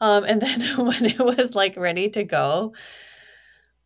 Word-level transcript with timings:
Um, 0.00 0.24
and 0.24 0.40
then 0.40 0.60
when 0.86 1.04
it 1.04 1.18
was 1.18 1.54
like 1.54 1.76
ready 1.76 2.08
to 2.10 2.24
go, 2.24 2.74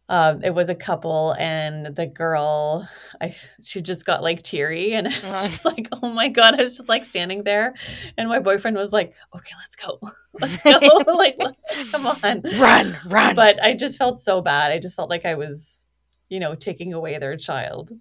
um, 0.09 0.43
it 0.45 0.51
was 0.55 0.69
a 0.69 0.75
couple, 0.75 1.35
and 1.39 1.97
the 1.97 2.07
girl, 2.07 2.87
I 3.21 3.35
she 3.63 3.81
just 3.81 4.05
got 4.05 4.23
like 4.23 4.43
teary, 4.43 4.93
and 4.99 5.09
I 5.09 5.11
was 5.11 5.25
Uh. 5.25 5.49
just 5.49 5.65
like, 5.65 5.89
oh 5.93 6.09
my 6.11 6.29
god, 6.29 6.55
I 6.59 6.63
was 6.63 6.77
just 6.77 6.89
like 6.89 7.05
standing 7.07 7.45
there, 7.45 7.75
and 8.19 8.29
my 8.29 8.41
boyfriend 8.41 8.77
was 8.77 8.93
like, 8.93 9.15
okay, 9.35 9.53
let's 9.59 9.77
go, 9.77 9.99
let's 10.41 10.63
go, 10.63 10.79
like 11.17 11.39
come 11.93 12.07
on, 12.07 12.43
Run, 12.59 12.97
run. 13.07 13.37
but 13.37 13.63
I 13.63 13.73
just 13.75 13.97
felt 13.97 14.21
so 14.21 14.43
bad. 14.43 14.71
I 14.73 14.79
just 14.79 14.97
felt 14.97 15.09
like 15.09 15.25
I 15.25 15.35
was, 15.37 15.87
you 16.29 16.41
know, 16.41 16.55
taking 16.57 16.93
away 16.93 17.17
their 17.19 17.37
child. 17.39 17.93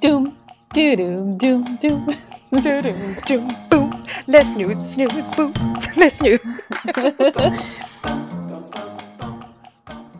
Doom, 0.00 0.36
doo 0.72 0.96
doom, 0.96 1.38
doom, 1.38 1.76
doom. 1.76 2.06
Doo-doo, 2.62 2.94
doom, 3.26 3.48
boom. 3.68 3.83
Let's 4.26 4.52
snooze, 4.52 4.92
snooze, 4.94 5.30
boom. 5.36 5.52
Let's 5.96 6.16
snooze. 6.16 6.40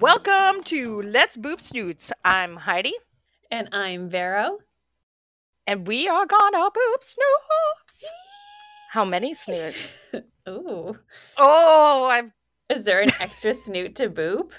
Welcome 0.00 0.62
to 0.64 1.02
Let's 1.02 1.36
Boop 1.36 1.60
Snoots. 1.60 2.12
I'm 2.24 2.56
Heidi, 2.56 2.94
And 3.50 3.68
I'm 3.72 4.08
Vero. 4.10 4.58
and 5.66 5.86
we 5.86 6.08
are 6.08 6.26
gonna 6.26 6.70
boop 6.70 7.02
snoops. 7.02 8.04
How 8.90 9.04
many 9.04 9.34
snoots? 9.34 9.98
Ooh. 10.48 10.98
Oh, 11.38 12.04
I've 12.10 12.30
Is 12.68 12.84
there 12.84 13.00
an 13.00 13.08
extra 13.20 13.54
snoot 13.54 13.94
to 13.96 14.10
boop? 14.10 14.50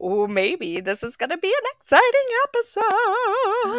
oh 0.00 0.26
maybe 0.26 0.80
this 0.80 1.02
is 1.02 1.16
gonna 1.16 1.38
be 1.38 1.48
an 1.48 1.64
exciting 1.76 2.28
episode. 2.44 2.82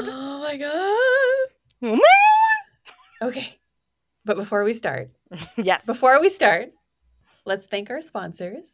Oh 0.09 0.39
my 0.43 0.57
god. 0.57 1.47
Oh 1.83 1.95
my 3.21 3.27
Okay. 3.27 3.59
But 4.27 4.35
before 4.35 4.65
we 4.65 4.73
start, 4.73 5.09
yes. 5.55 5.85
before 5.85 6.19
we 6.19 6.27
start, 6.27 6.71
let's 7.45 7.65
thank 7.65 7.89
our 7.89 8.01
sponsors. 8.01 8.65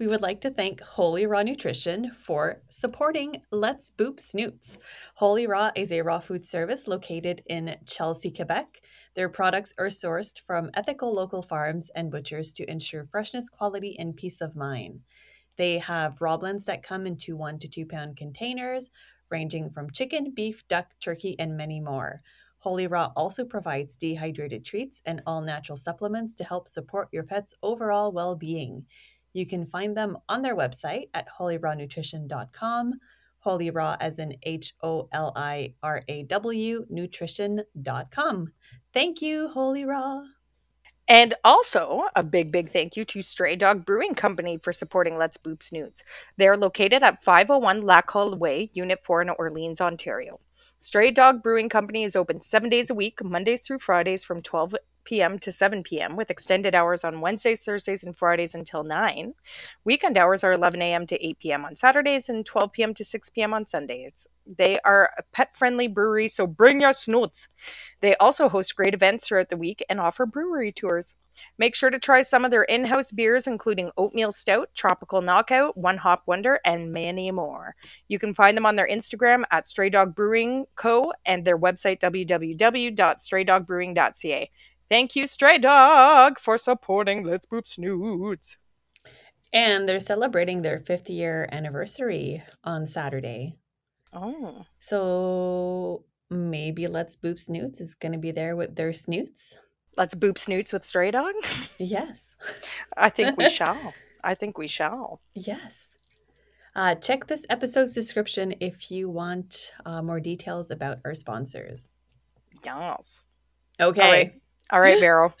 We 0.00 0.08
would 0.08 0.22
like 0.22 0.40
to 0.40 0.50
thank 0.50 0.80
Holy 0.80 1.24
Raw 1.24 1.42
Nutrition 1.44 2.10
for 2.20 2.60
supporting 2.68 3.42
Let's 3.52 3.92
Boop 3.96 4.18
Snoots. 4.18 4.78
Holy 5.14 5.46
Raw 5.46 5.70
is 5.76 5.92
a 5.92 6.02
raw 6.02 6.18
food 6.18 6.44
service 6.44 6.88
located 6.88 7.44
in 7.46 7.76
Chelsea, 7.86 8.32
Quebec. 8.32 8.80
Their 9.14 9.28
products 9.28 9.72
are 9.78 9.86
sourced 9.86 10.40
from 10.44 10.72
ethical 10.74 11.14
local 11.14 11.42
farms 11.42 11.88
and 11.94 12.10
butchers 12.10 12.52
to 12.54 12.68
ensure 12.68 13.06
freshness, 13.08 13.48
quality, 13.48 13.96
and 14.00 14.16
peace 14.16 14.40
of 14.40 14.56
mind. 14.56 14.98
They 15.54 15.78
have 15.78 16.20
raw 16.20 16.38
blends 16.38 16.64
that 16.64 16.82
come 16.82 17.06
into 17.06 17.36
one 17.36 17.60
to 17.60 17.68
two 17.68 17.86
pound 17.86 18.16
containers, 18.16 18.90
ranging 19.30 19.70
from 19.70 19.92
chicken, 19.92 20.32
beef, 20.34 20.66
duck, 20.66 20.86
turkey, 21.00 21.36
and 21.38 21.56
many 21.56 21.78
more. 21.80 22.20
Holy 22.66 22.88
Raw 22.88 23.12
also 23.14 23.44
provides 23.44 23.94
dehydrated 23.94 24.64
treats 24.64 25.00
and 25.06 25.22
all 25.24 25.40
natural 25.40 25.76
supplements 25.76 26.34
to 26.34 26.42
help 26.42 26.66
support 26.66 27.08
your 27.12 27.22
pet's 27.22 27.54
overall 27.62 28.10
well 28.10 28.34
being. 28.34 28.84
You 29.34 29.46
can 29.46 29.66
find 29.66 29.96
them 29.96 30.18
on 30.28 30.42
their 30.42 30.56
website 30.56 31.08
at 31.14 31.28
holirawnutrition.com. 31.28 32.94
Holy 33.38 33.70
Raw 33.70 33.96
as 34.00 34.18
in 34.18 34.36
H 34.42 34.74
O 34.82 35.08
L 35.12 35.32
I 35.36 35.74
R 35.84 36.02
A 36.08 36.24
W 36.24 36.84
nutrition.com. 36.90 38.52
Thank 38.92 39.22
you, 39.22 39.46
Holy 39.46 39.84
Raw. 39.84 40.24
And 41.06 41.34
also, 41.44 42.06
a 42.16 42.24
big, 42.24 42.50
big 42.50 42.68
thank 42.68 42.96
you 42.96 43.04
to 43.04 43.22
Stray 43.22 43.54
Dog 43.54 43.86
Brewing 43.86 44.16
Company 44.16 44.58
for 44.60 44.72
supporting 44.72 45.16
Let's 45.16 45.36
Boop 45.36 45.62
Snoots. 45.62 46.02
They 46.36 46.48
are 46.48 46.56
located 46.56 47.04
at 47.04 47.22
501 47.22 47.82
Lacolle 47.82 48.36
Way, 48.36 48.72
Unit 48.74 48.98
4 49.04 49.22
in 49.22 49.30
Orleans, 49.30 49.80
Ontario. 49.80 50.40
Stray 50.86 51.10
Dog 51.10 51.42
Brewing 51.42 51.68
Company 51.68 52.04
is 52.04 52.14
open 52.14 52.40
seven 52.40 52.70
days 52.70 52.90
a 52.90 52.94
week, 52.94 53.18
Mondays 53.20 53.62
through 53.62 53.80
Fridays 53.80 54.22
from 54.22 54.40
12 54.40 54.76
p.m. 55.06 55.38
to 55.38 55.50
7 55.50 55.82
p.m., 55.82 56.16
with 56.16 56.30
extended 56.30 56.74
hours 56.74 57.02
on 57.02 57.22
Wednesdays, 57.22 57.60
Thursdays, 57.60 58.02
and 58.02 58.14
Fridays 58.14 58.54
until 58.54 58.84
9. 58.84 59.32
Weekend 59.84 60.18
hours 60.18 60.44
are 60.44 60.52
11 60.52 60.82
a.m. 60.82 61.06
to 61.06 61.26
8 61.26 61.38
p.m. 61.38 61.64
on 61.64 61.76
Saturdays 61.76 62.28
and 62.28 62.44
12 62.44 62.72
p.m. 62.72 62.92
to 62.92 63.04
6 63.04 63.30
p.m. 63.30 63.54
on 63.54 63.64
Sundays. 63.64 64.26
They 64.46 64.78
are 64.84 65.10
a 65.16 65.22
pet 65.32 65.56
friendly 65.56 65.88
brewery, 65.88 66.28
so 66.28 66.46
bring 66.46 66.82
your 66.82 66.92
snoots. 66.92 67.48
They 68.00 68.14
also 68.16 68.48
host 68.48 68.76
great 68.76 68.94
events 68.94 69.26
throughout 69.26 69.48
the 69.48 69.56
week 69.56 69.82
and 69.88 69.98
offer 69.98 70.26
brewery 70.26 70.72
tours. 70.72 71.14
Make 71.58 71.74
sure 71.74 71.90
to 71.90 71.98
try 71.98 72.22
some 72.22 72.44
of 72.44 72.50
their 72.50 72.62
in 72.64 72.86
house 72.86 73.12
beers, 73.12 73.46
including 73.46 73.90
Oatmeal 73.96 74.32
Stout, 74.32 74.70
Tropical 74.74 75.20
Knockout, 75.20 75.76
One 75.76 75.98
Hop 75.98 76.22
Wonder, 76.26 76.58
and 76.64 76.92
many 76.92 77.30
more. 77.30 77.76
You 78.08 78.18
can 78.18 78.34
find 78.34 78.56
them 78.56 78.66
on 78.66 78.74
their 78.76 78.88
Instagram 78.88 79.44
at 79.50 79.68
Stray 79.68 79.90
Dog 79.90 80.14
Brewing 80.14 80.64
Co. 80.76 81.12
and 81.24 81.44
their 81.44 81.58
website 81.58 82.00
www.straydogbrewing.ca. 82.00 84.50
Thank 84.88 85.16
you, 85.16 85.26
Stray 85.26 85.58
Dog, 85.58 86.38
for 86.38 86.56
supporting 86.58 87.24
Let's 87.24 87.46
Boop 87.46 87.66
Snoots. 87.66 88.56
And 89.52 89.88
they're 89.88 90.00
celebrating 90.00 90.62
their 90.62 90.80
fifth 90.80 91.08
year 91.10 91.48
anniversary 91.50 92.42
on 92.64 92.86
Saturday. 92.86 93.56
Oh, 94.12 94.64
So 94.78 96.04
maybe 96.30 96.86
Let's 96.86 97.16
Boop 97.16 97.40
Snoots 97.40 97.80
is 97.80 97.94
going 97.94 98.12
to 98.12 98.18
be 98.18 98.30
there 98.30 98.54
with 98.56 98.76
their 98.76 98.92
snoots. 98.92 99.58
let's 99.96 100.14
boop 100.14 100.36
snoots 100.38 100.72
with 100.72 100.84
Stray 100.84 101.10
Dog? 101.10 101.34
Yes. 101.78 102.36
I 102.96 103.08
think 103.08 103.36
we 103.36 103.48
shall. 103.58 103.92
I 104.22 104.34
think 104.34 104.56
we 104.58 104.68
shall. 104.68 105.20
Yes. 105.34 105.88
Uh, 106.74 106.94
check 106.94 107.26
this 107.26 107.46
episode's 107.48 107.94
description 107.94 108.54
if 108.60 108.90
you 108.90 109.08
want 109.08 109.72
uh, 109.86 110.02
more 110.02 110.20
details 110.20 110.70
about 110.70 110.98
our 111.04 111.14
sponsors. 111.14 111.88
Yes. 112.64 113.24
Okay. 113.80 114.34
All 114.70 114.80
right, 114.80 114.98
Vero. 114.98 115.32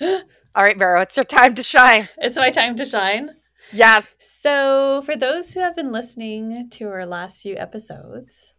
All 0.54 0.62
right, 0.62 0.78
Vero, 0.78 1.00
it's 1.00 1.16
your 1.16 1.24
time 1.24 1.54
to 1.56 1.62
shine. 1.62 2.08
It's 2.18 2.36
my 2.36 2.50
time 2.50 2.76
to 2.76 2.84
shine. 2.84 3.30
Yes. 3.72 4.16
So, 4.20 5.02
for 5.04 5.16
those 5.16 5.52
who 5.52 5.60
have 5.60 5.74
been 5.74 5.92
listening 5.92 6.70
to 6.70 6.88
our 6.88 7.04
last 7.04 7.42
few 7.42 7.56
episodes, 7.56 8.54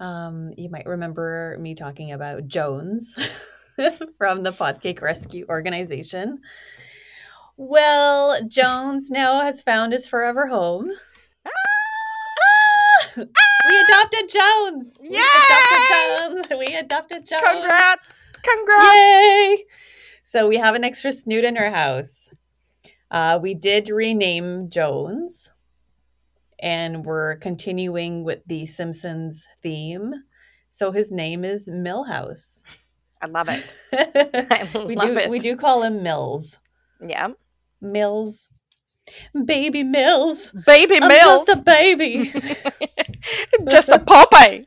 um, 0.00 0.52
you 0.56 0.68
might 0.68 0.86
remember 0.86 1.56
me 1.58 1.74
talking 1.74 2.12
about 2.12 2.46
Jones 2.46 3.14
from 4.18 4.42
the 4.42 4.52
Potcake 4.52 5.00
Rescue 5.00 5.46
Organization. 5.48 6.40
Well, 7.56 8.46
Jones 8.46 9.10
now 9.10 9.40
has 9.40 9.62
found 9.62 9.92
his 9.92 10.06
forever 10.06 10.46
home. 10.46 10.92
Ah! 11.46 11.50
We 13.16 13.80
adopted 13.80 14.28
Jones. 14.28 14.96
We 15.00 15.08
adopted 15.08 15.88
Jones. 15.88 16.46
We 16.58 16.76
adopted 16.76 17.26
Jones. 17.26 17.42
Congrats. 17.44 18.22
Congrats. 18.42 18.94
Yay! 18.94 19.64
So 20.24 20.46
we 20.48 20.56
have 20.56 20.74
an 20.74 20.84
extra 20.84 21.12
snoot 21.12 21.44
in 21.44 21.56
our 21.56 21.70
house. 21.70 22.28
Uh, 23.10 23.38
we 23.40 23.54
did 23.54 23.88
rename 23.88 24.68
Jones, 24.68 25.52
and 26.60 27.04
we're 27.06 27.36
continuing 27.36 28.24
with 28.24 28.40
the 28.46 28.66
Simpsons 28.66 29.46
theme. 29.62 30.12
So 30.70 30.92
his 30.92 31.10
name 31.10 31.44
is 31.44 31.68
Milhouse. 31.68 32.62
I 33.22 33.26
love 33.26 33.48
it. 33.48 33.74
I 33.92 34.84
we 34.86 34.94
do 34.94 35.16
it. 35.16 35.30
we 35.30 35.38
do 35.38 35.56
call 35.56 35.82
him 35.82 36.02
Mills. 36.02 36.58
Yeah. 37.00 37.28
Mills. 37.80 38.48
Baby 39.46 39.82
Mills. 39.82 40.52
Baby 40.66 40.98
I'm 41.00 41.08
Mills. 41.08 41.46
just 41.46 41.60
a 41.60 41.62
baby. 41.62 42.32
Just 43.68 43.88
a 43.88 43.98
Popeye. 43.98 44.66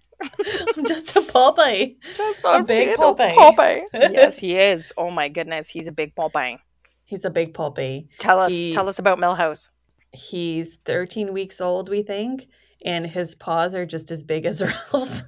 I'm 0.77 0.85
just 0.93 1.15
a 1.15 1.21
puppy. 1.21 1.97
Just 2.15 2.43
A 2.45 2.63
big 2.63 2.89
little 2.89 3.15
Popeye. 3.15 3.33
Popeye. 3.33 3.81
yes, 3.93 4.37
he 4.37 4.57
is. 4.57 4.93
Oh 4.97 5.11
my 5.11 5.27
goodness, 5.29 5.69
he's 5.69 5.87
a 5.87 5.91
big 5.91 6.15
Popeye. 6.15 6.57
He's 7.05 7.25
a 7.25 7.29
big 7.29 7.53
puppy. 7.53 8.07
Tell 8.19 8.39
us, 8.39 8.51
He- 8.51 8.71
tell 8.73 8.87
us 8.87 8.99
about 8.99 9.17
Milhouse. 9.19 9.69
He's 10.13 10.77
13 10.85 11.31
weeks 11.33 11.61
old, 11.61 11.89
we 11.89 12.03
think, 12.03 12.47
and 12.85 13.05
his 13.07 13.33
paws 13.35 13.75
are 13.75 13.85
just 13.85 14.11
as 14.11 14.23
big 14.23 14.45
as 14.45 14.61
Ralph's. 14.93 15.23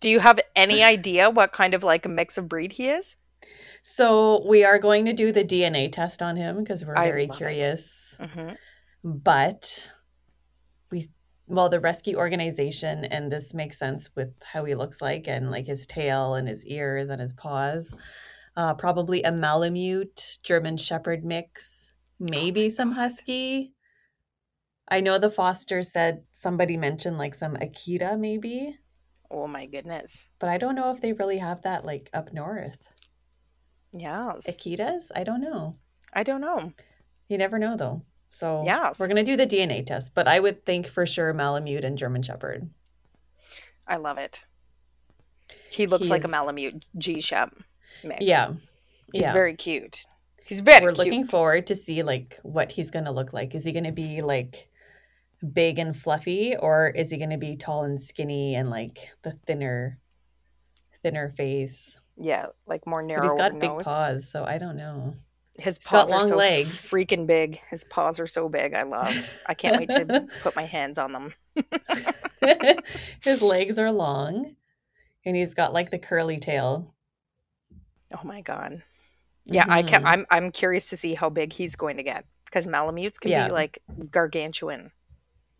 Do 0.00 0.08
you 0.10 0.20
have 0.20 0.38
any 0.56 0.82
idea 0.82 1.28
what 1.30 1.52
kind 1.52 1.74
of 1.74 1.82
like 1.82 2.04
a 2.06 2.08
mix 2.08 2.38
of 2.38 2.48
breed 2.48 2.72
he 2.72 2.88
is? 2.88 3.16
so 3.84 4.46
we 4.46 4.62
are 4.64 4.78
going 4.78 5.04
to 5.06 5.12
do 5.12 5.32
the 5.32 5.42
DNA 5.44 5.90
test 5.90 6.22
on 6.22 6.36
him 6.36 6.58
because 6.58 6.84
we're 6.86 6.94
very 6.94 7.26
curious. 7.26 8.16
hmm 8.20 8.50
But 9.02 9.90
well, 11.52 11.68
the 11.68 11.78
rescue 11.80 12.16
organization, 12.16 13.04
and 13.04 13.30
this 13.30 13.52
makes 13.54 13.78
sense 13.78 14.10
with 14.16 14.32
how 14.42 14.64
he 14.64 14.74
looks 14.74 15.00
like 15.02 15.28
and 15.28 15.50
like 15.50 15.66
his 15.66 15.86
tail 15.86 16.34
and 16.34 16.48
his 16.48 16.64
ears 16.66 17.08
and 17.10 17.20
his 17.20 17.32
paws. 17.32 17.94
Uh, 18.56 18.74
probably 18.74 19.22
a 19.22 19.30
Malamute 19.32 20.38
German 20.42 20.76
Shepherd 20.76 21.24
mix, 21.24 21.92
maybe 22.18 22.68
some 22.70 22.92
Husky. 22.92 23.72
I 24.88 25.00
know 25.00 25.18
the 25.18 25.30
foster 25.30 25.82
said 25.82 26.24
somebody 26.32 26.76
mentioned 26.76 27.16
like 27.18 27.34
some 27.34 27.54
Akita 27.56 28.18
maybe, 28.18 28.78
Oh 29.30 29.46
my 29.46 29.64
goodness. 29.66 30.28
but 30.38 30.48
I 30.50 30.58
don't 30.58 30.74
know 30.74 30.90
if 30.90 31.00
they 31.00 31.12
really 31.14 31.38
have 31.38 31.62
that 31.62 31.84
like 31.84 32.10
up 32.12 32.32
north. 32.34 32.78
yeah 33.92 34.32
Akitas? 34.48 35.10
I 35.14 35.24
don't 35.24 35.40
know. 35.40 35.76
I 36.12 36.22
don't 36.22 36.40
know. 36.42 36.72
You 37.28 37.38
never 37.38 37.58
know 37.58 37.76
though. 37.76 38.02
So 38.32 38.62
Yes. 38.64 38.98
we're 38.98 39.08
gonna 39.08 39.22
do 39.22 39.36
the 39.36 39.46
DNA 39.46 39.84
test, 39.86 40.14
but 40.14 40.26
I 40.26 40.40
would 40.40 40.64
think 40.64 40.86
for 40.88 41.04
sure 41.06 41.32
Malamute 41.32 41.84
and 41.84 41.96
German 41.98 42.22
Shepherd. 42.22 42.68
I 43.86 43.96
love 43.96 44.18
it. 44.18 44.40
He 45.70 45.86
looks 45.86 46.08
like 46.08 46.24
a 46.24 46.28
Malamute 46.28 46.84
G 46.96 47.20
Shep 47.20 47.54
mix. 48.02 48.22
Yeah. 48.24 48.54
He's 49.12 49.22
Yeah. 49.22 49.32
very 49.32 49.54
cute. 49.54 50.04
He's 50.44 50.60
very 50.60 50.82
We're 50.82 50.92
cute. 50.92 50.98
looking 51.06 51.26
forward 51.26 51.66
to 51.68 51.76
see 51.76 52.02
like 52.02 52.38
what 52.42 52.72
he's 52.72 52.90
going 52.90 53.04
to 53.04 53.10
look 53.10 53.32
like. 53.32 53.54
Is 53.54 53.64
he 53.64 53.72
going 53.72 53.84
to 53.84 53.92
be 53.92 54.22
like 54.22 54.68
big 55.52 55.78
and 55.78 55.96
fluffy 55.96 56.56
or 56.56 56.88
is 56.88 57.10
he 57.10 57.18
going 57.18 57.30
to 57.30 57.38
be 57.38 57.56
tall 57.56 57.84
and 57.84 58.00
skinny 58.00 58.54
and 58.54 58.68
like 58.70 59.10
the 59.22 59.32
thinner 59.46 59.98
thinner 61.02 61.28
face? 61.30 61.98
yeah, 62.16 62.46
like 62.66 62.86
more 62.86 63.02
But 63.02 63.06
narrow 63.08 63.22
he's 63.22 63.38
got 63.38 63.58
big 63.58 63.70
paws, 63.82 64.28
so 64.28 64.44
I 64.44 64.58
don't 64.58 64.76
know. 64.76 65.16
His 65.58 65.76
He's 65.78 65.86
got 65.86 65.90
paws 66.08 66.12
are 66.12 66.28
so 66.28 66.36
legs. 66.36 66.70
freaking 66.70 67.26
big. 67.26 67.60
His 67.68 67.84
paws 67.84 68.18
are 68.18 68.26
so 68.26 68.48
big. 68.48 68.72
I 68.74 68.84
love. 68.84 69.14
I 69.46 69.54
can't 69.54 69.76
wait 69.78 69.90
to 69.90 70.26
put 70.42 70.56
my 70.56 70.64
hands 70.64 70.98
on 70.98 71.12
them. 71.12 71.34
His 73.20 73.42
legs 73.42 73.78
are 73.78 73.92
long 73.92 74.56
and 75.24 75.36
he's 75.36 75.54
got 75.54 75.72
like 75.72 75.90
the 75.90 75.98
curly 75.98 76.38
tail. 76.38 76.94
Oh 78.14 78.24
my 78.24 78.40
god. 78.40 78.82
Yeah, 79.44 79.64
I 79.68 79.82
can. 79.82 80.04
I'm 80.06 80.26
I'm 80.30 80.50
curious 80.52 80.86
to 80.86 80.96
see 80.96 81.14
how 81.14 81.28
big 81.28 81.52
he's 81.52 81.76
going 81.76 81.96
to 81.96 82.02
get 82.02 82.24
because 82.46 82.66
Malamutes 82.66 83.18
can 83.18 83.30
Yeah. 83.30 83.46
be 83.48 83.52
like 83.52 83.78
gargantuan. 84.10 84.90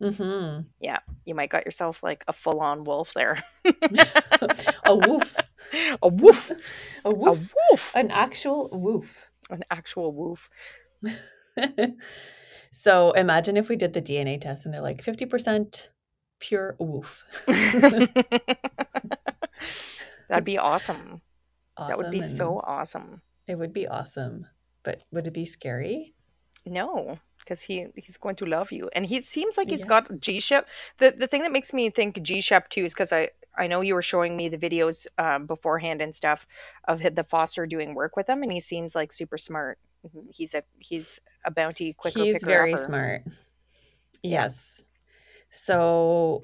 Mhm. 0.01 0.65
Yeah, 0.79 0.99
you 1.25 1.35
might 1.35 1.49
got 1.49 1.65
yourself 1.65 2.03
like 2.03 2.23
a 2.27 2.33
full-on 2.33 2.83
wolf 2.83 3.13
there. 3.13 3.41
A 4.85 4.95
woof. 4.95 5.35
a 6.01 6.07
woof. 6.09 6.51
A 7.05 7.09
A 7.09 7.13
woof. 7.13 7.53
woof. 7.71 7.95
An 7.95 8.11
actual 8.11 8.69
woof. 8.73 9.25
An 9.53 9.61
actual 9.69 10.11
woof. 10.13 10.49
so 12.71 13.11
imagine 13.11 13.55
if 13.55 13.69
we 13.69 13.75
did 13.75 13.93
the 13.93 14.01
DNA 14.01 14.41
test 14.41 14.65
and 14.65 14.73
they're 14.73 14.81
like 14.81 15.03
50% 15.03 15.89
pure 16.39 16.75
woof. 16.79 17.23
That'd 20.27 20.43
be 20.43 20.57
awesome. 20.57 21.21
That 21.77 21.97
would 21.97 22.09
be 22.09 22.23
so 22.23 22.59
awesome. 22.65 23.21
It 23.47 23.59
would 23.59 23.73
be 23.73 23.87
awesome. 23.87 24.47
But 24.81 25.05
would 25.11 25.27
it 25.27 25.33
be 25.33 25.45
scary? 25.45 26.15
No, 26.65 27.19
because 27.39 27.61
he 27.61 27.87
he's 27.95 28.17
going 28.17 28.35
to 28.37 28.45
love 28.45 28.71
you, 28.71 28.89
and 28.95 29.05
he 29.05 29.21
seems 29.21 29.57
like 29.57 29.69
he's 29.69 29.81
Yeah. 29.81 29.87
got 29.87 30.19
G 30.19 30.39
Shep. 30.39 30.67
The 30.97 31.11
the 31.11 31.27
thing 31.27 31.41
that 31.43 31.51
makes 31.51 31.73
me 31.73 31.89
think 31.89 32.21
G 32.23 32.41
Shep 32.41 32.69
too 32.69 32.85
is 32.85 32.93
because 32.93 33.11
I 33.11 33.29
I 33.57 33.67
know 33.67 33.81
you 33.81 33.93
were 33.93 34.01
showing 34.01 34.35
me 34.35 34.49
the 34.49 34.57
videos 34.57 35.07
um, 35.17 35.45
beforehand 35.45 36.01
and 36.01 36.13
stuff 36.15 36.47
of 36.87 37.01
the 37.01 37.23
foster 37.23 37.65
doing 37.65 37.93
work 37.95 38.15
with 38.15 38.27
him, 38.27 38.43
and 38.43 38.51
he 38.51 38.59
seems 38.59 38.95
like 38.95 39.11
super 39.11 39.37
smart. 39.37 39.77
Mhm. 40.05 40.33
He's 40.33 40.53
a 40.53 40.63
he's 40.79 41.19
a 41.45 41.51
bounty 41.51 41.93
quicker. 41.93 42.19
He's 42.19 42.43
very 42.43 42.73
upper. 42.73 42.85
smart. 42.85 43.21
Yes. 44.21 44.83
So 45.51 46.43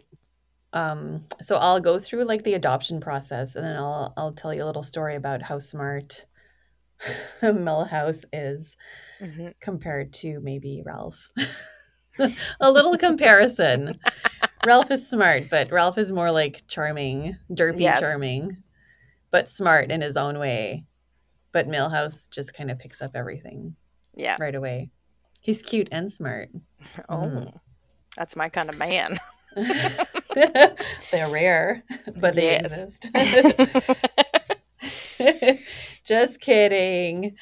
um 0.73 1.25
so 1.41 1.57
I'll 1.57 1.79
go 1.79 1.97
through 1.97 2.25
like 2.25 2.43
the 2.43 2.53
adoption 2.53 2.99
process 2.99 3.55
and 3.55 3.65
then 3.65 3.75
I'll 3.75 4.13
I'll 4.17 4.33
tell 4.33 4.53
you 4.53 4.63
a 4.63 4.67
little 4.67 4.83
story 4.83 5.15
about 5.15 5.41
how 5.41 5.57
smart 5.59 6.25
Milhouse 7.41 8.25
is 8.31 8.77
Mhm. 9.21 9.53
compared 9.61 10.13
to 10.13 10.39
maybe 10.41 10.83
Ralph. 10.85 11.31
a 12.59 12.71
little 12.71 12.97
comparison. 12.97 13.99
Ralph 14.65 14.91
is 14.91 15.07
smart, 15.09 15.49
but 15.49 15.71
Ralph 15.71 15.97
is 15.97 16.11
more 16.11 16.31
like 16.31 16.63
charming, 16.67 17.37
derpy 17.51 17.81
Yes. 17.81 17.99
charming, 17.99 18.57
but 19.31 19.47
smart 19.49 19.91
in 19.91 20.01
his 20.01 20.17
own 20.17 20.37
way. 20.39 20.85
But 21.51 21.67
Milhouse 21.67 22.29
just 22.29 22.53
kind 22.53 22.69
of 22.69 22.77
picks 22.77 23.01
up 23.01 23.11
everything 23.15 23.75
Yeah. 24.15 24.37
right 24.39 24.53
away. 24.55 24.91
He's 25.41 25.61
cute 25.61 25.87
and 25.91 26.11
smart. 26.11 26.49
Oh, 27.09 27.17
Mhm. 27.17 27.59
that's 28.17 28.35
my 28.35 28.49
kind 28.49 28.69
of 28.69 28.77
man. 28.77 29.17
They're 30.35 31.29
rare, 31.29 31.83
but 32.17 32.35
they 32.35 32.51
Yes. 32.51 32.99
exist. 32.99 33.09
Just 36.05 36.39
kidding. 36.39 37.35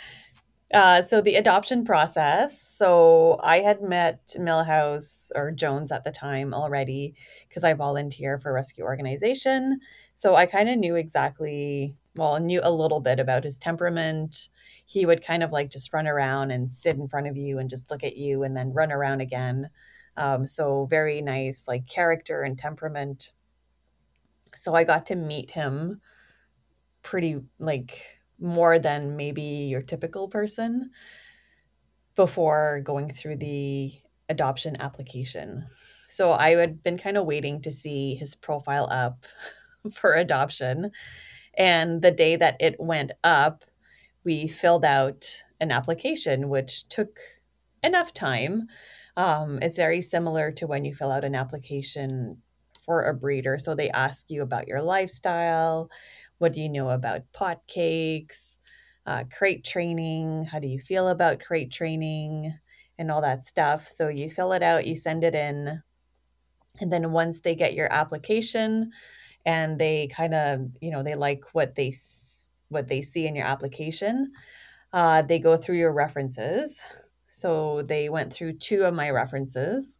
Uh, 0.74 1.02
so 1.02 1.22
the 1.22 1.36
adoption 1.36 1.86
process. 1.86 2.62
So 2.62 3.40
I 3.42 3.60
had 3.60 3.82
met 3.82 4.36
Milhouse 4.38 5.32
or 5.34 5.52
Jones 5.52 5.92
at 5.92 6.04
the 6.04 6.12
time 6.12 6.54
already 6.54 7.16
because 7.48 7.64
I 7.64 7.74
volunteer 7.74 8.38
for 8.38 8.52
rescue 8.52 8.84
organization. 8.84 9.80
So 10.14 10.36
I 10.36 10.46
kind 10.46 10.68
of 10.68 10.78
knew 10.78 10.96
exactly, 10.96 11.96
well, 12.16 12.38
knew 12.40 12.60
a 12.64 12.72
little 12.72 13.00
bit 13.00 13.18
about 13.20 13.46
his 13.46 13.58
temperament. 13.58 14.50
He 14.86 15.06
would 15.06 15.24
kind 15.24 15.42
of 15.42 15.54
like 15.54 15.70
just 15.72 15.94
run 15.94 16.06
around 16.08 16.52
and 16.52 16.70
sit 16.70 16.98
in 16.98 17.08
front 17.08 17.28
of 17.28 17.38
you 17.38 17.60
and 17.60 17.70
just 17.70 17.90
look 17.90 18.04
at 18.04 18.18
you 18.18 18.44
and 18.44 18.56
then 18.56 18.74
run 18.74 18.92
around 18.92 19.22
again. 19.22 19.70
Um, 20.18 20.46
so 20.46 20.86
very 20.90 21.22
nice, 21.22 21.64
like 21.66 21.88
character 21.88 22.42
and 22.42 22.58
temperament. 22.58 23.32
So 24.54 24.74
I 24.74 24.84
got 24.84 25.06
to 25.08 25.16
meet 25.16 25.52
him 25.52 26.02
pretty 27.04 27.40
like 27.58 28.17
more 28.40 28.80
than 28.80 29.18
maybe 29.18 29.42
your 29.42 29.82
typical 29.82 30.28
person 30.28 30.92
before 32.16 32.82
going 32.84 33.14
through 33.14 33.38
the 33.38 33.94
adoption 34.30 34.76
application. 34.80 35.66
So 36.10 36.32
I 36.32 36.56
had 36.56 36.84
been 36.84 36.98
kind 36.98 37.18
of 37.18 37.26
waiting 37.26 37.62
to 37.62 37.72
see 37.72 38.16
his 38.16 38.36
profile 38.36 38.88
up 38.92 39.26
for 39.94 40.14
adoption. 40.14 40.92
And 41.58 42.02
the 42.02 42.12
day 42.12 42.36
that 42.36 42.58
it 42.60 42.76
went 42.80 43.12
up, 43.24 43.64
we 44.24 44.48
filled 44.48 44.86
out 44.86 45.44
an 45.60 45.72
application, 45.72 46.50
which 46.50 46.88
took 46.90 47.20
enough 47.84 48.14
time. 48.14 48.68
Um, 49.16 49.60
it's 49.62 49.78
very 49.78 50.02
similar 50.02 50.52
to 50.52 50.68
when 50.68 50.86
you 50.86 50.94
fill 50.94 51.12
out 51.12 51.24
an 51.24 51.36
application 51.36 52.42
for 52.84 53.06
a 53.06 53.14
breeder. 53.14 53.58
So 53.58 53.76
they 53.76 53.90
ask 53.90 54.30
you 54.30 54.42
about 54.42 54.68
your 54.68 54.82
lifestyle. 54.82 55.90
What 56.40 56.54
do 56.54 56.62
you 56.62 56.70
know 56.70 56.90
about 56.90 57.32
pot 57.34 57.62
cakes, 57.68 58.58
uh, 59.06 59.24
crate 59.36 59.64
training? 59.64 60.44
How 60.44 60.60
do 60.60 60.68
you 60.68 60.80
feel 60.80 61.08
about 61.08 61.40
crate 61.40 61.72
training 61.72 62.54
and 62.98 63.12
all 63.12 63.22
that 63.22 63.46
stuff? 63.46 63.88
So 63.88 64.08
you 64.08 64.30
fill 64.30 64.54
it 64.54 64.64
out, 64.64 64.86
you 64.86 64.96
send 64.96 65.24
it 65.24 65.36
in. 65.36 65.82
And 66.80 66.94
then 66.94 67.12
once 67.12 67.40
they 67.40 67.56
get 67.56 67.74
your 67.74 67.92
application 67.92 68.92
and 69.46 69.80
they 69.80 70.08
kind 70.08 70.34
of, 70.34 70.70
you 70.82 70.92
know, 70.92 71.04
they 71.04 71.16
like 71.16 71.44
what 71.54 71.76
they 71.76 71.94
what 72.70 72.88
they 72.88 73.02
see 73.02 73.26
in 73.26 73.36
your 73.36 73.46
application, 73.46 74.32
uh, 74.94 75.22
they 75.22 75.40
go 75.40 75.58
through 75.58 75.78
your 75.78 75.94
references. 75.94 76.82
So 77.30 77.84
they 77.84 78.10
went 78.10 78.34
through 78.34 78.54
two 78.54 78.84
of 78.84 78.94
my 78.94 79.10
references. 79.10 79.98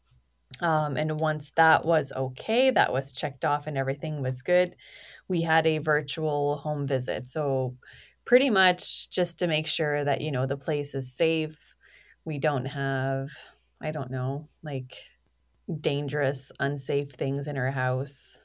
Um, 0.62 0.98
and 0.98 1.20
once 1.20 1.52
that 1.56 1.86
was 1.86 2.12
okay, 2.16 2.72
that 2.72 2.92
was 2.92 3.14
checked 3.14 3.46
off 3.46 3.68
and 3.68 3.78
everything 3.78 4.22
was 4.22 4.42
good, 4.42 4.76
we 5.28 5.42
had 5.42 5.68
a 5.68 5.80
virtual 5.80 6.58
home 6.58 6.88
visit. 6.88 7.30
So 7.30 7.76
pretty 8.26 8.50
much 8.50 9.10
just 9.10 9.40
to 9.40 9.48
make 9.48 9.68
sure 9.68 10.04
that, 10.04 10.22
you 10.22 10.32
know, 10.32 10.46
the 10.46 10.58
place 10.58 10.94
is 10.96 11.14
safe. 11.14 11.58
We 12.26 12.40
don't 12.40 12.66
have, 12.66 13.30
I 13.82 13.92
don't 13.92 14.12
know, 14.12 14.48
like 14.64 14.94
dangerous, 15.82 16.52
unsafe 16.60 17.12
things 17.12 17.48
in 17.48 17.58
our 17.58 17.72
house. 17.72 18.38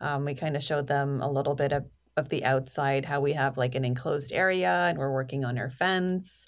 Um, 0.00 0.24
we 0.24 0.34
kind 0.34 0.56
of 0.56 0.62
showed 0.62 0.86
them 0.86 1.20
a 1.20 1.30
little 1.30 1.54
bit 1.54 1.72
of, 1.72 1.84
of 2.16 2.28
the 2.28 2.44
outside, 2.44 3.04
how 3.04 3.20
we 3.20 3.32
have 3.34 3.56
like 3.56 3.74
an 3.74 3.84
enclosed 3.84 4.32
area 4.32 4.86
and 4.88 4.98
we're 4.98 5.12
working 5.12 5.44
on 5.44 5.58
our 5.58 5.70
fence. 5.70 6.46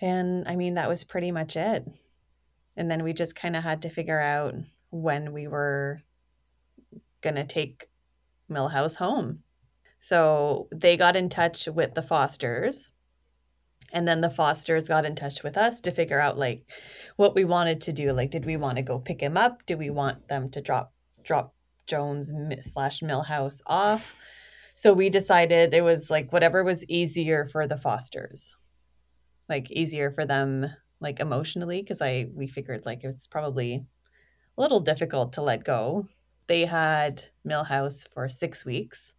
And 0.00 0.48
I 0.48 0.56
mean, 0.56 0.74
that 0.74 0.88
was 0.88 1.04
pretty 1.04 1.30
much 1.30 1.56
it. 1.56 1.86
And 2.76 2.90
then 2.90 3.02
we 3.02 3.12
just 3.12 3.34
kind 3.34 3.54
of 3.54 3.62
had 3.62 3.82
to 3.82 3.90
figure 3.90 4.20
out 4.20 4.54
when 4.90 5.32
we 5.32 5.46
were 5.46 6.00
going 7.20 7.36
to 7.36 7.44
take 7.44 7.89
Milhouse 8.50 8.96
home. 8.96 9.40
So 10.00 10.68
they 10.72 10.96
got 10.96 11.16
in 11.16 11.28
touch 11.28 11.68
with 11.68 11.94
the 11.94 12.02
Fosters. 12.02 12.90
And 13.92 14.06
then 14.06 14.20
the 14.20 14.30
Fosters 14.30 14.88
got 14.88 15.04
in 15.04 15.16
touch 15.16 15.42
with 15.42 15.56
us 15.56 15.80
to 15.82 15.90
figure 15.90 16.20
out 16.20 16.38
like 16.38 16.64
what 17.16 17.34
we 17.34 17.44
wanted 17.44 17.80
to 17.82 17.92
do. 17.92 18.12
Like, 18.12 18.30
did 18.30 18.46
we 18.46 18.56
want 18.56 18.76
to 18.76 18.82
go 18.82 18.98
pick 18.98 19.20
him 19.20 19.36
up? 19.36 19.66
Do 19.66 19.76
we 19.76 19.90
want 19.90 20.28
them 20.28 20.50
to 20.50 20.60
drop 20.60 20.92
drop 21.22 21.54
Jones 21.86 22.32
slash 22.62 23.00
Milhouse 23.00 23.60
off? 23.66 24.14
So 24.74 24.94
we 24.94 25.10
decided 25.10 25.74
it 25.74 25.82
was 25.82 26.08
like 26.08 26.32
whatever 26.32 26.64
was 26.64 26.84
easier 26.86 27.48
for 27.50 27.66
the 27.66 27.76
Fosters, 27.76 28.54
like 29.48 29.70
easier 29.70 30.10
for 30.10 30.24
them 30.24 30.70
like 31.00 31.20
emotionally 31.20 31.82
because 31.82 32.00
I 32.00 32.28
we 32.34 32.46
figured 32.46 32.86
like 32.86 33.02
it 33.02 33.06
was 33.06 33.26
probably 33.26 33.84
a 34.56 34.60
little 34.60 34.80
difficult 34.80 35.34
to 35.34 35.42
let 35.42 35.64
go. 35.64 36.06
They 36.50 36.64
had 36.64 37.22
Milhouse 37.46 38.08
for 38.08 38.28
six 38.28 38.64
weeks, 38.66 39.14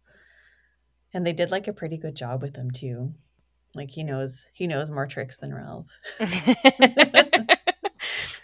and 1.14 1.26
they 1.26 1.32
did 1.32 1.50
like 1.50 1.66
a 1.66 1.72
pretty 1.72 1.96
good 1.96 2.14
job 2.14 2.42
with 2.42 2.54
him 2.54 2.70
too. 2.70 3.14
Like 3.74 3.88
he 3.88 4.04
knows 4.04 4.48
he 4.52 4.66
knows 4.66 4.90
more 4.90 5.06
tricks 5.06 5.38
than 5.38 5.54
Ralph. 5.54 5.86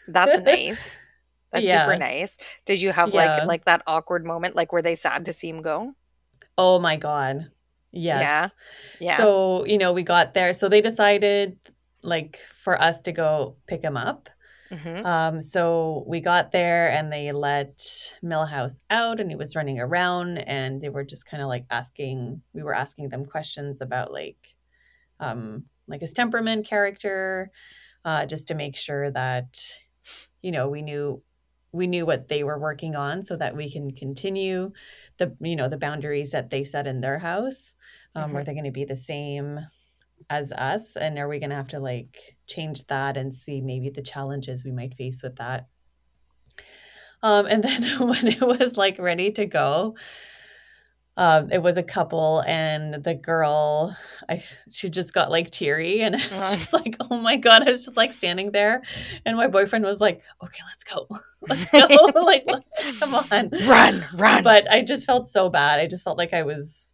That's 0.08 0.40
nice. 0.40 0.96
That's 1.52 1.66
Yeah. 1.66 1.84
super 1.84 1.98
nice. 1.98 2.38
Did 2.64 2.80
you 2.80 2.92
have 2.92 3.12
Yeah. 3.12 3.34
like 3.36 3.44
like 3.44 3.64
that 3.66 3.82
awkward 3.86 4.24
moment, 4.24 4.56
like 4.56 4.72
were 4.72 4.80
they 4.80 4.94
sad 4.94 5.26
to 5.26 5.34
see 5.34 5.50
him 5.50 5.60
go? 5.60 5.92
Oh 6.56 6.78
my 6.78 6.96
god. 6.96 7.50
Yes. 7.92 8.50
Yeah. 9.00 9.18
So, 9.18 9.66
you 9.66 9.76
know, 9.76 9.92
we 9.92 10.02
got 10.02 10.32
there. 10.32 10.54
So 10.54 10.70
they 10.70 10.80
decided 10.80 11.58
like 12.02 12.38
for 12.64 12.80
us 12.80 13.02
to 13.02 13.12
go 13.12 13.56
pick 13.66 13.82
him 13.82 13.98
up. 13.98 14.30
Mhm. 14.70 15.04
Um, 15.04 15.40
so 15.40 16.04
we 16.08 16.20
got 16.20 16.52
there 16.52 16.90
and 16.90 17.12
they 17.12 17.32
let 17.32 17.78
Milhouse 18.22 18.80
out 18.90 19.20
and 19.20 19.30
he 19.30 19.36
was 19.36 19.56
running 19.56 19.78
around 19.80 20.38
and 20.38 20.80
they 20.82 20.88
were 20.90 21.04
just 21.04 21.26
kind 21.26 21.42
of 21.42 21.48
like 21.48 21.66
asking, 21.70 22.42
we 22.52 22.62
were 22.64 22.74
asking 22.74 23.10
them 23.10 23.24
questions 23.24 23.80
about 23.80 24.12
like 24.12 24.54
um, 25.20 25.66
like 25.88 26.00
his 26.00 26.12
temperament, 26.12 26.66
character, 26.66 27.50
uh, 28.04 28.26
just 28.26 28.48
to 28.48 28.54
make 28.54 28.76
sure 28.76 29.10
that 29.12 29.60
you 30.42 30.50
know 30.52 30.68
we 30.68 30.82
knew 30.82 31.22
we 31.72 31.86
knew 31.86 32.06
what 32.06 32.28
they 32.28 32.44
were 32.44 32.58
working 32.58 32.96
on 32.96 33.24
so 33.24 33.36
that 33.36 33.54
we 33.56 33.70
can 33.70 33.92
continue 33.94 34.72
the 35.18 35.36
you 35.40 35.56
know 35.56 35.68
the 35.68 35.78
boundaries 35.78 36.32
that 36.32 36.50
they 36.50 36.64
set 36.64 36.86
in 36.86 37.00
their 37.00 37.18
house 37.18 37.74
um, 38.14 38.34
Mhm. 38.34 38.36
are 38.36 38.44
they 38.44 38.54
going 38.54 38.64
to 38.64 38.70
be 38.70 38.84
the 38.84 38.96
same 38.96 39.60
as 40.30 40.52
us 40.52 40.96
and 40.96 41.18
are 41.18 41.28
we 41.28 41.38
going 41.38 41.50
to 41.50 41.56
have 41.56 41.68
to 41.68 41.80
like 41.80 42.36
change 42.46 42.86
that 42.86 43.16
and 43.16 43.34
see 43.34 43.60
maybe 43.60 43.90
the 43.90 44.02
challenges 44.02 44.64
we 44.64 44.72
might 44.72 44.94
face 44.94 45.22
with 45.22 45.36
that? 45.36 45.66
Um, 47.22 47.46
and 47.46 47.62
then 47.64 48.08
when 48.08 48.26
it 48.26 48.40
was 48.40 48.76
like 48.76 48.98
ready 48.98 49.30
to 49.32 49.46
go 49.46 49.96
um, 51.18 51.50
it 51.50 51.60
was 51.60 51.76
a 51.76 51.82
couple 51.82 52.44
and 52.46 53.02
the 53.02 53.14
girl 53.14 53.94
I, 54.28 54.42
she 54.70 54.88
just 54.88 55.12
got 55.12 55.32
like 55.32 55.50
teary 55.50 56.00
and 56.00 56.14
i 56.32 56.38
was 56.38 56.56
just 56.56 56.72
like 56.72 56.96
oh 57.00 57.18
my 57.18 57.36
god 57.36 57.66
i 57.66 57.72
was 57.72 57.84
just 57.84 57.96
like 57.96 58.12
standing 58.12 58.52
there 58.52 58.82
and 59.26 59.36
my 59.36 59.48
boyfriend 59.48 59.84
was 59.84 60.00
like 60.00 60.22
okay 60.42 60.60
let's 60.66 60.84
go. 60.84 61.08
Let's 61.48 61.70
go. 61.70 61.86
Like 62.20 62.46
come 62.98 63.14
on. 63.14 63.50
Run, 63.66 64.04
run. 64.14 64.44
but 64.44 64.70
i 64.70 64.82
just 64.82 65.06
felt 65.06 65.28
so 65.28 65.48
bad. 65.48 65.78
I 65.78 65.86
just 65.86 66.04
felt 66.04 66.18
like 66.18 66.34
i 66.34 66.42
was 66.42 66.87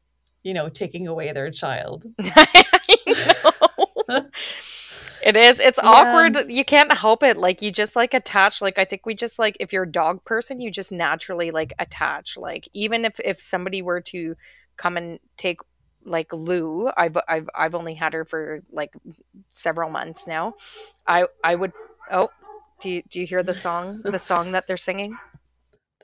you 0.45 0.55
know 0.55 0.69
taking 0.71 1.09
away 1.09 1.33
their 1.33 1.51
child 1.51 2.07
It 5.23 5.37
is. 5.37 5.59
It's 5.59 5.79
Yeah. 5.81 5.91
awkward. 5.91 6.51
You 6.51 6.65
can't 6.65 6.93
help 6.93 7.23
it. 7.23 7.39
Like 7.39 7.63
you 7.63 7.73
just 7.73 7.97
like 7.97 8.13
attach. 8.15 8.61
Like 8.61 8.79
I 8.79 8.85
think 8.85 9.07
we 9.07 9.15
just 9.15 9.39
like 9.39 9.57
if 9.61 9.73
you're 9.73 9.85
a 9.85 9.91
dog 9.91 10.25
person, 10.25 10.61
you 10.61 10.71
just 10.71 10.93
naturally 10.93 11.51
like 11.51 11.73
attach. 11.79 12.37
Like 12.37 12.69
even 12.75 13.05
if 13.07 13.19
if 13.21 13.41
somebody 13.41 13.81
were 13.83 14.03
to 14.03 14.37
come 14.77 14.97
and 14.99 15.19
take 15.39 15.61
like 16.05 16.33
Lou, 16.33 16.91
I've 16.97 17.17
I've 17.27 17.49
I've 17.55 17.75
only 17.75 17.95
had 17.95 18.13
her 18.13 18.25
for 18.27 18.61
like 18.71 18.95
several 19.51 19.91
months 19.91 20.27
now. 20.27 20.57
I 21.07 21.27
I 21.43 21.55
would. 21.55 21.73
Oh, 22.11 22.31
do 22.81 22.91
you 22.91 23.03
do 23.09 23.21
you 23.21 23.27
hear 23.27 23.43
the 23.43 23.55
song? 23.55 24.03
The 24.05 24.19
song 24.19 24.53
that 24.53 24.67
they're 24.67 24.77
singing? 24.77 25.17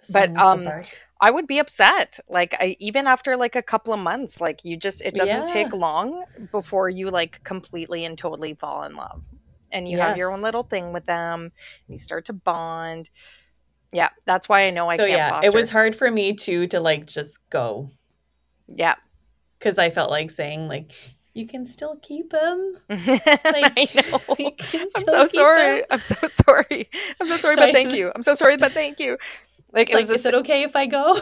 The 0.09 0.13
But, 0.13 0.35
the 0.35 0.41
um, 0.45 0.65
bark. 0.65 0.87
I 1.21 1.31
would 1.31 1.47
be 1.47 1.59
upset. 1.59 2.19
Like 2.29 2.55
I, 2.61 2.77
even 2.81 3.07
after 3.07 3.37
like 3.37 3.55
a 3.57 3.63
couple 3.63 3.93
of 3.93 4.01
months, 4.01 4.41
like 4.41 4.65
you 4.65 4.77
just 4.77 5.03
it 5.03 5.15
doesn't 5.17 5.37
Yeah. 5.49 5.53
take 5.53 5.73
long 5.73 6.25
before 6.51 6.89
you 6.89 7.11
like 7.11 7.43
completely 7.45 8.05
and 8.05 8.17
totally 8.17 8.55
fall 8.55 8.83
in 8.85 8.97
love. 8.97 9.23
And 9.73 9.89
you 9.89 9.99
have 9.99 10.17
your 10.17 10.33
own 10.33 10.43
little 10.43 10.65
thing 10.65 10.93
with 10.93 11.07
them 11.07 11.43
and 11.43 11.53
you 11.89 11.99
start 11.99 12.25
to 12.27 12.33
bond. 12.33 13.11
Yeah, 13.93 14.09
that's 14.27 14.49
why 14.49 14.67
I 14.67 14.71
know 14.71 14.89
I 14.89 14.97
so 14.97 15.03
can't 15.07 15.11
yeah 15.11 15.29
foster. 15.31 15.47
it 15.49 15.55
was 15.55 15.69
hard 15.69 15.95
for 15.97 16.11
me 16.11 16.33
too 16.35 16.67
to 16.69 16.81
like 16.81 17.07
just 17.07 17.39
go 17.51 17.91
Yeah. 18.69 18.95
because 19.59 19.79
i 19.79 19.91
felt 19.91 20.11
like 20.11 20.31
saying 20.31 20.69
like 20.69 20.93
you 21.35 21.47
can 21.47 21.67
still 21.67 21.97
keep 22.03 22.33
him 22.33 22.77
I 22.91 23.89
know. 23.95 24.37
I'm 24.97 25.07
so 25.09 25.27
sorry. 25.27 25.79
him. 25.79 25.85
I'm 25.91 26.01
so 26.01 26.27
sorry. 26.27 26.89
I'm 27.21 27.29
so 27.29 27.37
sorry, 27.37 27.57
but 27.57 27.73
thank 27.79 27.93
you. 27.95 28.11
I'm 28.15 28.23
so 28.25 28.35
sorry, 28.35 28.57
but 28.57 28.73
thank 28.73 28.99
you. 28.99 29.17
Like 29.73 29.89
It's 29.89 29.93
it 29.93 29.97
like, 29.97 30.07
this 30.07 30.21
is 30.21 30.27
it 30.27 30.35
okay 30.35 30.63
if 30.63 30.77
I 30.77 30.87
go? 30.87 31.21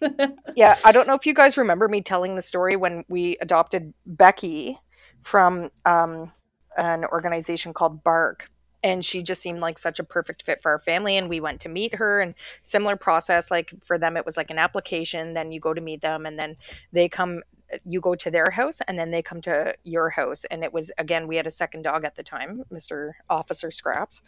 yeah, 0.56 0.76
I 0.84 0.92
don't 0.92 1.06
know 1.06 1.14
if 1.14 1.26
you 1.26 1.34
guys 1.34 1.56
remember 1.56 1.88
me 1.88 2.00
telling 2.00 2.36
the 2.36 2.42
story 2.42 2.76
when 2.76 3.04
we 3.08 3.36
adopted 3.40 3.94
Becky 4.06 4.78
from 5.22 5.70
um, 5.84 6.32
an 6.76 7.04
organization 7.06 7.72
called 7.72 8.02
Bark. 8.02 8.50
And 8.84 9.04
she 9.04 9.22
just 9.22 9.40
seemed 9.40 9.60
like 9.60 9.78
such 9.78 10.00
a 10.00 10.04
perfect 10.04 10.42
fit 10.42 10.60
for 10.60 10.72
our 10.72 10.80
family. 10.80 11.16
And 11.16 11.28
we 11.28 11.38
went 11.38 11.60
to 11.60 11.68
meet 11.68 11.94
her 11.94 12.20
and 12.20 12.34
similar 12.64 12.96
process. 12.96 13.48
Like 13.48 13.72
for 13.84 13.96
them, 13.96 14.16
it 14.16 14.26
was 14.26 14.36
like 14.36 14.50
an 14.50 14.58
application. 14.58 15.34
Then 15.34 15.52
you 15.52 15.60
go 15.60 15.72
to 15.72 15.80
meet 15.80 16.00
them 16.00 16.26
and 16.26 16.36
then 16.36 16.56
they 16.92 17.08
come, 17.08 17.42
you 17.84 18.00
go 18.00 18.16
to 18.16 18.30
their 18.30 18.50
house 18.50 18.80
and 18.88 18.98
then 18.98 19.12
they 19.12 19.22
come 19.22 19.40
to 19.42 19.76
your 19.84 20.10
house. 20.10 20.44
And 20.46 20.64
it 20.64 20.72
was, 20.72 20.90
again, 20.98 21.28
we 21.28 21.36
had 21.36 21.46
a 21.46 21.50
second 21.50 21.82
dog 21.82 22.04
at 22.04 22.16
the 22.16 22.24
time, 22.24 22.64
Mr. 22.72 23.12
Officer 23.30 23.70
Scraps 23.70 24.20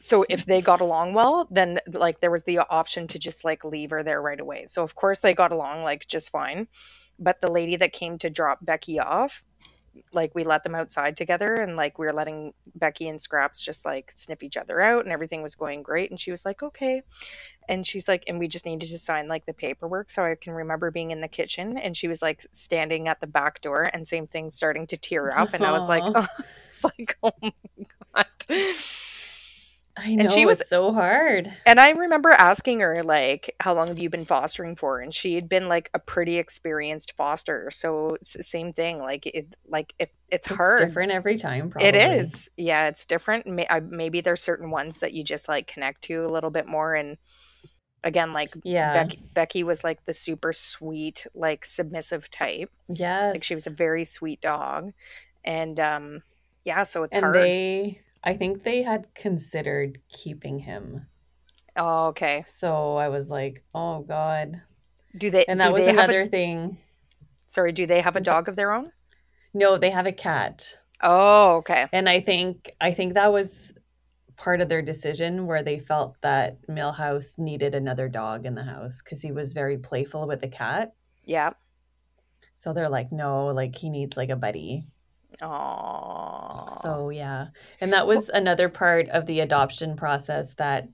so 0.00 0.24
if 0.28 0.46
they 0.46 0.60
got 0.60 0.80
along 0.80 1.12
well 1.14 1.46
then 1.50 1.78
like 1.92 2.20
there 2.20 2.30
was 2.30 2.42
the 2.44 2.58
option 2.58 3.06
to 3.06 3.18
just 3.18 3.44
like 3.44 3.64
leave 3.64 3.90
her 3.90 4.02
there 4.02 4.20
right 4.22 4.40
away. 4.40 4.64
So 4.66 4.82
of 4.82 4.94
course 4.94 5.20
they 5.20 5.34
got 5.34 5.52
along 5.52 5.82
like 5.82 6.06
just 6.06 6.30
fine. 6.30 6.68
But 7.18 7.40
the 7.40 7.50
lady 7.50 7.76
that 7.76 7.92
came 7.92 8.18
to 8.18 8.30
drop 8.30 8.64
becky 8.64 8.98
off 8.98 9.44
like 10.12 10.32
we 10.34 10.44
let 10.44 10.62
them 10.62 10.74
outside 10.74 11.16
together 11.16 11.54
and 11.54 11.76
like 11.76 11.98
we 11.98 12.06
were 12.06 12.12
letting 12.12 12.54
becky 12.76 13.08
and 13.08 13.20
scraps 13.20 13.60
just 13.60 13.84
like 13.84 14.12
sniff 14.14 14.42
each 14.42 14.56
other 14.56 14.80
out 14.80 15.04
and 15.04 15.12
everything 15.12 15.42
was 15.42 15.54
going 15.54 15.82
great. 15.82 16.10
And 16.10 16.20
she 16.20 16.30
was 16.30 16.44
like 16.44 16.62
okay. 16.62 17.02
And 17.68 17.86
she's 17.86 18.08
like 18.08 18.24
and 18.26 18.38
we 18.38 18.48
just 18.48 18.64
needed 18.64 18.88
to 18.88 18.98
sign 18.98 19.28
like 19.28 19.46
the 19.46 19.52
paperwork 19.52 20.10
so 20.10 20.24
i 20.24 20.34
can 20.34 20.52
remember 20.52 20.90
being 20.90 21.10
in 21.10 21.20
the 21.20 21.28
kitchen. 21.28 21.76
And 21.76 21.96
she 21.96 22.08
was 22.08 22.22
like 22.22 22.46
standing 22.52 23.08
at 23.08 23.20
the 23.20 23.26
back 23.26 23.60
door 23.60 23.90
and 23.92 24.06
same 24.06 24.26
thing 24.26 24.50
starting 24.50 24.86
to 24.88 24.96
tear 24.96 25.36
up. 25.36 25.54
And 25.54 25.64
i 25.64 25.72
was 25.72 25.88
like 25.88 26.02
oh, 26.14 26.26
it's 26.68 26.84
like 26.84 27.16
oh 27.22 27.32
my 27.42 27.52
god 28.14 28.26
I 30.02 30.14
know 30.14 30.24
And 30.24 30.32
she 30.32 30.46
was- 30.46 30.66
so 30.68 30.92
hard. 30.92 31.52
And 31.66 31.78
I 31.78 31.90
remember 31.90 32.30
asking 32.30 32.80
her, 32.80 33.02
like, 33.02 33.54
how 33.60 33.74
long 33.74 33.88
have 33.88 33.98
you 33.98 34.08
been 34.10 34.24
fostering 34.24 34.76
for? 34.76 35.00
And 35.00 35.14
she 35.14 35.34
had 35.34 35.48
been 35.48 35.68
like 35.68 35.90
a 35.94 35.98
pretty 35.98 36.38
experienced 36.38 37.12
foster. 37.16 37.70
So 37.70 38.14
it's 38.14 38.32
the 38.32 38.42
same 38.42 38.72
thing. 38.72 38.98
Like 39.00 39.26
it, 39.26 39.54
like 39.68 39.94
it, 39.98 40.10
it's, 40.30 40.46
It's 40.46 40.56
hard. 40.56 40.80
different 40.80 41.12
every 41.12 41.36
time. 41.36 41.70
Probably. 41.70 41.88
It 41.88 41.96
is. 41.96 42.48
Yeah, 42.56 42.86
it's 42.86 43.04
different. 43.04 43.46
Maybe 43.90 44.20
there's 44.20 44.40
certain 44.42 44.70
ones 44.70 45.00
that 45.00 45.12
you 45.12 45.22
just 45.22 45.48
like 45.48 45.66
connect 45.66 46.02
to 46.04 46.24
a 46.24 46.28
little 46.28 46.50
bit 46.50 46.66
more. 46.66 46.94
And 46.94 47.16
again, 48.02 48.32
like 48.32 48.54
Yeah. 48.64 48.92
Becky, 48.94 49.22
Becky 49.34 49.62
was 49.64 49.84
like 49.84 50.04
the 50.06 50.14
super 50.14 50.52
sweet, 50.52 51.26
like 51.34 51.64
submissive 51.66 52.30
type. 52.30 52.70
Yeah. 52.88 53.30
Like 53.32 53.44
she 53.44 53.54
was 53.54 53.66
a 53.66 53.70
very 53.70 54.04
sweet 54.04 54.40
dog. 54.40 54.92
And 55.44 55.78
um, 55.80 56.22
yeah, 56.64 56.82
so 56.82 57.02
it's 57.02 57.14
and 57.16 57.24
hard. 57.24 57.34
they, 57.36 58.00
I 58.22 58.34
think 58.34 58.62
they 58.64 58.82
had 58.82 59.14
considered 59.14 59.98
keeping 60.10 60.58
him. 60.60 61.06
oh, 61.76 62.06
okay. 62.08 62.44
So 62.46 62.96
I 62.96 63.08
was 63.08 63.30
like, 63.30 63.64
oh 63.74 64.00
god. 64.02 64.60
Do 65.16 65.30
they? 65.30 65.44
And 65.46 65.60
do 65.60 65.64
that 65.64 65.72
was 65.72 65.82
they 65.82 65.86
have 65.86 65.94
another 65.94 66.22
A, 66.22 66.26
thing. 66.26 66.78
sorry. 67.48 67.72
Do 67.72 67.86
they 67.86 68.00
have 68.00 68.16
a 68.16 68.20
dog 68.20 68.48
of 68.48 68.56
their 68.56 68.72
own? 68.72 68.92
No, 69.54 69.76
they 69.78 69.90
have 69.90 70.06
a 70.06 70.12
cat. 70.12 70.76
Oh, 71.02 71.56
okay. 71.56 71.86
And 71.92 72.08
I 72.08 72.20
think 72.20 72.70
I 72.80 72.92
think 72.92 73.14
that 73.14 73.32
was 73.32 73.72
part 74.36 74.60
of 74.60 74.68
their 74.68 74.82
decision 74.82 75.46
where 75.46 75.62
they 75.62 75.78
felt 75.80 76.16
that 76.22 76.66
Milhouse 76.68 77.38
needed 77.38 77.74
another 77.74 78.08
dog 78.08 78.46
in 78.46 78.54
the 78.54 78.62
house 78.64 79.02
because 79.02 79.20
he 79.20 79.32
was 79.32 79.52
very 79.52 79.78
playful 79.78 80.26
with 80.28 80.40
the 80.40 80.48
cat. 80.48 80.94
Yeah. 81.24 81.50
So 82.54 82.72
they're 82.72 82.88
like, 82.88 83.10
no, 83.12 83.46
like 83.48 83.76
he 83.76 83.88
needs 83.90 84.16
like 84.16 84.30
a 84.30 84.36
buddy. 84.36 84.86
Oh. 85.42 86.78
So 86.82 87.10
yeah. 87.10 87.48
And 87.80 87.92
that 87.92 88.06
was 88.06 88.28
another 88.28 88.68
part 88.68 89.08
of 89.08 89.26
the 89.26 89.40
adoption 89.40 89.96
process 89.96 90.54
that 90.54 90.88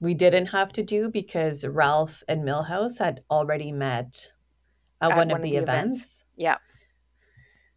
we 0.00 0.14
didn't 0.14 0.46
have 0.46 0.72
to 0.72 0.82
do 0.82 1.08
because 1.08 1.64
Ralph 1.64 2.22
and 2.28 2.42
Milhouse 2.42 2.98
had 2.98 3.22
already 3.30 3.70
met 3.72 4.32
at, 5.00 5.16
one, 5.16 5.30
of 5.30 5.42
the, 5.42 5.56
events. 5.56 6.24
Yeah. 6.36 6.56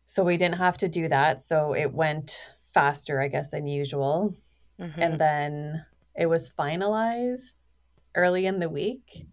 So 0.05 0.24
we 0.24 0.38
didn't 0.38 0.57
have 0.57 0.77
to 0.77 0.88
do 0.88 1.07
that. 1.09 1.41
So 1.41 1.74
it 1.74 1.93
went 1.93 2.53
faster, 2.74 3.21
I 3.21 3.27
guess, 3.27 3.51
than 3.51 3.67
usual. 3.67 4.35
Mhm. 4.79 4.97
and 4.97 5.19
then 5.19 5.85
it 6.15 6.25
was 6.25 6.50
finalized 6.50 7.55
early 8.13 8.45
in 8.45 8.59
the 8.59 8.69
week 8.69 9.25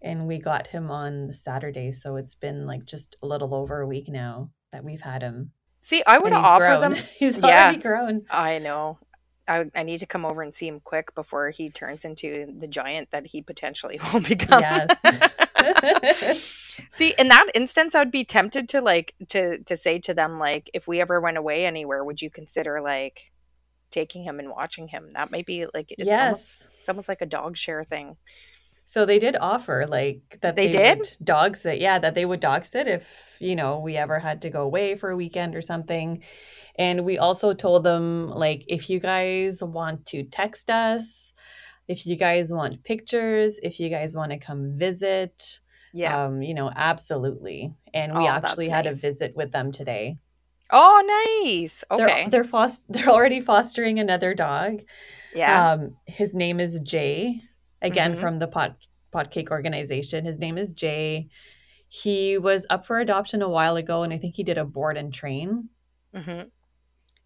and 0.00 0.28
we 0.28 0.38
got 0.38 0.68
him 0.68 0.88
on 0.90 1.32
saturday 1.32 1.90
so 1.90 2.14
it's 2.14 2.36
been 2.36 2.64
like 2.64 2.84
just 2.84 3.16
a 3.22 3.26
little 3.26 3.54
over 3.54 3.80
a 3.80 3.86
week 3.88 4.08
now 4.08 4.50
that 4.70 4.84
we've 4.84 5.00
had 5.00 5.22
him 5.22 5.50
See, 5.80 6.02
I 6.06 6.18
would 6.18 6.32
offer 6.32 6.66
grown. 6.66 6.80
them. 6.80 6.94
he's 7.18 7.36
Yeah. 7.36 7.64
already 7.64 7.78
grown 7.78 8.26
I 8.30 8.58
know. 8.58 8.98
I, 9.46 9.64
I 9.74 9.82
need 9.82 9.98
to 9.98 10.06
come 10.06 10.26
over 10.26 10.42
and 10.42 10.52
see 10.52 10.68
him 10.68 10.80
quick 10.80 11.14
before 11.14 11.48
he 11.50 11.70
turns 11.70 12.04
into 12.04 12.52
the 12.58 12.68
giant 12.68 13.10
that 13.12 13.26
he 13.26 13.40
potentially 13.40 13.98
will 14.12 14.20
become. 14.20 14.60
yes 14.60 16.44
see, 16.90 17.14
in 17.18 17.28
that 17.28 17.46
instance, 17.54 17.94
I 17.94 18.00
would 18.00 18.10
be 18.10 18.24
tempted 18.24 18.68
to 18.70 18.80
like 18.80 19.14
to 19.30 19.58
to 19.64 19.76
say 19.76 19.98
to 20.00 20.14
them 20.14 20.38
like, 20.38 20.70
if 20.74 20.86
we 20.86 21.00
ever 21.00 21.20
went 21.20 21.36
away 21.38 21.64
anywhere, 21.66 22.04
would 22.04 22.20
you 22.22 22.30
consider 22.30 22.80
like 22.80 23.22
taking 23.90 24.22
him 24.22 24.38
and 24.38 24.50
watching 24.50 24.88
him? 24.88 25.12
That 25.14 25.30
might 25.30 25.46
be 25.46 25.66
like 25.74 25.92
it's 25.98 26.08
almost 26.10 26.60
yes 26.60 26.68
it's 26.78 26.88
almost 26.88 27.08
like 27.08 27.22
a 27.22 27.26
dog 27.26 27.56
share 27.56 27.84
thing. 27.84 28.16
So 28.90 29.04
they 29.04 29.18
did 29.18 29.36
offer 29.36 29.86
like 29.86 30.38
that 30.40 30.56
They 30.56 30.70
did? 30.70 30.98
would 30.98 31.10
dog 31.22 31.56
sit 31.56 31.78
yeah 31.78 31.98
that 31.98 32.14
they 32.14 32.24
would 32.24 32.40
dog 32.40 32.64
sit 32.64 32.86
if 32.88 33.04
you 33.38 33.54
know 33.54 33.80
we 33.80 33.96
ever 33.96 34.18
had 34.18 34.40
to 34.42 34.50
go 34.50 34.62
away 34.62 34.96
for 34.96 35.10
a 35.10 35.16
weekend 35.16 35.54
or 35.54 35.62
something 35.62 36.22
and 36.78 37.04
we 37.04 37.18
also 37.18 37.52
told 37.52 37.82
them 37.84 38.28
like 38.44 38.62
if 38.66 38.88
you 38.90 38.98
guys 39.00 39.62
want 39.62 40.06
to 40.06 40.22
text 40.24 40.70
us 40.70 41.32
if 41.86 42.06
you 42.06 42.16
guys 42.16 42.50
want 42.50 42.82
pictures 42.84 43.58
if 43.62 43.78
you 43.80 43.88
guys 43.90 44.14
want 44.16 44.30
to 44.32 44.38
come 44.38 44.62
visit 44.78 45.60
Yeah. 45.92 46.24
um 46.24 46.42
you 46.42 46.54
know 46.54 46.70
absolutely 46.74 47.74
and 47.92 48.08
we 48.16 48.24
Oh, 48.24 48.28
actually 48.38 48.68
had 48.68 48.86
a 48.86 48.94
visit 48.94 49.30
with 49.36 49.50
them 49.52 49.70
today 49.72 50.16
oh, 50.70 50.98
nice. 51.44 51.84
they're 51.90 52.08
Okay. 52.08 52.28
they're 52.30 52.44
fost- 52.56 52.84
they're 52.92 53.08
already 53.16 53.40
fostering 53.40 53.98
another 53.98 54.32
dog 54.34 54.80
yeah. 55.34 55.72
um, 55.72 55.96
his 56.06 56.34
name 56.34 56.58
is 56.58 56.80
Jay. 56.80 57.42
Again, 57.82 58.16
Mhm. 58.16 58.20
from 58.20 58.38
the 58.38 58.48
pot 58.48 58.76
pot 59.10 59.30
cake 59.30 59.50
organization. 59.50 60.24
His 60.24 60.38
name 60.38 60.58
is 60.58 60.72
Jay. 60.72 61.28
He 61.88 62.36
was 62.36 62.66
up 62.68 62.84
for 62.86 63.00
adoption 63.00 63.40
a 63.40 63.48
while 63.48 63.76
ago, 63.76 64.02
and 64.02 64.12
I 64.12 64.18
think 64.18 64.34
he 64.34 64.42
did 64.42 64.58
a 64.58 64.64
board 64.64 64.96
and 64.98 65.12
train, 65.12 65.70
hmm 66.14 66.42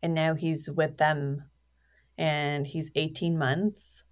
and 0.04 0.14
now 0.14 0.34
he's 0.34 0.68
with 0.70 0.96
them, 0.98 1.44
and 2.18 2.66
he's 2.66 2.90
18 2.96 3.38
months. 3.38 4.02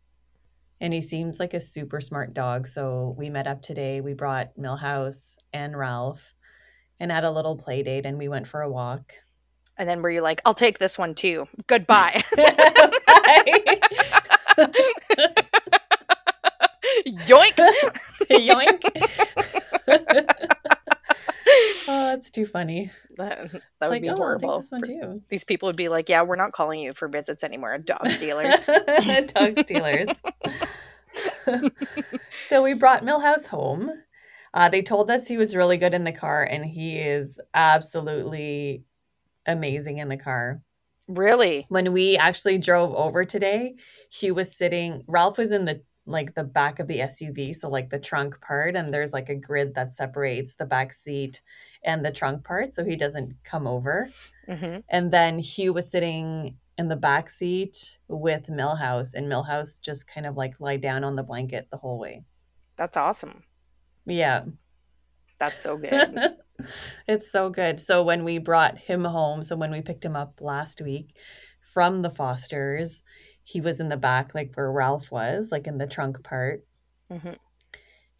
And 0.80 0.92
he 0.94 1.02
seems 1.02 1.38
like 1.40 1.52
a 1.52 1.60
super 1.60 2.00
smart 2.00 2.32
dog. 2.32 2.66
So 2.68 3.14
we 3.18 3.28
met 3.28 3.46
up 3.46 3.60
today. 3.60 4.00
We 4.00 4.14
brought 4.14 4.56
Milhouse 4.56 5.36
and 5.52 5.76
Ralph 5.76 6.32
and 6.98 7.10
had 7.12 7.24
a 7.24 7.30
little 7.30 7.56
play 7.56 7.82
date, 7.82 8.06
and 8.06 8.16
we 8.18 8.28
went 8.28 8.46
for 8.48 8.62
a 8.62 8.70
walk. 8.70 9.12
And 9.76 9.88
then 9.88 10.00
were 10.02 10.10
you 10.10 10.22
like, 10.22 10.40
I'll 10.44 10.54
take 10.54 10.78
this 10.78 10.96
one 10.96 11.14
too. 11.14 11.48
Goodbye. 11.66 12.22
Yoink. 17.06 17.56
Yoink. 18.30 18.82
oh, 21.88 22.06
that's 22.06 22.30
too 22.30 22.46
funny. 22.46 22.90
That, 23.16 23.52
that 23.52 23.62
would 23.82 23.90
like, 23.90 24.02
be 24.02 24.10
oh, 24.10 24.16
horrible. 24.16 24.58
this 24.58 24.70
one 24.70 24.82
too. 24.82 25.22
These 25.28 25.44
people 25.44 25.68
would 25.68 25.76
be 25.76 25.88
like, 25.88 26.08
yeah, 26.08 26.22
we're 26.22 26.36
not 26.36 26.52
calling 26.52 26.80
you 26.80 26.92
for 26.92 27.08
visits 27.08 27.44
anymore, 27.44 27.78
dog 27.78 28.06
stealers. 28.10 28.54
Dog 29.34 29.58
stealers. 29.58 30.08
so 32.46 32.62
we 32.62 32.74
brought 32.74 33.04
Milhouse 33.04 33.46
home. 33.46 33.90
Uh, 34.52 34.68
they 34.68 34.82
told 34.82 35.10
us 35.10 35.26
he 35.26 35.36
was 35.36 35.54
really 35.54 35.76
good 35.76 35.94
in 35.94 36.04
the 36.04 36.12
car, 36.12 36.42
and 36.42 36.64
he 36.64 36.98
is 36.98 37.38
absolutely 37.54 38.84
amazing 39.46 39.98
in 39.98 40.08
the 40.08 40.16
car. 40.16 40.60
really? 41.08 41.66
When 41.68 41.92
we 41.92 42.16
actually 42.16 42.58
drove 42.58 42.94
over 42.94 43.24
today, 43.24 43.76
he 44.10 44.30
was 44.30 44.56
sitting. 44.56 45.04
Ralph 45.06 45.38
was 45.38 45.52
in 45.52 45.64
the 45.64 45.82
like 46.10 46.34
the 46.34 46.44
back 46.44 46.78
of 46.78 46.86
the 46.88 47.00
SUV, 47.00 47.54
so 47.54 47.68
like 47.68 47.90
the 47.90 47.98
trunk 47.98 48.40
part, 48.40 48.76
and 48.76 48.92
there's 48.92 49.12
like 49.12 49.28
a 49.28 49.34
grid 49.34 49.74
that 49.74 49.92
separates 49.92 50.54
the 50.54 50.66
back 50.66 50.92
seat 50.92 51.42
and 51.84 52.04
the 52.04 52.10
trunk 52.12 52.44
part, 52.44 52.74
so 52.74 52.84
he 52.84 52.96
doesn't 52.96 53.34
come 53.44 53.66
over. 53.66 54.08
hmm 54.48 54.78
And 54.88 55.10
then 55.12 55.38
Hugh 55.38 55.72
was 55.72 55.90
sitting 55.90 56.56
in 56.78 56.88
the 56.88 56.96
back 56.96 57.28
seat 57.30 57.98
with 58.08 58.46
Milhouse, 58.48 59.14
and 59.14 59.26
Milhouse 59.28 59.80
just 59.80 60.06
kind 60.06 60.26
of 60.26 60.36
like 60.36 60.60
lie 60.60 60.76
down 60.78 61.04
on 61.04 61.16
the 61.16 61.22
blanket 61.22 61.68
the 61.70 61.76
whole 61.78 61.98
way. 61.98 62.24
That's 62.76 62.96
awesome. 62.96 63.42
Yeah. 64.06 64.44
That's 65.38 65.62
so 65.62 65.76
good. 65.78 66.36
it's 67.06 67.30
so 67.30 67.50
good. 67.50 67.80
So 67.80 68.02
when 68.02 68.24
we 68.24 68.38
brought 68.38 68.78
him 68.78 69.04
home, 69.04 69.42
so 69.42 69.56
when 69.56 69.70
we 69.70 69.80
picked 69.82 70.04
him 70.04 70.16
up 70.16 70.40
last 70.40 70.80
week 70.80 71.16
from 71.72 72.02
the 72.02 72.10
Fosters, 72.10 73.00
he 73.42 73.60
was 73.60 73.80
in 73.80 73.88
the 73.88 73.96
back, 73.96 74.34
like 74.34 74.52
where 74.54 74.70
Ralph 74.70 75.10
was, 75.10 75.50
like 75.50 75.66
in 75.66 75.78
the 75.78 75.86
trunk 75.86 76.22
part, 76.22 76.64
hmm 77.10 77.32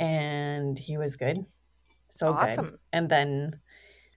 and 0.01 0.79
he 0.79 0.97
was 0.97 1.17
good. 1.17 1.45
So 2.11 2.33
good. 2.33 2.43
Awesome. 2.43 2.79
And 2.93 3.09
then, 3.09 3.61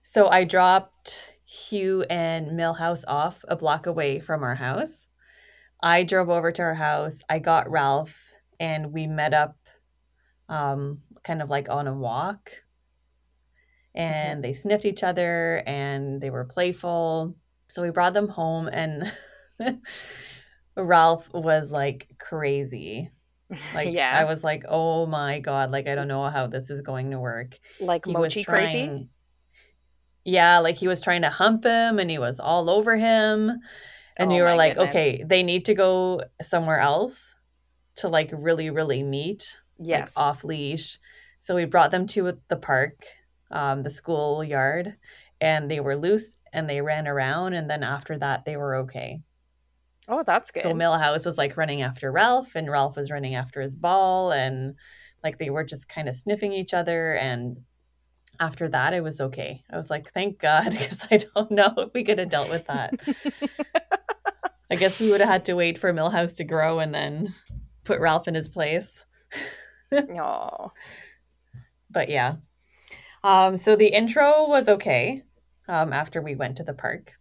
so 0.02 0.28
I 0.28 0.44
dropped 0.44 1.34
Hugh 1.44 2.04
and 2.08 2.58
Milhouse 2.58 3.04
off 3.06 3.44
a 3.46 3.54
block 3.54 3.86
away 3.86 4.18
from 4.18 4.42
our 4.42 4.54
house. 4.54 5.10
I 5.82 6.02
drove 6.02 6.30
over 6.30 6.50
to 6.50 6.62
our 6.62 6.74
house. 6.74 7.20
I 7.28 7.38
got 7.38 7.70
Ralph, 7.70 8.34
and 8.58 8.92
we 8.92 9.06
met 9.06 9.34
up, 9.34 9.56
um, 10.48 11.02
kind 11.22 11.42
of 11.42 11.50
like 11.50 11.68
on 11.68 11.86
a 11.86 11.92
walk. 11.94 12.52
And 13.94 14.42
they 14.42 14.54
sniffed 14.54 14.86
each 14.86 15.04
other, 15.04 15.62
and 15.66 16.20
they 16.20 16.30
were 16.30 16.44
playful. 16.44 17.36
So 17.68 17.82
we 17.82 17.90
brought 17.90 18.14
them 18.14 18.28
home, 18.28 18.68
and 18.72 19.12
Ralph 20.76 21.28
was 21.32 21.70
like 21.70 22.08
crazy. 22.18 23.10
Like 23.74 23.92
yeah. 23.92 24.10
I 24.18 24.24
was 24.24 24.42
like, 24.42 24.64
oh 24.68 25.06
my 25.06 25.38
god, 25.38 25.70
like 25.70 25.86
I 25.86 25.94
don't 25.94 26.08
know 26.08 26.28
how 26.30 26.46
this 26.48 26.70
is 26.70 26.80
going 26.80 27.10
to 27.12 27.20
work. 27.20 27.58
like 27.78 28.06
He 28.06 28.12
mochi 28.12 28.42
crazy. 28.42 29.08
Yeah, 30.24 30.58
like 30.58 30.76
he 30.76 30.88
was 30.88 31.00
trying 31.00 31.22
to 31.22 31.28
hump 31.30 31.64
him 31.64 31.98
and 31.98 32.10
he 32.10 32.18
was 32.18 32.40
all 32.40 32.70
over 32.70 32.96
him. 32.96 33.50
And 34.16 34.32
Oh 34.32 34.34
you 34.34 34.42
were 34.42 34.54
like, 34.54 34.74
goodness. 34.74 34.90
okay, 34.90 35.22
they 35.24 35.42
need 35.42 35.66
to 35.66 35.74
go 35.74 36.22
somewhere 36.42 36.80
else 36.80 37.34
to 37.96 38.08
like 38.08 38.30
really, 38.32 38.70
really 38.70 39.02
meet, 39.02 39.60
Yes. 39.78 40.16
like 40.16 40.24
off 40.24 40.44
leash. 40.44 40.98
So 41.40 41.54
we 41.54 41.66
brought 41.66 41.90
them 41.90 42.06
to 42.08 42.38
the 42.48 42.56
park, 42.56 43.04
um, 43.50 43.82
the 43.82 43.90
school 43.90 44.42
yard, 44.42 44.96
and 45.40 45.70
they 45.70 45.80
were 45.80 45.96
loose 45.96 46.34
and 46.52 46.68
they 46.68 46.80
ran 46.80 47.06
around. 47.06 47.52
And 47.52 47.68
then 47.68 47.82
after 47.82 48.18
that, 48.18 48.46
they 48.46 48.56
were 48.56 48.76
okay. 48.76 49.20
Oh, 50.08 50.22
that's 50.26 50.50
good. 50.50 50.62
So 50.62 50.74
Milhouse 50.74 51.24
was 51.24 51.38
like 51.38 51.56
running 51.56 51.82
after 51.82 52.12
Ralph, 52.12 52.54
and 52.54 52.70
Ralph 52.70 52.96
was 52.96 53.10
running 53.10 53.34
after 53.34 53.60
his 53.60 53.76
ball, 53.76 54.32
and 54.32 54.74
like 55.22 55.38
they 55.38 55.50
were 55.50 55.64
just 55.64 55.88
kind 55.88 56.08
of 56.08 56.16
sniffing 56.16 56.52
each 56.52 56.74
other. 56.74 57.14
And 57.14 57.58
after 58.40 58.68
that, 58.68 58.92
it 58.92 59.02
was 59.02 59.20
okay. 59.20 59.62
I 59.70 59.76
was 59.76 59.90
like, 59.90 60.12
thank 60.12 60.38
God, 60.38 60.70
because 60.78 61.06
I 61.10 61.18
don't 61.18 61.50
know 61.50 61.72
if 61.78 61.94
we 61.94 62.04
could 62.04 62.18
have 62.18 62.28
dealt 62.28 62.50
with 62.50 62.66
that. 62.66 62.94
I 64.70 64.76
guess 64.76 65.00
we 65.00 65.10
would 65.10 65.20
have 65.20 65.30
had 65.30 65.44
to 65.46 65.54
wait 65.54 65.78
for 65.78 65.92
Milhouse 65.92 66.36
to 66.38 66.44
grow 66.44 66.80
and 66.80 66.94
then 66.94 67.32
put 67.84 68.00
Ralph 68.00 68.26
in 68.28 68.34
his 68.34 68.48
place. 68.48 69.04
oh, 69.92 70.72
But 71.90 72.08
yeah. 72.08 72.36
Um, 73.22 73.56
so 73.56 73.76
the 73.76 73.88
intro 73.88 74.48
was 74.48 74.68
okay 74.68 75.22
um, 75.68 75.92
after 75.92 76.20
we 76.20 76.34
went 76.34 76.56
to 76.56 76.64
the 76.64 76.74
park. 76.74 77.14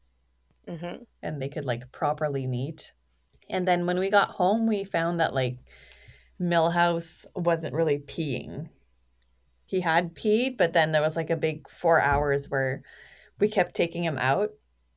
Hmm 0.67 1.03
and 1.23 1.41
they 1.41 1.49
could 1.49 1.65
like 1.65 1.91
properly 1.91 2.45
meet. 2.45 2.93
And 3.49 3.67
then 3.67 3.87
when 3.87 3.97
we 3.97 4.09
got 4.09 4.29
home, 4.31 4.67
we 4.67 4.83
found 4.83 5.19
that 5.19 5.33
like 5.33 5.57
Milhouse 6.39 7.25
wasn't 7.35 7.73
really 7.73 7.99
peeing. 7.99 8.69
He 9.65 9.81
had 9.81 10.13
peed, 10.13 10.57
but 10.57 10.73
then 10.73 10.91
there 10.91 11.01
was 11.01 11.15
like 11.15 11.29
a 11.29 11.37
big 11.37 11.67
four 11.69 11.99
hours 11.99 12.49
where 12.49 12.83
we 13.39 13.49
kept 13.49 13.75
taking 13.75 14.03
him 14.03 14.17
out 14.17 14.51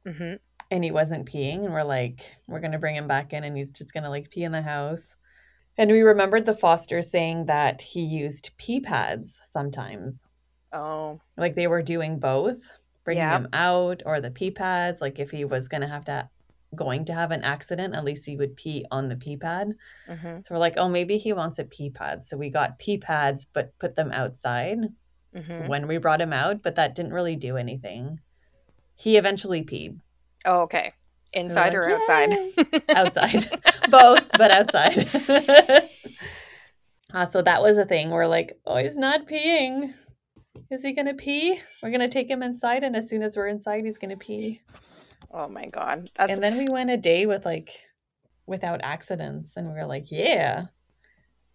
hmm 0.05 0.35
and 0.69 0.83
he 0.83 0.91
wasn't 0.91 1.31
peeing. 1.31 1.65
And 1.65 1.73
we're 1.73 1.85
like, 1.85 2.35
we're 2.49 2.61
going 2.61 2.73
to 2.73 2.79
bring 2.79 2.97
him 2.97 3.07
back 3.07 3.33
in 3.33 3.45
and 3.45 3.57
he's 3.57 3.71
just 3.71 3.93
going 3.93 4.03
to 4.03 4.11
like 4.11 4.31
pee 4.31 4.43
in 4.43 4.51
the 4.51 4.63
house. 4.63 5.17
And 5.79 5.93
we 5.93 6.01
remembered 6.01 6.45
the 6.45 6.55
foster 6.55 7.03
saying 7.03 7.47
that 7.47 7.83
he 7.83 8.01
used 8.01 8.51
pee 8.59 8.81
pads 8.81 9.39
sometimes 9.45 10.25
Oh, 10.73 11.21
like 11.37 11.55
they 11.55 11.69
were 11.69 11.83
doing 11.83 12.19
both 12.19 12.73
bringing 13.07 13.25
him 13.25 13.49
out 13.55 14.03
or 14.05 14.21
the 14.21 14.31
pee 14.31 14.51
pads 14.51 15.01
like 15.01 15.19
if 15.19 15.31
he 15.31 15.45
was 15.45 15.69
going 15.69 15.81
to 15.81 15.89
have 15.89 16.05
to 16.05 16.29
going 16.75 17.05
to 17.07 17.15
have 17.15 17.31
an 17.31 17.43
accident 17.43 17.95
at 17.95 18.05
least 18.05 18.27
he 18.27 18.37
would 18.37 18.55
pee 18.57 18.85
on 18.91 19.09
the 19.09 19.17
pee 19.17 19.37
pad 19.37 19.73
hmm 20.07 20.39
so 20.45 20.49
we're 20.51 20.59
like 20.59 20.77
oh 20.77 20.89
maybe 20.89 21.17
he 21.17 21.33
wants 21.33 21.59
a 21.59 21.65
pee 21.65 21.89
pad 21.89 22.23
so 22.23 22.37
we 22.37 22.51
got 22.51 22.79
pee 22.79 22.99
pads 22.99 23.47
but 23.55 23.73
put 23.79 23.97
them 23.97 24.11
outside 24.13 24.79
hmm 25.35 25.69
when 25.69 25.87
we 25.87 25.97
brought 25.99 26.21
him 26.21 26.33
out 26.33 26.63
but 26.63 26.75
that 26.75 26.95
didn't 26.95 27.13
really 27.13 27.37
do 27.37 27.57
anything. 27.57 28.21
He 28.97 29.17
eventually 29.17 29.63
peed. 29.63 30.01
Oh, 30.47 30.61
okay. 30.63 30.95
So 31.35 31.41
Inside 31.41 31.75
or 31.75 31.83
like, 31.85 32.01
outside? 32.01 32.83
Outside. 32.97 33.61
Both 33.91 34.31
but 34.39 34.51
outside. 34.51 35.09
Uh, 37.15 37.25
so 37.25 37.41
that 37.41 37.63
was 37.63 37.79
a 37.79 37.85
thing. 37.85 38.11
We're 38.11 38.27
like 38.27 38.59
oh 38.67 38.77
he's 38.77 38.97
not 38.97 39.27
peeing 39.29 39.95
is 40.71 40.83
he 40.83 40.93
gonna 40.93 41.15
pee? 41.15 41.61
We're 41.83 41.91
gonna 41.91 42.09
take 42.09 42.31
him 42.31 42.43
inside 42.43 42.83
and 42.85 42.97
as 42.97 43.09
soon 43.09 43.23
as 43.23 43.37
we're 43.37 43.49
inside 43.49 43.85
he's 43.85 43.99
gonna 43.99 44.17
pee. 44.17 44.63
Oh 45.31 45.49
my 45.49 45.67
god, 45.67 46.11
that's 46.15 46.35
and 46.35 46.43
then 46.43 46.57
we 46.57 46.67
went 46.71 46.91
a 46.91 46.97
day 46.97 47.27
with 47.27 47.45
like 47.45 47.79
without 48.47 48.81
accidents 48.83 49.57
and 49.57 49.69
we 49.69 49.75
were 49.75 49.87
like 49.87 50.11
yeah. 50.11 50.67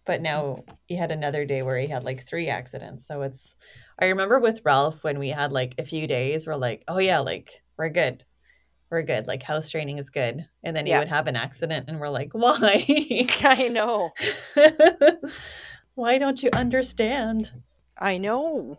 But 0.04 0.20
now 0.20 0.64
he 0.86 0.96
had 0.96 1.10
another 1.12 1.44
day 1.44 1.62
where 1.62 1.78
he 1.78 1.86
had 1.86 2.04
like 2.04 2.26
three 2.26 2.48
accidents. 2.48 3.06
So 3.06 3.22
it's 3.22 3.56
i 3.98 4.06
remember 4.06 4.40
with 4.40 4.62
ralph 4.64 5.04
when 5.04 5.18
we 5.18 5.28
had 5.28 5.52
like 5.52 5.74
a 5.78 5.84
few 5.84 6.06
days 6.06 6.46
we're 6.46 6.56
like 6.56 6.82
oh 6.88 6.98
yeah 6.98 7.20
like 7.20 7.62
we're 7.76 7.88
good. 7.88 8.24
We're 8.90 9.02
good. 9.02 9.26
Like 9.26 9.42
house 9.42 9.70
training 9.70 9.96
is 9.98 10.10
good. 10.10 10.46
And 10.62 10.76
then 10.76 10.84
he 10.86 10.90
Yeah. 10.92 10.98
would 10.98 11.08
have 11.08 11.26
an 11.26 11.36
accident 11.36 11.86
and 11.88 11.98
we're 11.98 12.10
like 12.10 12.32
why? 12.32 12.84
I 13.42 13.68
know. 13.68 14.12
why 15.94 16.18
don't 16.18 16.42
you 16.42 16.50
understand? 16.52 17.52
I 17.98 18.18
know. 18.18 18.78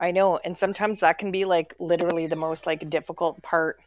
I 0.00 0.10
know. 0.12 0.38
And 0.38 0.56
sometimes 0.56 1.00
that 1.00 1.18
can 1.18 1.30
be 1.32 1.44
like 1.44 1.74
literally 1.80 2.26
the 2.28 2.36
most 2.36 2.64
like 2.66 2.88
difficult 2.90 3.42
part. 3.42 3.80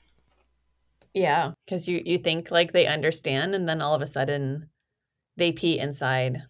yeah 1.14 1.52
because 1.66 1.88
you 1.88 2.02
you 2.06 2.18
think 2.18 2.52
like 2.52 2.72
they 2.72 2.86
understand 2.88 3.56
and 3.56 3.68
then 3.68 3.82
all 3.82 3.94
of 3.96 4.02
a 4.02 4.08
sudden 4.08 4.70
they 5.38 5.52
pee 5.52 5.80
inside 5.80 6.44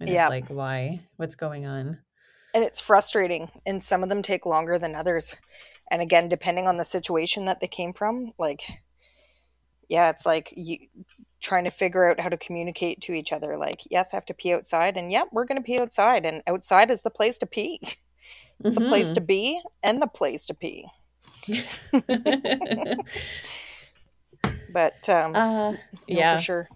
and 0.00 0.10
Yeah. 0.10 0.28
it's 0.28 0.30
like 0.30 0.48
why 0.50 1.00
what's 1.16 1.36
going 1.36 1.66
on 1.66 1.98
And 2.54 2.64
it's 2.64 2.80
frustrating. 2.80 3.50
And 3.66 3.82
some 3.82 4.02
of 4.02 4.08
them 4.08 4.22
take 4.22 4.46
longer 4.46 4.78
than 4.78 4.94
others. 4.94 5.36
And 5.90 6.00
again, 6.02 6.28
depending 6.28 6.66
on 6.68 6.76
the 6.78 6.84
situation 6.84 7.44
that 7.46 7.60
they 7.60 7.68
came 7.68 7.92
from, 7.92 8.32
like, 8.38 8.62
yeah, 9.88 10.08
it's 10.10 10.24
like 10.26 10.52
you 10.56 10.78
trying 11.40 11.64
to 11.64 11.70
figure 11.70 12.08
out 12.08 12.20
how 12.20 12.28
to 12.28 12.36
communicate 12.36 13.00
to 13.02 13.12
each 13.12 13.32
other. 13.32 13.56
Like, 13.58 13.80
yes, 13.90 14.12
I 14.12 14.16
have 14.16 14.26
to 14.26 14.34
pee 14.34 14.54
outside. 14.54 14.96
And 14.96 15.10
yep, 15.10 15.28
we're 15.32 15.44
going 15.44 15.60
to 15.60 15.64
pee 15.64 15.78
outside. 15.80 16.24
And 16.24 16.42
outside 16.46 16.90
is 16.90 17.02
the 17.02 17.10
place 17.10 17.38
to 17.38 17.46
pee. 17.46 17.80
It's 18.64 18.78
the 18.78 18.86
place 18.86 19.12
to 19.12 19.20
be 19.20 19.60
and 19.82 20.00
the 20.00 20.06
place 20.06 20.44
to 20.46 20.54
pee. 20.54 20.86
But 24.72 25.06
um, 25.08 25.34
uh 25.36 25.74
yeah 26.08 26.36
for 26.36 26.42
sure. 26.42 26.68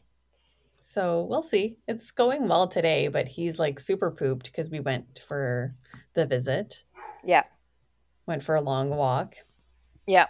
so 0.83 1.27
we'll 1.31 1.43
see 1.43 1.79
it's 1.89 2.11
going 2.11 2.47
well 2.47 2.69
today 2.69 3.09
but 3.09 3.27
he's 3.27 3.59
like 3.59 3.81
super 3.81 4.11
pooped 4.11 4.47
because 4.47 4.69
we 4.69 4.81
went 4.81 5.21
for 5.27 5.75
the 6.15 6.27
visit 6.27 6.85
Yeah. 7.25 7.45
Went 8.27 8.43
for 8.43 8.55
a 8.57 8.61
long 8.61 8.91
walk. 8.91 9.37
Yeah. 10.07 10.27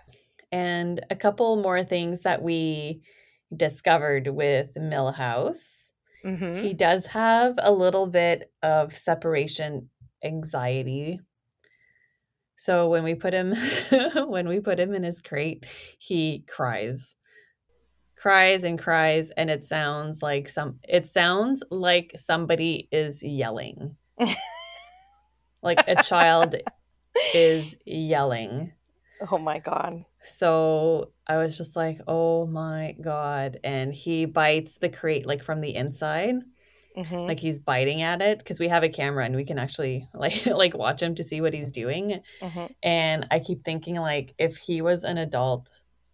And 0.52 1.04
a 1.10 1.16
couple 1.16 1.56
more 1.56 1.82
things 1.82 2.22
that 2.22 2.42
we 2.42 3.02
discovered 3.56 4.28
with 4.28 4.72
Milhouse. 4.74 5.92
Mm-hmm. 6.24 6.62
He 6.62 6.72
does 6.74 7.06
have 7.06 7.54
a 7.58 7.72
little 7.72 8.06
bit 8.06 8.52
of 8.62 8.96
separation 8.96 9.88
anxiety. 10.22 11.20
So 12.56 12.88
when 12.88 13.04
we 13.04 13.14
put 13.14 13.34
him 13.34 13.54
when 14.28 14.48
we 14.48 14.60
put 14.60 14.80
him 14.80 14.94
in 14.94 15.02
his 15.02 15.20
crate, 15.20 15.66
he 15.98 16.44
cries. 16.48 17.14
Cries 18.16 18.64
and 18.64 18.78
cries 18.78 19.30
and 19.30 19.50
it 19.50 19.64
sounds 19.64 20.22
like 20.22 20.48
some 20.48 20.78
it 20.88 21.06
sounds 21.06 21.62
like 21.70 22.12
somebody 22.16 22.88
is 22.90 23.22
yelling. 23.22 23.96
like 25.62 25.86
a 25.86 26.02
child 26.02 26.56
is 27.34 27.76
yelling. 27.84 28.72
Oh 29.30 29.38
my 29.38 29.58
god. 29.58 30.04
So 30.22 31.12
I 31.26 31.36
was 31.36 31.56
just 31.56 31.76
like, 31.76 32.00
oh 32.08 32.46
my 32.46 32.96
God. 33.00 33.58
And 33.64 33.94
he 33.94 34.24
bites 34.24 34.78
the 34.78 34.88
crate 34.88 35.26
like 35.26 35.42
from 35.42 35.60
the 35.60 35.74
inside. 35.74 36.34
Mm-hmm. 36.96 37.14
Like 37.26 37.38
he's 37.38 37.58
biting 37.58 38.02
at 38.02 38.22
it 38.22 38.38
because 38.38 38.58
we 38.58 38.68
have 38.68 38.82
a 38.82 38.88
camera 38.88 39.24
and 39.24 39.36
we 39.36 39.44
can 39.44 39.58
actually 39.58 40.08
like 40.14 40.46
like 40.46 40.76
watch 40.76 41.02
him 41.02 41.14
to 41.16 41.24
see 41.24 41.40
what 41.40 41.52
he's 41.52 41.70
doing. 41.70 42.20
mm-hmm. 42.40 42.66
And 42.82 43.26
I 43.30 43.38
keep 43.38 43.64
thinking 43.64 43.96
like 43.96 44.34
if 44.38 44.56
he 44.56 44.80
was 44.82 45.04
an 45.04 45.18
adult 45.18 45.70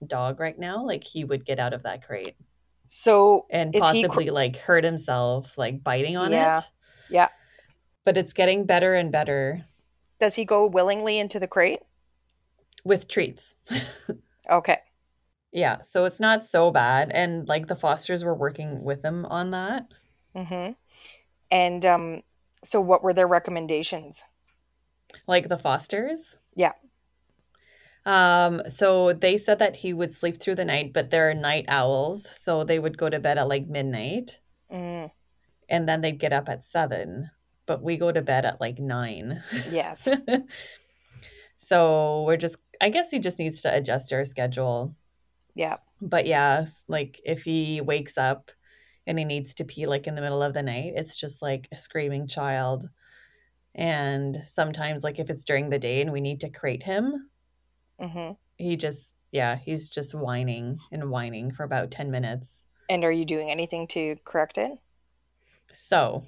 dog 0.07 0.41
right 0.41 0.59
now, 0.59 0.85
like 0.85 1.05
he 1.05 1.25
would 1.25 1.45
get 1.45 1.61
out 1.61 1.73
of 1.73 1.85
that 1.85 2.05
crate 2.05 2.35
So 2.89 3.47
and 3.51 3.75
Is 3.75 3.89
he 3.91 4.03
cr- 4.03 4.09
possibly 4.09 4.31
like 4.31 4.57
hurt 4.57 4.83
himself 4.85 5.57
like 5.57 5.85
biting 5.85 6.17
on 6.17 6.33
Yeah. 6.33 6.59
it. 6.59 6.65
Yeah. 7.11 7.29
But 8.05 8.17
it's 8.17 8.33
getting 8.33 8.67
better 8.67 8.95
and 8.95 9.13
better 9.13 9.65
does 10.19 10.35
he 10.35 10.45
go 10.45 10.67
willingly 10.67 11.19
into 11.19 11.39
the 11.41 11.47
crate? 11.49 11.81
with 12.85 13.07
treats. 13.09 13.55
Okay. 14.51 14.79
yeah, 15.53 15.81
so 15.83 16.05
it's 16.05 16.19
not 16.19 16.45
so 16.45 16.73
bad 16.73 17.13
and 17.15 17.47
like 17.47 17.69
the 17.69 17.77
fosters 17.77 18.25
were 18.25 18.35
working 18.35 18.83
with 18.83 19.05
him 19.05 19.25
on 19.27 19.53
that. 19.53 19.87
Mm-hmm. 20.37 20.73
And 21.51 21.87
um, 21.87 22.23
so 22.65 22.81
what 22.81 23.03
were 23.03 23.13
their 23.15 23.27
recommendations? 23.29 24.25
like 25.27 25.49
the 25.51 25.59
fosters 25.59 26.39
Yeah. 26.57 26.73
um 28.07 28.63
so 28.69 29.13
they 29.13 29.37
said 29.37 29.59
that 29.59 29.77
he 29.77 29.93
would 29.93 30.11
sleep 30.11 30.41
through 30.41 30.55
the 30.55 30.65
night 30.65 30.95
but 30.95 31.11
they're 31.11 31.35
night 31.35 31.67
owls 31.69 32.27
so 32.41 32.65
they 32.65 32.79
would 32.79 32.97
go 32.97 33.11
to 33.11 33.21
bed 33.21 33.37
at 33.37 33.47
like 33.47 33.67
midnight 33.69 34.41
Mm, 34.73 35.11
and 35.69 35.87
then 35.87 36.01
they'd 36.01 36.19
get 36.19 36.33
up 36.33 36.49
at 36.49 36.65
seven 36.65 37.31
but 37.67 37.83
we 37.83 37.99
go 37.99 38.11
to 38.11 38.23
bed 38.23 38.47
at 38.47 38.59
like 38.59 38.79
nine 38.79 39.43
yes. 39.71 40.09
so 41.57 42.25
we're 42.27 42.39
just 42.39 42.57
i 42.81 42.89
guess 42.89 43.11
he 43.11 43.19
just 43.19 43.39
needs 43.39 43.61
to 43.63 43.75
adjust 43.75 44.13
our 44.15 44.25
schedule 44.25 44.95
Yeah. 45.55 45.77
but 46.01 46.25
yeah 46.27 46.65
like 46.89 47.21
if 47.25 47.43
he 47.43 47.83
wakes 47.83 48.17
up 48.17 48.51
and 49.07 49.19
he 49.19 49.25
needs 49.25 49.55
to 49.55 49.65
pee 49.65 49.87
like 49.87 50.07
in 50.07 50.15
the 50.15 50.21
middle 50.21 50.43
of 50.43 50.55
the 50.55 50.63
night 50.63 50.93
it's 50.97 51.17
just 51.17 51.43
like 51.43 51.69
a 51.73 51.77
screaming 51.77 52.27
child 52.27 52.89
and 53.75 54.39
sometimes 54.45 55.03
like 55.03 55.19
if 55.19 55.31
it's 55.31 55.45
during 55.45 55.71
the 55.71 55.79
day 55.79 56.01
and 56.01 56.13
we 56.13 56.21
need 56.21 56.41
to 56.41 56.51
crate 56.51 56.83
him 56.83 57.29
Mm-hmm. 58.01 58.33
he 58.57 58.77
just 58.77 59.15
yeah 59.31 59.57
he's 59.57 59.89
just 59.89 60.15
whining 60.15 60.79
and 60.91 61.09
whining 61.11 61.51
for 61.53 61.63
about 61.65 61.91
10 61.91 62.11
minutes 62.11 62.65
And 62.91 63.05
are 63.05 63.13
you 63.13 63.25
doing 63.25 63.51
anything 63.51 63.87
to 63.89 64.17
correct 64.25 64.59
it? 64.59 64.73
so 65.73 66.25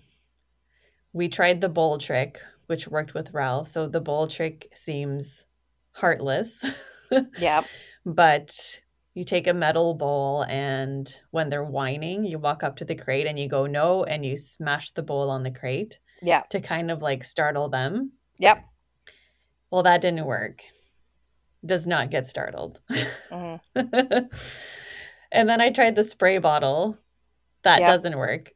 we 1.12 1.28
tried 1.28 1.60
the 1.60 1.68
bowl 1.68 1.98
trick 1.98 2.40
which 2.66 2.88
worked 2.88 3.12
with 3.14 3.32
ralph 3.34 3.68
so 3.68 3.86
the 3.88 4.00
bowl 4.00 4.26
trick 4.26 4.70
seems 4.74 5.46
heartless 5.92 6.64
Yeah. 7.38 7.62
but 8.06 8.80
you 9.14 9.24
take 9.24 9.46
a 9.46 9.54
metal 9.54 9.94
bowl 9.94 10.44
and 10.48 11.20
when 11.30 11.48
they're 11.48 11.64
whining 11.64 12.24
you 12.24 12.38
walk 12.38 12.62
up 12.62 12.76
to 12.76 12.84
the 12.84 12.94
crate 12.94 13.26
and 13.26 13.38
you 13.38 13.48
go 13.48 13.66
no 13.66 14.04
and 14.04 14.24
you 14.26 14.36
smash 14.36 14.90
the 14.92 15.02
bowl 15.02 15.30
on 15.30 15.42
the 15.44 15.50
crate 15.50 15.98
Yeah. 16.22 16.42
to 16.50 16.60
kind 16.60 16.90
of 16.90 17.00
like 17.02 17.24
startle 17.24 17.68
them 17.68 18.12
Yep. 18.38 18.64
well 19.70 19.82
that 19.84 20.00
didn't 20.00 20.26
work 20.26 20.62
does 21.64 21.86
not 21.86 22.10
get 22.10 22.26
startled 22.26 22.80
hmm 23.30 23.54
and 25.32 25.48
then 25.48 25.60
I 25.60 25.70
tried 25.70 25.96
the 25.96 26.04
spray 26.04 26.38
bottle. 26.38 26.96
That 27.62 27.80
Yep. 27.80 27.88
doesn't 27.88 28.16
work. 28.18 28.52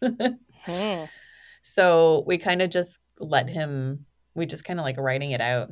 Hmm. 0.00 1.04
so 1.62 2.24
we 2.26 2.38
kind 2.38 2.60
of 2.62 2.70
just 2.70 2.98
let 3.20 3.48
him, 3.48 4.06
we 4.34 4.46
just 4.46 4.64
kind 4.64 4.80
of 4.80 4.84
like 4.84 4.96
writing 4.98 5.30
it 5.30 5.40
out. 5.40 5.70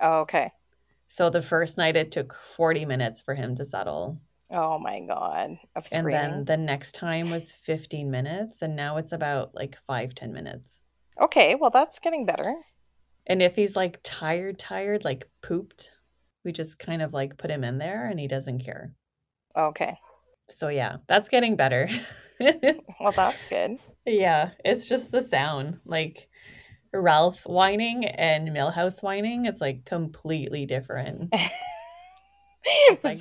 Oh, 0.00 0.20
okay. 0.20 0.50
So 1.08 1.30
the 1.30 1.42
first 1.42 1.78
night 1.78 1.96
it 1.96 2.12
took 2.12 2.36
40 2.56 2.84
minutes 2.84 3.22
for 3.22 3.34
him 3.34 3.54
to 3.56 3.64
settle. 3.64 4.20
Oh 4.50 4.78
my 4.78 5.00
god. 5.00 5.58
Of 5.74 5.86
And 5.92 6.06
then 6.06 6.44
the 6.44 6.56
next 6.56 6.92
time 6.92 7.30
was 7.30 7.52
15 7.52 8.10
minutes. 8.10 8.62
And 8.62 8.76
now 8.76 8.96
it's 8.96 9.12
about 9.12 9.54
like 9.54 9.76
five 9.86 10.14
ten 10.14 10.32
minutes. 10.32 10.82
Okay, 11.20 11.54
well 11.54 11.70
that's 11.70 11.98
getting 11.98 12.26
better. 12.26 12.54
And 13.26 13.42
if 13.42 13.56
he's 13.56 13.74
like 13.74 13.98
tired, 14.02 14.58
tired, 14.58 15.04
like 15.04 15.28
pooped, 15.42 15.90
we 16.44 16.52
just 16.52 16.78
kind 16.78 17.02
of 17.02 17.12
like 17.12 17.38
put 17.38 17.50
him 17.50 17.64
in 17.64 17.78
there 17.78 18.06
and 18.06 18.20
he 18.20 18.28
doesn't 18.28 18.64
care. 18.64 18.94
Okay. 19.56 19.96
So 20.48 20.68
yeah, 20.68 20.98
that's 21.08 21.28
getting 21.28 21.56
better. 21.56 21.88
Well 23.00 23.12
that's 23.12 23.48
good. 23.48 23.78
Yeah, 24.04 24.50
it's 24.62 24.86
just 24.86 25.10
the 25.10 25.22
sound. 25.22 25.80
Like 25.86 26.28
Ralph 27.00 27.46
whining 27.46 28.04
and 28.04 28.48
Milhouse 28.48 29.02
whining, 29.02 29.46
it's 29.46 29.60
like 29.60 29.84
completely 29.84 30.66
different. 30.66 31.34
It's 32.68 33.04
like 33.04 33.18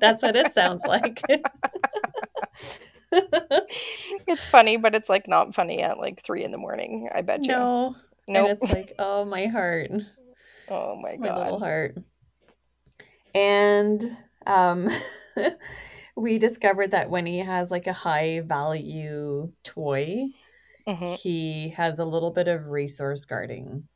that's 0.00 0.22
what 0.22 0.34
it 0.34 0.52
sounds 0.52 0.84
like. 0.84 1.22
it's 3.12 4.44
funny, 4.44 4.76
but 4.76 4.94
it's 4.94 5.08
like 5.08 5.28
not 5.28 5.54
funny 5.54 5.82
at 5.82 5.98
like 5.98 6.22
three 6.22 6.44
in 6.44 6.50
the 6.50 6.58
morning. 6.58 7.08
I 7.14 7.22
bet 7.22 7.46
you. 7.46 7.52
no. 7.52 7.96
Nope. 8.26 8.50
And 8.50 8.58
it's 8.62 8.72
like, 8.72 8.94
oh 8.98 9.24
my 9.24 9.46
heart. 9.46 9.90
oh 10.68 10.96
my 10.96 11.16
My 11.16 11.36
little 11.36 11.58
heart. 11.58 11.96
And 13.34 14.02
um 14.46 14.90
we 16.16 16.38
discovered 16.38 16.90
that 16.90 17.10
when 17.10 17.24
he 17.26 17.38
has 17.38 17.70
like 17.70 17.86
a 17.86 17.92
high 17.92 18.40
value 18.40 19.50
toy, 19.62 20.26
hmm 20.88 21.14
he 21.14 21.68
has 21.70 21.98
a 21.98 22.04
little 22.04 22.30
bit 22.30 22.48
of 22.48 22.66
resource 22.68 23.24
guarding. 23.24 23.88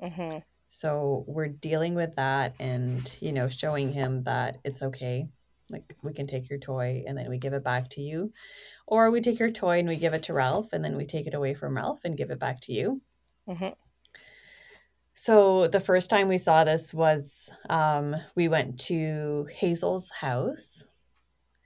hmm 0.00 0.38
So 0.68 1.24
we're 1.26 1.48
dealing 1.48 1.94
with 1.94 2.14
that 2.16 2.54
and, 2.60 3.10
you 3.20 3.32
know, 3.32 3.48
showing 3.48 3.92
him 3.92 4.22
that 4.24 4.58
it's 4.64 4.82
okay. 4.82 5.28
Like 5.68 5.96
we 6.02 6.12
can 6.12 6.26
take 6.26 6.48
your 6.50 6.58
toy 6.58 7.04
and 7.06 7.16
then 7.16 7.28
we 7.28 7.38
give 7.38 7.52
it 7.52 7.64
back 7.64 7.88
to 7.90 8.00
you. 8.00 8.32
Or 8.86 9.10
we 9.10 9.20
take 9.20 9.38
your 9.38 9.50
toy 9.50 9.78
and 9.80 9.88
we 9.88 9.96
give 9.96 10.14
it 10.14 10.24
to 10.24 10.32
Ralph 10.32 10.72
and 10.72 10.84
then 10.84 10.96
we 10.96 11.06
take 11.06 11.26
it 11.26 11.34
away 11.34 11.54
from 11.54 11.76
Ralph 11.76 12.00
and 12.04 12.16
give 12.16 12.30
it 12.30 12.38
back 12.38 12.60
to 12.62 12.72
you. 12.72 13.02
hmm 13.46 13.68
So 15.14 15.68
the 15.68 15.80
first 15.80 16.10
time 16.10 16.28
we 16.28 16.38
saw 16.38 16.64
this 16.64 16.94
was 16.94 17.50
um, 17.68 18.16
we 18.34 18.48
went 18.48 18.80
to 18.80 19.46
Hazel's 19.52 20.10
house 20.10 20.86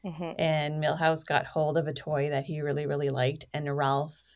hmm 0.03 0.33
and 0.39 0.83
Milhouse 0.83 1.25
got 1.25 1.47
hold 1.47 1.79
of 1.79 1.87
a 1.87 1.93
toy 1.95 2.31
that 2.31 2.45
he 2.45 2.61
really, 2.61 2.87
really 2.87 3.11
liked. 3.11 3.47
And 3.55 3.75
Ralph 3.77 4.34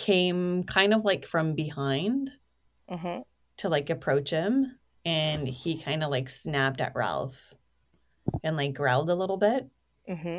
came 0.00 0.64
kind 0.64 0.94
of 0.94 1.04
like 1.04 1.26
from 1.26 1.54
behind 1.54 2.30
hmm 2.88 3.22
to 3.58 3.68
like 3.68 3.90
approach 3.90 4.30
him 4.30 4.78
and 5.04 5.46
he 5.46 5.78
kind 5.78 6.02
of 6.02 6.10
like 6.10 6.30
snapped 6.30 6.80
at 6.80 6.94
Ralph 6.94 7.54
and 8.42 8.56
like 8.56 8.74
growled 8.74 9.10
a 9.10 9.14
little 9.14 9.36
bit. 9.36 9.68
hmm 10.06 10.38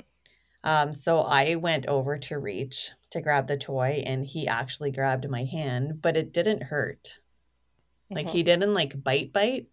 Um, 0.63 0.93
so 0.93 1.19
I 1.19 1.55
went 1.55 1.87
over 1.87 2.17
to 2.17 2.37
reach 2.39 2.91
to 3.11 3.21
grab 3.21 3.47
the 3.47 3.57
toy 3.57 4.03
and 4.05 4.25
he 4.25 4.47
actually 4.47 4.91
grabbed 4.91 5.29
my 5.29 5.43
hand, 5.43 6.01
but 6.01 6.17
it 6.17 6.31
didn't 6.33 6.63
hurt. 6.63 7.19
Like 8.11 8.27
Mhm. 8.27 8.31
he 8.31 8.43
didn't 8.43 8.73
like 8.73 9.03
bite 9.03 9.33
bite. 9.33 9.67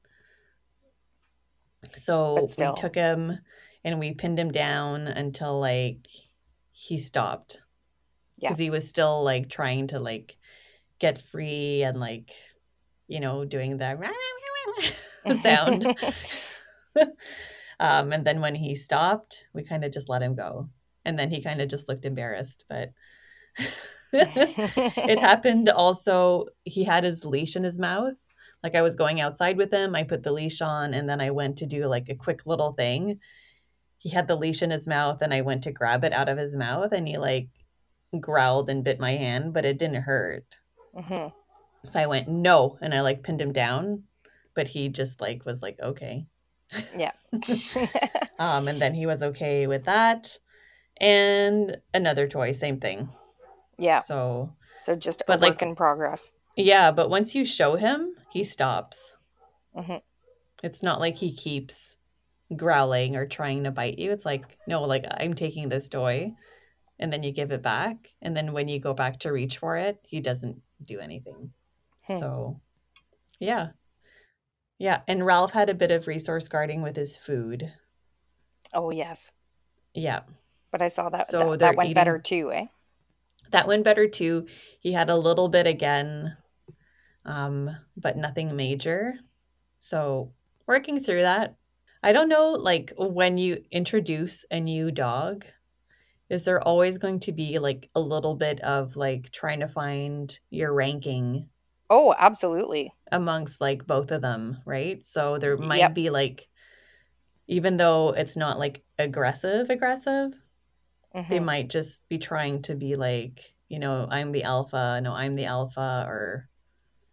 So 1.94 2.34
we 2.58 2.72
took 2.72 2.94
him 2.94 3.38
and 3.84 3.98
we 3.98 4.14
pinned 4.14 4.38
him 4.38 4.50
down 4.50 5.06
until 5.06 5.58
like 5.60 6.06
he 6.72 6.98
stopped. 6.98 7.62
Yeah. 8.38 8.48
Because 8.48 8.58
he 8.58 8.70
was 8.70 8.88
still 8.88 9.22
like 9.22 9.48
trying 9.48 9.88
to 9.88 9.98
like 9.98 10.36
get 10.98 11.18
free 11.20 11.82
and 11.82 11.98
like, 11.98 12.32
you 13.06 13.20
know, 13.20 13.44
doing 13.44 13.76
the 13.76 14.10
sound. 15.42 15.84
um, 17.80 18.12
and 18.12 18.24
then 18.24 18.40
when 18.40 18.54
he 18.54 18.74
stopped, 18.74 19.44
we 19.52 19.64
kind 19.64 19.84
of 19.84 19.92
just 19.92 20.08
let 20.08 20.22
him 20.22 20.34
go. 20.34 20.68
And 21.04 21.18
then 21.18 21.30
he 21.30 21.42
kind 21.42 21.60
of 21.60 21.68
just 21.68 21.88
looked 21.88 22.04
embarrassed, 22.04 22.64
but 22.68 22.92
it 24.12 25.20
happened 25.20 25.68
also 25.68 26.46
he 26.64 26.84
had 26.84 27.04
his 27.04 27.24
leash 27.24 27.56
in 27.56 27.64
his 27.64 27.78
mouth 27.78 28.16
like 28.62 28.74
i 28.74 28.82
was 28.82 28.94
going 28.94 29.20
outside 29.20 29.56
with 29.56 29.70
him 29.72 29.94
i 29.94 30.02
put 30.02 30.22
the 30.22 30.32
leash 30.32 30.62
on 30.62 30.94
and 30.94 31.08
then 31.08 31.20
i 31.20 31.30
went 31.30 31.58
to 31.58 31.66
do 31.66 31.86
like 31.86 32.08
a 32.08 32.14
quick 32.14 32.46
little 32.46 32.72
thing 32.72 33.18
he 33.98 34.08
had 34.08 34.26
the 34.26 34.36
leash 34.36 34.62
in 34.62 34.70
his 34.70 34.86
mouth 34.86 35.20
and 35.20 35.34
i 35.34 35.42
went 35.42 35.64
to 35.64 35.72
grab 35.72 36.04
it 36.04 36.12
out 36.12 36.28
of 36.28 36.38
his 36.38 36.56
mouth 36.56 36.92
and 36.92 37.06
he 37.06 37.18
like 37.18 37.48
growled 38.20 38.70
and 38.70 38.84
bit 38.84 38.98
my 39.00 39.16
hand 39.16 39.52
but 39.52 39.64
it 39.64 39.78
didn't 39.78 40.02
hurt 40.02 40.44
hmm 40.96 41.28
So 41.86 42.00
I 42.00 42.06
went, 42.06 42.28
no. 42.28 42.76
And 42.82 42.92
I 42.92 43.02
like 43.02 43.22
pinned 43.22 43.40
him 43.40 43.52
down, 43.52 44.02
but 44.54 44.66
he 44.66 44.88
just 44.88 45.20
like 45.20 45.44
was 45.46 45.62
like, 45.62 45.78
okay. 45.80 46.26
Yeah. 46.96 47.12
Um, 48.38 48.68
and 48.68 48.80
then 48.80 48.94
he 48.94 49.06
was 49.06 49.22
okay 49.22 49.66
with 49.66 49.84
that. 49.84 50.38
And 51.00 51.76
another 51.94 52.26
toy, 52.28 52.52
same 52.52 52.80
thing. 52.80 53.08
yeah. 53.78 53.98
So 53.98 54.52
So 54.80 54.96
just 54.96 55.20
a 55.22 55.24
But, 55.26 55.40
work 55.40 55.50
like- 55.50 55.62
in 55.62 55.76
progress. 55.76 56.30
yeah, 56.56 56.90
but 56.90 57.10
once 57.10 57.34
you 57.34 57.44
show 57.44 57.76
him, 57.76 58.14
he 58.32 58.42
stops. 58.44 59.16
Mhm. 59.76 60.02
It's 60.62 60.82
not 60.82 60.98
like 61.00 61.16
he 61.16 61.32
keeps 61.34 61.96
growling 62.56 63.14
or 63.16 63.26
trying 63.26 63.64
to 63.64 63.70
bite 63.70 63.98
you. 63.98 64.10
It's 64.10 64.24
like, 64.26 64.58
no, 64.66 64.82
like 64.82 65.04
I'm 65.10 65.34
taking 65.34 65.68
this 65.68 65.88
toy. 65.88 66.32
And 66.98 67.12
then 67.12 67.22
you 67.22 67.32
give 67.32 67.52
it 67.52 67.62
back. 67.62 67.96
And 68.22 68.36
then 68.36 68.52
when 68.52 68.68
you 68.68 68.80
go 68.80 68.92
back 68.92 69.20
to 69.20 69.32
reach 69.32 69.58
for 69.58 69.76
it, 69.76 69.98
he 70.02 70.20
doesn't 70.20 70.60
do 70.84 70.98
anything. 70.98 71.52
Hmm. 72.02 72.18
So, 72.18 72.60
yeah. 73.38 73.68
Yeah. 74.78 75.00
And 75.06 75.24
Ralph 75.24 75.52
had 75.52 75.68
a 75.68 75.74
bit 75.74 75.90
of 75.90 76.06
resource 76.06 76.48
guarding 76.48 76.82
with 76.82 76.96
his 76.96 77.16
food. 77.16 77.72
Oh 78.74 78.90
yes. 78.90 79.30
Yeah. 79.94 80.20
But 80.70 80.82
I 80.82 80.88
saw 80.88 81.08
that 81.10 81.30
So 81.30 81.52
that, 81.52 81.58
that 81.60 81.76
went 81.76 81.88
eating- 81.88 81.94
better 81.94 82.18
too, 82.18 82.52
eh? 82.52 82.66
That 83.50 83.66
went 83.66 83.82
better 83.84 84.06
too. 84.06 84.46
He 84.80 84.92
had 84.92 85.08
a 85.08 85.16
little 85.16 85.48
bit 85.48 85.66
again, 85.66 86.36
um, 87.24 87.70
but 87.96 88.16
nothing 88.18 88.54
major. 88.54 89.14
So, 89.80 90.32
working 90.66 91.00
through 91.00 91.22
that. 91.22 91.54
I 92.02 92.12
don't 92.12 92.28
know, 92.28 92.50
like, 92.50 92.92
when 92.98 93.38
you 93.38 93.64
introduce 93.70 94.44
a 94.50 94.60
new 94.60 94.90
dog, 94.90 95.46
is 96.30 96.44
there 96.44 96.62
always 96.62 96.98
going 96.98 97.20
to 97.20 97.32
be 97.32 97.58
like 97.58 97.90
a 97.94 98.00
little 98.00 98.34
bit 98.36 98.60
of 98.60 98.96
like 98.96 99.30
trying 99.30 99.60
to 99.60 99.68
find 99.68 100.38
your 100.50 100.74
ranking 100.74 101.48
Oh, 101.90 102.14
absolutely. 102.18 102.92
amongst 103.12 103.60
like 103.60 103.86
both 103.86 104.10
of 104.10 104.20
them, 104.22 104.58
right? 104.66 105.04
So 105.04 105.38
there 105.38 105.56
might 105.56 105.78
Yep. 105.78 105.94
be 105.94 106.10
like, 106.10 106.48
even 107.46 107.76
though 107.76 108.10
it's 108.10 108.36
not 108.36 108.58
like 108.58 108.84
aggressive, 108.98 109.70
aggressive, 109.70 110.32
they 111.28 111.38
Mhm. 111.38 111.44
might 111.44 111.68
just 111.68 112.08
be 112.08 112.18
trying 112.18 112.62
to 112.62 112.74
be 112.74 112.96
like, 112.96 113.54
you 113.68 113.78
know, 113.78 114.06
I'm 114.10 114.32
the 114.32 114.44
alpha, 114.44 115.00
no, 115.02 115.12
I'm 115.14 115.34
the 115.34 115.46
alpha, 115.46 116.04
or 116.06 116.48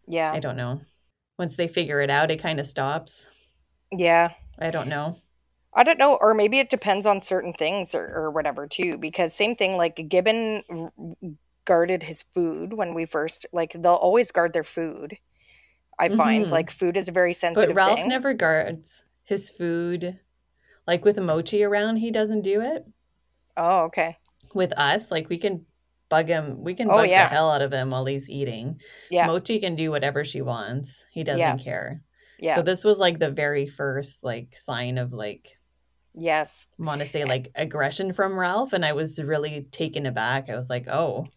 Yeah. 0.07 0.31
I 0.33 0.39
don't 0.39 0.57
know. 0.57 0.81
Once 1.39 1.55
they 1.55 1.67
figure 1.67 2.01
it 2.01 2.09
out, 2.09 2.31
it 2.31 2.39
kind 2.41 2.59
of 2.59 2.67
stops. 2.67 3.27
Yeah. 3.91 4.33
I 4.59 4.71
don't 4.71 4.89
know. 4.89 5.21
I 5.77 5.83
don't 5.83 5.99
know, 5.99 6.17
or 6.21 6.33
maybe 6.33 6.59
it 6.59 6.69
depends 6.69 7.05
on 7.05 7.21
certain 7.21 7.51
things 7.53 7.93
or, 7.93 8.05
or 8.15 8.31
whatever 8.31 8.65
too. 8.67 8.97
Because 8.97 9.33
same 9.33 9.55
thing, 9.55 9.75
like 9.77 10.07
Gibbon 10.07 10.63
guarded 11.65 12.03
his 12.03 12.23
food 12.23 12.73
when 12.73 12.93
we 12.93 13.05
first 13.05 13.45
like 13.51 13.73
they'll 13.73 13.93
always 13.93 14.31
guard 14.31 14.53
their 14.53 14.63
food. 14.63 15.17
I 15.99 16.09
find 16.09 16.45
Mhm. 16.45 16.51
like 16.51 16.69
food 16.71 16.97
is 16.97 17.07
a 17.07 17.11
very 17.11 17.33
sensitive. 17.33 17.69
But 17.69 17.75
Ralph 17.75 17.99
thing. 17.99 18.09
never 18.09 18.33
guards 18.33 19.03
his 19.23 19.49
food. 19.51 20.19
Like 20.87 21.03
with 21.03 21.17
Mochi 21.19 21.63
around, 21.63 21.97
he 21.97 22.11
doesn't 22.11 22.41
do 22.41 22.61
it. 22.61 22.85
oh, 23.57 23.83
okay. 23.85 24.17
With 24.53 24.73
us, 24.77 25.11
like 25.11 25.29
we 25.29 25.37
can 25.37 25.65
bug 26.09 26.27
him, 26.27 26.61
we 26.63 26.73
can 26.75 26.89
Oh, 26.89 26.95
bug 26.97 27.09
yeah. 27.09 27.23
the 27.27 27.33
hell 27.33 27.49
out 27.49 27.61
of 27.61 27.71
him 27.73 27.89
while 27.91 28.05
he's 28.05 28.29
eating. 28.29 28.79
Yeah. 29.09 29.27
Mochi 29.27 29.59
can 29.59 29.75
do 29.75 29.91
whatever 29.91 30.23
she 30.25 30.41
wants. 30.41 31.05
He 31.11 31.23
doesn't 31.23 31.39
Yeah. 31.39 31.57
care. 31.57 32.01
Yeah. 32.37 32.55
So 32.55 32.61
this 32.61 32.83
was 32.83 32.99
like 32.99 33.17
the 33.19 33.31
very 33.31 33.65
first 33.65 34.23
like 34.23 34.57
sign 34.57 34.97
of 34.97 35.13
like 35.13 35.57
yes. 36.15 36.67
want 36.77 37.01
to 37.01 37.05
say 37.07 37.25
like 37.25 37.51
aggression 37.55 38.13
from 38.13 38.37
Ralph 38.39 38.73
and 38.73 38.85
I 38.85 38.93
was 38.93 39.21
really 39.21 39.67
taken 39.71 40.05
aback. 40.05 40.49
I 40.49 40.55
was 40.57 40.69
like, 40.69 40.87
"Oh, 40.87 41.27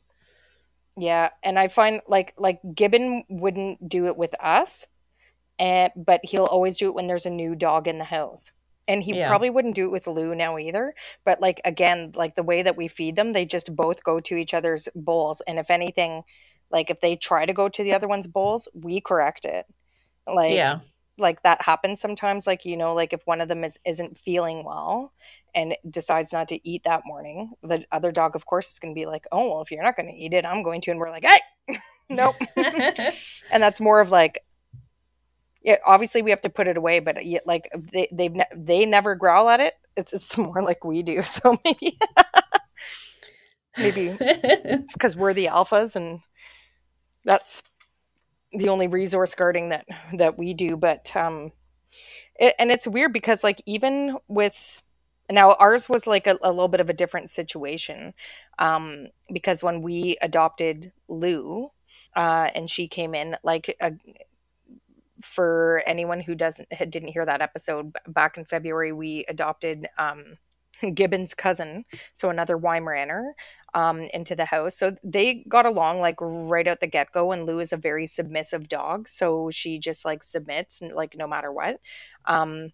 Yeah, 0.97 1.31
and 1.45 1.59
I 1.59 1.69
find 1.69 2.01
like 2.09 2.35
like 2.37 2.61
Gibbon 2.75 3.25
wouldn't 3.29 3.89
do 3.89 4.07
it 4.07 4.17
with 4.17 4.35
us, 4.41 4.87
and 5.59 5.93
but 5.97 6.21
he'll 6.25 6.45
always 6.47 6.77
do 6.77 6.89
it 6.89 6.95
when 6.95 7.07
there's 7.09 7.27
a 7.27 7.31
new 7.31 7.55
dog 7.57 7.89
in 7.89 7.99
the 7.99 8.05
house. 8.05 8.53
And 8.89 9.03
he 9.03 9.15
Yeah. 9.15 9.29
probably 9.29 9.51
wouldn't 9.51 9.75
do 9.77 9.87
it 9.87 9.93
with 9.93 10.07
Lou 10.09 10.35
now 10.35 10.59
either. 10.59 10.95
But 11.25 11.41
like 11.41 11.61
again, 11.65 12.13
like 12.17 12.37
the 12.37 12.43
way 12.43 12.63
that 12.63 12.77
we 12.77 12.89
feed 12.89 13.17
them, 13.17 13.33
they 13.33 13.45
just 13.47 13.75
both 13.77 14.03
go 14.05 14.21
to 14.21 14.37
each 14.37 14.55
other's 14.55 14.89
bowls. 14.95 15.43
And 15.47 15.59
if 15.59 15.71
anything, 15.71 16.25
like 16.71 16.91
if 16.91 17.01
they 17.01 17.17
try 17.17 17.47
to 17.47 17.53
go 17.55 17.69
to 17.69 17.83
the 17.85 17.95
other 17.95 18.09
one's 18.09 18.27
bowls, 18.27 18.69
we 18.75 19.01
correct 19.01 19.45
it. 19.45 19.67
Like 20.27 20.55
yeah. 20.55 20.81
Like 21.19 21.43
that 21.43 21.61
happens 21.63 22.01
sometimes 22.01 22.47
like 22.47 22.65
you 22.65 22.77
know 22.77 22.95
like 22.95 23.13
if 23.13 23.27
one 23.27 23.41
of 23.41 23.49
them 23.49 23.65
is 23.65 23.79
isn't 23.85 24.19
feeling 24.19 24.65
well 24.65 25.13
and 25.55 25.77
decides 25.91 26.33
not 26.33 26.49
to 26.49 26.69
eat 26.69 26.85
that 26.85 27.03
morning 27.05 27.53
the 27.63 27.85
other 27.93 28.13
dog 28.13 28.37
of 28.37 28.47
course 28.47 28.71
is 28.71 28.79
going 28.79 28.95
to 28.95 28.99
be 28.99 29.07
like 29.07 29.27
oh 29.33 29.51
well 29.51 29.63
if 29.63 29.71
you're 29.71 29.83
not 29.83 29.97
going 29.97 30.09
to 30.09 30.15
eat 30.15 30.33
it 30.33 30.47
i'm 30.47 30.63
going 30.63 30.81
to 30.81 30.91
and 30.91 31.01
we're 31.01 31.11
like 31.11 31.25
hey 31.25 31.41
nope. 32.09 32.37
And 33.51 33.63
that's 33.63 33.81
more 33.81 34.01
of 34.01 34.11
like 34.11 34.41
yeah 35.63 35.77
obviously 35.87 36.23
we 36.23 36.31
have 36.31 36.43
to 36.43 36.51
put 36.51 36.69
it 36.69 36.77
away 36.77 37.01
but 37.01 37.25
yet 37.27 37.47
like 37.47 37.69
they 37.93 38.09
they've 38.13 38.35
ne- 38.35 38.45
they 38.55 38.87
never 38.87 39.15
growl 39.15 39.49
at 39.49 39.61
it. 39.61 39.75
It's 39.97 40.13
it's 40.13 40.37
more 40.39 40.63
like 40.63 40.85
we 40.85 41.03
do 41.03 41.23
so 41.23 41.59
maybe. 41.65 41.99
Maybe. 43.77 44.17
It's 44.21 44.95
because 44.95 45.17
we're 45.17 45.35
the 45.35 45.47
alphas 45.47 45.95
and 45.95 46.21
that's 47.25 47.63
the 48.53 48.69
only 48.69 48.87
resource 48.87 49.35
guarding 49.35 49.69
that 49.71 49.87
that 50.15 50.39
we 50.39 50.55
do 50.55 50.77
but 50.77 51.15
um 51.17 51.53
it, 52.37 52.55
and 52.59 52.71
it's 52.71 52.87
weird 52.87 53.13
because 53.13 53.45
like 53.45 53.63
even 53.67 54.17
with 54.29 54.83
now 55.31 55.55
ours 55.55 55.89
was 55.89 56.07
like 56.07 56.27
a, 56.27 56.39
a 56.43 56.51
little 56.51 56.69
bit 56.69 56.81
of 56.81 56.89
a 56.89 56.95
different 56.95 57.29
situation 57.29 58.15
um 58.59 59.09
because 59.33 59.63
when 59.63 59.83
we 59.83 60.17
adopted 60.23 60.93
lou 61.09 61.71
uh 62.17 62.49
and 62.55 62.71
she 62.71 62.89
came 62.89 63.15
in 63.15 63.37
like 63.43 63.75
a, 63.83 63.93
for 65.23 65.83
anyone 65.87 66.21
who 66.21 66.35
doesn't 66.35 66.69
didn't 66.91 67.09
hear 67.09 67.27
that 67.27 67.43
episode 67.43 67.93
back 68.07 68.37
in 68.37 68.45
february 68.45 68.93
we 68.93 69.25
adopted 69.29 69.89
um 69.99 70.37
gibbon's 70.95 71.35
cousin 71.35 71.85
so 72.15 72.31
another 72.31 72.57
weimaraner 72.57 73.33
um, 73.75 74.03
into 74.15 74.35
the 74.35 74.45
house. 74.45 74.77
So 74.77 74.97
they 75.05 75.45
got 75.49 75.67
along 75.67 76.01
like 76.01 76.17
right 76.21 76.67
out 76.67 76.81
the 76.81 76.87
get 76.87 77.13
go. 77.13 77.33
And 77.33 77.47
Lou 77.47 77.61
is 77.61 77.73
a 77.73 77.77
very 77.77 78.07
submissive 78.07 78.69
dog, 78.69 79.09
so 79.09 79.51
she 79.51 79.79
just 79.79 80.05
like 80.05 80.23
submits 80.23 80.81
like 80.95 81.17
no 81.17 81.27
matter 81.27 81.53
what. 81.53 81.81
Um, 82.25 82.73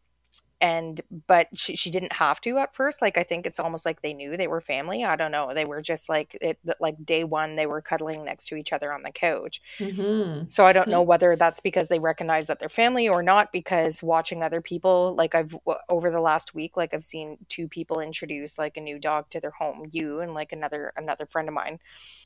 and 0.60 1.00
but 1.26 1.48
she, 1.54 1.76
she 1.76 1.90
didn't 1.90 2.12
have 2.12 2.40
to 2.40 2.58
at 2.58 2.74
first 2.74 3.02
like 3.02 3.18
i 3.18 3.22
think 3.22 3.46
it's 3.46 3.60
almost 3.60 3.84
like 3.84 4.02
they 4.02 4.14
knew 4.14 4.36
they 4.36 4.46
were 4.46 4.60
family 4.60 5.04
i 5.04 5.16
don't 5.16 5.32
know 5.32 5.52
they 5.54 5.64
were 5.64 5.82
just 5.82 6.08
like 6.08 6.36
it 6.40 6.58
like 6.80 6.96
day 7.04 7.24
one 7.24 7.56
they 7.56 7.66
were 7.66 7.80
cuddling 7.82 8.24
next 8.24 8.46
to 8.46 8.56
each 8.56 8.72
other 8.72 8.92
on 8.92 9.02
the 9.02 9.10
couch 9.10 9.60
hmm 9.78 10.44
so 10.46 10.66
I 10.66 10.72
don't 10.72 10.90
know 10.90 11.02
whether 11.02 11.36
that's 11.36 11.60
because 11.60 11.88
they 11.88 11.98
recognize 11.98 12.46
that 12.46 12.58
they're 12.58 12.68
family 12.68 13.08
or 13.08 13.22
not. 13.22 13.50
Because 13.50 14.02
watching 14.02 14.42
other 14.42 14.60
people, 14.60 15.14
like 15.16 15.34
I've 15.34 15.56
over 15.88 16.10
the 16.10 16.20
last 16.20 16.54
week, 16.54 16.76
like 16.76 16.92
I've 16.94 17.02
seen 17.02 17.38
two 17.48 17.66
people 17.66 17.98
introduce 18.00 18.58
like 18.58 18.76
a 18.76 18.80
new 18.80 18.98
dog 18.98 19.30
to 19.30 19.40
their 19.40 19.50
home, 19.52 19.86
you 19.90 20.20
and 20.20 20.34
like 20.34 20.52
another 20.52 20.92
another 20.96 21.26
friend 21.26 21.48
of 21.48 21.54
mine, 21.54 21.78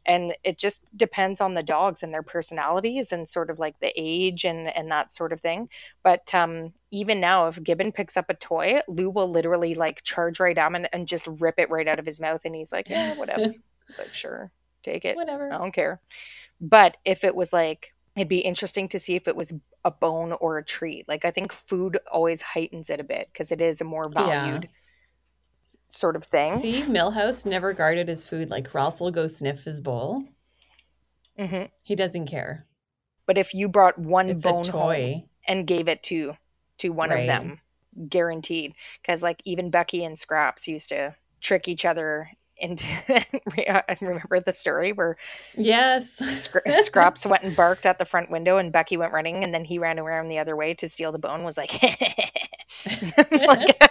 and 0.04 0.34
it 0.44 0.58
just 0.58 0.82
depends 0.96 1.40
on 1.40 1.54
the 1.54 1.62
dogs 1.62 2.02
and 2.02 2.12
their 2.12 2.22
personalities 2.22 3.12
and 3.12 3.28
sort 3.28 3.50
of 3.50 3.58
like 3.58 3.78
the 3.80 3.92
age 3.96 4.44
and 4.44 4.68
and 4.76 4.90
that 4.90 5.12
sort 5.12 5.32
of 5.32 5.40
thing. 5.40 5.68
But 6.02 6.34
um, 6.34 6.72
even 6.90 7.20
now, 7.20 7.46
if 7.46 7.62
Gibbon 7.62 7.92
picks 7.92 8.16
up 8.18 8.26
a 8.30 8.34
toy, 8.34 8.80
Lou 8.88 9.10
will 9.10 9.28
literally 9.30 9.74
like 9.74 10.02
charge 10.04 10.40
right 10.40 10.58
at 10.58 10.66
him 10.68 10.74
and, 10.76 10.88
and 10.92 11.08
just 11.08 11.26
rip 11.40 11.56
it 11.58 11.70
right 11.70 11.88
out 11.88 11.98
of 12.00 12.06
his 12.06 12.20
mouth, 12.20 12.42
and 12.44 12.54
he's 12.54 12.72
like, 12.72 12.90
"Yeah, 12.90 13.14
whatever." 13.14 13.44
it's 13.90 13.98
like, 13.98 14.14
"Sure, 14.14 14.52
take 14.82 15.04
it." 15.04 15.16
Whatever. 15.16 15.50
I 15.50 15.58
don't 15.58 15.72
care. 15.74 16.00
But 16.60 16.96
if 17.04 17.24
it 17.24 17.34
was 17.34 17.52
like, 17.52 17.94
it'd 18.16 18.28
be 18.28 18.40
interesting 18.40 18.88
to 18.90 18.98
see 18.98 19.16
if 19.16 19.28
it 19.28 19.36
was 19.36 19.52
a 19.84 19.90
bone 19.92 20.32
or 20.32 20.58
a 20.58 20.64
treat. 20.64 21.08
Like, 21.08 21.24
I 21.24 21.30
think 21.30 21.52
food 21.52 21.98
always 22.12 22.42
heightens 22.42 22.90
it 22.90 23.00
a 23.00 23.04
bit 23.04 23.30
because 23.32 23.52
it 23.52 23.60
is 23.60 23.80
a 23.80 23.84
more 23.84 24.08
Yeah. 24.12 24.18
valued 24.26 24.68
sort 25.90 26.16
of 26.16 26.24
thing. 26.24 26.62
See, 26.62 26.82
Milhouse 26.82 27.46
never 27.46 27.72
guarded 27.72 28.08
his 28.08 28.24
food. 28.26 28.50
Like 28.50 28.74
Ralph 28.74 28.98
will 29.00 29.12
go 29.12 29.28
sniff 29.28 29.62
his 29.62 29.80
bowl. 29.80 30.24
hmm 31.38 31.64
He 31.82 31.96
doesn't 31.96 32.26
care. 32.28 32.68
But 33.26 33.38
if 33.38 33.54
you 33.54 33.68
brought 33.68 33.96
one 33.96 34.32
It's 34.32 34.40
bone 34.40 34.68
a 34.68 34.72
home 34.72 34.72
toy. 34.72 35.28
and 35.46 35.68
gave 35.68 35.86
it 35.88 36.02
to 36.04 36.34
to 36.78 36.88
one 36.90 37.10
Right. 37.10 37.20
of 37.20 37.26
them, 37.26 37.60
guaranteed. 38.08 38.74
Because 39.02 39.22
like 39.22 39.40
even 39.44 39.70
Becky 39.70 40.04
and 40.04 40.18
Scraps 40.18 40.68
used 40.68 40.90
to 40.90 41.14
trick 41.40 41.68
each 41.68 41.84
other 41.84 42.30
into. 42.58 42.86
I 43.68 43.96
remember 44.00 44.40
the 44.40 44.52
story 44.52 44.92
where 44.92 45.16
Yes. 45.56 46.20
Scra- 46.20 46.74
Scraps 46.82 47.24
went 47.26 47.42
and 47.42 47.56
barked 47.56 47.86
at 47.86 47.98
the 47.98 48.04
front 48.04 48.30
window, 48.30 48.58
and 48.58 48.72
Becky 48.72 48.96
went 48.96 49.12
running, 49.12 49.44
and 49.44 49.54
then 49.54 49.64
he 49.64 49.78
ran 49.78 49.98
around 49.98 50.28
the 50.28 50.38
other 50.38 50.56
way 50.56 50.74
to 50.74 50.88
steal 50.88 51.12
the 51.12 51.18
bone. 51.18 51.44
Was 51.44 51.56
like, 51.56 51.80
like 53.30 53.82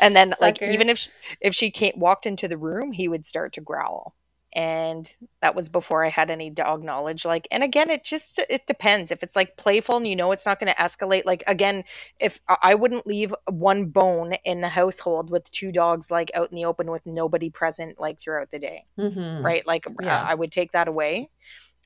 and 0.00 0.16
then 0.16 0.34
like 0.40 0.62
even 0.62 0.88
if 0.88 0.98
she, 0.98 1.10
if 1.40 1.54
she 1.54 1.70
came, 1.70 1.92
walked 1.96 2.26
into 2.26 2.48
the 2.48 2.58
room, 2.58 2.92
he 2.92 3.08
would 3.08 3.26
start 3.26 3.52
to 3.54 3.60
growl. 3.60 4.14
And 4.56 5.14
that 5.42 5.54
was 5.54 5.68
before 5.68 6.04
I 6.04 6.08
had 6.08 6.30
any 6.30 6.48
dog 6.50 6.82
knowledge. 6.82 7.26
Like, 7.26 7.46
and 7.50 7.62
again, 7.62 7.90
it 7.90 8.02
just 8.04 8.40
it 8.48 8.66
depends. 8.66 9.10
If 9.10 9.22
it's 9.22 9.36
like 9.36 9.56
playful 9.58 9.98
and 9.98 10.08
you 10.08 10.16
know 10.16 10.32
it's 10.32 10.46
not 10.46 10.58
going 10.58 10.72
to 10.74 10.80
escalate. 10.82 11.26
Like 11.26 11.44
again, 11.46 11.84
if 12.18 12.40
I 12.62 12.74
wouldn't 12.74 13.06
leave 13.06 13.34
one 13.50 13.84
bone 13.86 14.32
in 14.46 14.62
the 14.62 14.68
household 14.70 15.30
with 15.30 15.50
two 15.50 15.70
dogs 15.72 16.10
like 16.10 16.30
out 16.34 16.50
in 16.50 16.56
the 16.56 16.64
open 16.64 16.90
with 16.90 17.04
nobody 17.04 17.50
present 17.50 18.00
like 18.00 18.18
throughout 18.18 18.50
the 18.50 18.58
day 18.58 18.86
Mhm. 18.98 19.44
right? 19.44 19.66
Like 19.66 19.86
Yeah. 20.00 20.22
uh, 20.22 20.24
I 20.26 20.34
would 20.34 20.50
take 20.52 20.72
that 20.72 20.88
away. 20.88 21.28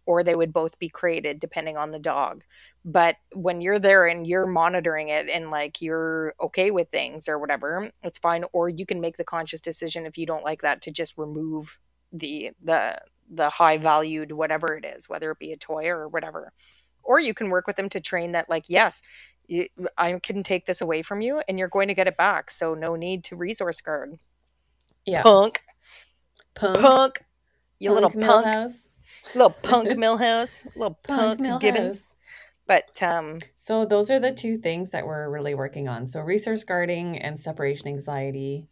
or 0.06 0.24
they 0.24 0.34
would 0.34 0.52
both 0.52 0.78
be 0.78 0.88
created 0.88 1.38
depending 1.38 1.76
on 1.76 1.90
the 1.92 1.98
dog. 1.98 2.42
But 2.84 3.16
when 3.32 3.60
you're 3.60 3.78
there 3.78 4.06
and 4.06 4.26
you're 4.26 4.46
monitoring 4.46 5.08
it 5.08 5.28
and 5.28 5.50
like 5.50 5.80
you're 5.82 6.34
okay 6.40 6.70
with 6.72 6.88
things 6.90 7.28
or 7.28 7.38
whatever, 7.38 7.90
it's 8.02 8.18
fine. 8.18 8.44
Or 8.52 8.68
you 8.68 8.86
can 8.86 9.00
make 9.00 9.16
the 9.18 9.24
conscious 9.24 9.60
decision 9.60 10.06
if 10.06 10.18
you 10.18 10.26
don't 10.26 10.44
like 10.44 10.62
that 10.62 10.82
to 10.82 10.90
just 10.90 11.18
remove 11.18 11.78
the 12.12 12.50
the 12.62 12.98
the 13.32 13.48
high 13.50 13.78
valued 13.78 14.32
whatever 14.32 14.76
it 14.76 14.84
is, 14.84 15.08
whether 15.08 15.30
it 15.30 15.38
be 15.38 15.52
a 15.52 15.56
toy 15.56 15.88
or 15.88 16.08
whatever. 16.08 16.52
Or 17.02 17.20
you 17.20 17.32
can 17.34 17.50
work 17.50 17.66
with 17.66 17.76
them 17.76 17.88
to 17.90 18.00
train 18.00 18.32
that 18.32 18.48
like 18.50 18.64
yes, 18.68 19.02
you, 19.46 19.66
I 19.98 20.18
can 20.20 20.42
take 20.42 20.66
this 20.66 20.80
away 20.80 21.02
from 21.02 21.20
you 21.20 21.42
and 21.48 21.58
you're 21.58 21.68
going 21.68 21.88
to 21.88 21.94
get 21.94 22.08
it 22.08 22.16
back. 22.16 22.50
So 22.50 22.74
no 22.74 22.96
need 22.96 23.24
to 23.24 23.36
resource 23.36 23.80
guard. 23.80 24.18
Yeah. 25.06 25.22
Punk, 25.22 25.62
Punk. 26.54 26.78
punk, 26.78 27.24
you 27.78 27.92
little 27.92 28.10
Punk 28.10 28.24
punk, 28.24 28.46
Milhouse. 28.46 28.88
little 29.34 29.50
punk 29.62 29.88
Milhouse, 29.90 30.66
little 30.76 30.98
Punk 31.02 31.42
punk, 31.42 31.60
Gibbons. 31.62 32.14
But 32.66 33.02
um, 33.02 33.40
So 33.56 33.84
those 33.84 34.10
are 34.10 34.20
the 34.20 34.32
two 34.32 34.56
things 34.58 34.90
that 34.90 35.04
we're 35.06 35.28
really 35.28 35.54
working 35.54 35.88
on. 35.88 36.06
So 36.06 36.20
resource 36.20 36.62
guarding 36.62 37.18
and 37.18 37.38
separation 37.38 37.88
anxiety. 37.88 38.68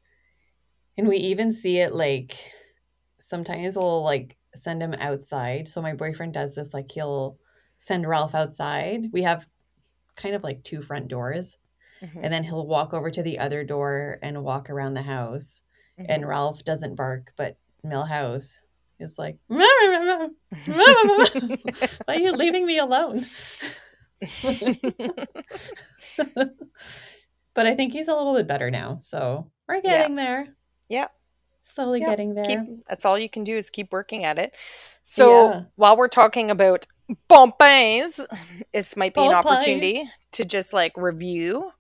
And 0.97 1.09
we 1.09 1.17
even 1.17 1.53
see 1.53 1.79
it 1.79 1.93
like 1.95 2.37
sometimes 3.29 3.77
we'll 3.77 4.03
like 4.05 4.37
send 4.55 4.83
him 4.83 4.95
outside. 4.95 5.69
So 5.69 5.83
my 5.83 5.95
boyfriend 5.95 6.35
does 6.35 6.55
this 6.55 6.75
like 6.75 6.91
he'll 6.91 7.39
send 7.79 8.09
Ralph 8.09 8.35
outside. 8.35 9.07
We 9.13 9.23
have 9.23 9.47
kind 10.17 10.35
of 10.35 10.43
like 10.43 10.63
two 10.65 10.83
front 10.83 11.09
doors 11.09 11.57
mhm, 12.03 12.21
and 12.23 12.33
then 12.33 12.45
he'll 12.45 12.67
walk 12.67 12.95
over 12.95 13.11
to 13.11 13.23
the 13.23 13.39
other 13.39 13.65
door 13.65 14.19
and 14.23 14.43
walk 14.45 14.71
around 14.71 14.95
the 14.95 15.03
house 15.03 15.63
and 16.09 16.25
mhm. 16.25 16.29
Ralph 16.29 16.65
doesn't 16.65 16.97
bark 16.97 17.33
but 17.37 17.57
Milhouse 17.85 18.61
is 19.01 19.19
like 19.19 19.39
why 19.49 20.31
are 22.09 22.17
you 22.17 22.33
leaving 22.33 22.67
me 22.67 22.79
alone? 22.79 23.27
but 27.55 27.67
I 27.67 27.75
think 27.75 27.93
he's 27.93 28.09
a 28.09 28.15
little 28.15 28.35
bit 28.35 28.47
better 28.47 28.71
now. 28.71 29.01
So 29.03 29.51
we're 29.67 29.81
Yeah. 29.83 29.99
getting 29.99 30.17
there. 30.17 30.49
Yeah. 30.89 31.09
Slowly 31.69 32.01
Yeah, 32.01 32.07
getting 32.07 32.35
there. 32.35 32.45
keep 32.47 32.61
that's 32.89 33.05
all 33.05 33.19
you 33.19 33.29
can 33.29 33.45
do 33.45 33.57
is 33.57 33.71
keep 33.71 33.93
working 33.93 34.25
at 34.25 34.39
it. 34.39 34.57
So 35.05 35.51
Yeah. 35.51 35.65
while 35.77 35.97
we're 35.97 36.09
talking 36.09 36.51
about 36.51 36.87
Pompey's, 37.29 38.27
this 38.73 38.97
might 38.97 39.15
be 39.15 39.25
an 39.25 39.33
opportunity 39.33 40.09
to 40.33 40.45
just 40.45 40.73
like 40.73 40.93
review 40.97 41.71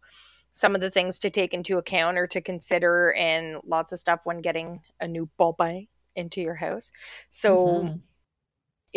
some 0.52 0.74
of 0.74 0.80
the 0.80 0.90
things 0.90 1.18
to 1.20 1.30
take 1.30 1.54
into 1.54 1.78
account 1.78 2.18
or 2.18 2.26
to 2.26 2.40
consider 2.40 3.12
and 3.14 3.58
lots 3.64 3.92
of 3.92 3.98
stuff 3.98 4.20
when 4.24 4.40
getting 4.40 4.80
a 5.00 5.08
new 5.08 5.28
Pompey 5.38 5.88
into 6.16 6.40
your 6.40 6.54
house. 6.56 6.90
So 7.30 7.84
Mhm. 7.84 8.00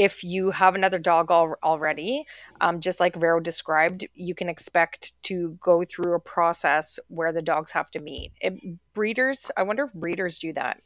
If 0.02 0.24
you 0.24 0.50
have 0.50 0.74
another 0.74 0.98
dog 0.98 1.30
al- 1.30 1.60
already, 1.64 2.26
um, 2.60 2.80
just 2.80 3.00
like 3.00 3.16
Vero 3.16 3.40
described, 3.40 4.08
you 4.16 4.34
can 4.34 4.50
expect 4.50 5.14
to 5.22 5.60
go 5.62 5.84
through 5.84 6.16
a 6.16 6.20
process 6.20 6.98
where 7.08 7.32
the 7.32 7.44
dogs 7.44 7.70
have 7.70 7.92
to 7.92 8.00
meet. 8.00 8.32
It, 8.42 8.60
breeders, 8.96 9.52
I 9.56 9.62
wonder 9.62 9.84
if 9.84 9.94
breeders 9.94 10.40
do 10.40 10.54
that. 10.54 10.82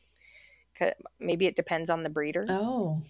Maybe 1.18 1.46
it 1.46 1.56
depends 1.56 1.90
on 1.90 2.04
the 2.04 2.10
breeder 2.10 2.46
Oh, 2.50 3.02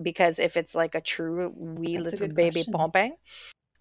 because 0.00 0.38
if 0.38 0.56
it's 0.56 0.74
like 0.74 0.94
a 0.94 1.00
true 1.02 1.52
wee 1.54 1.98
That's 1.98 2.12
little 2.12 2.34
baby. 2.34 2.64
Pompey, 2.72 3.12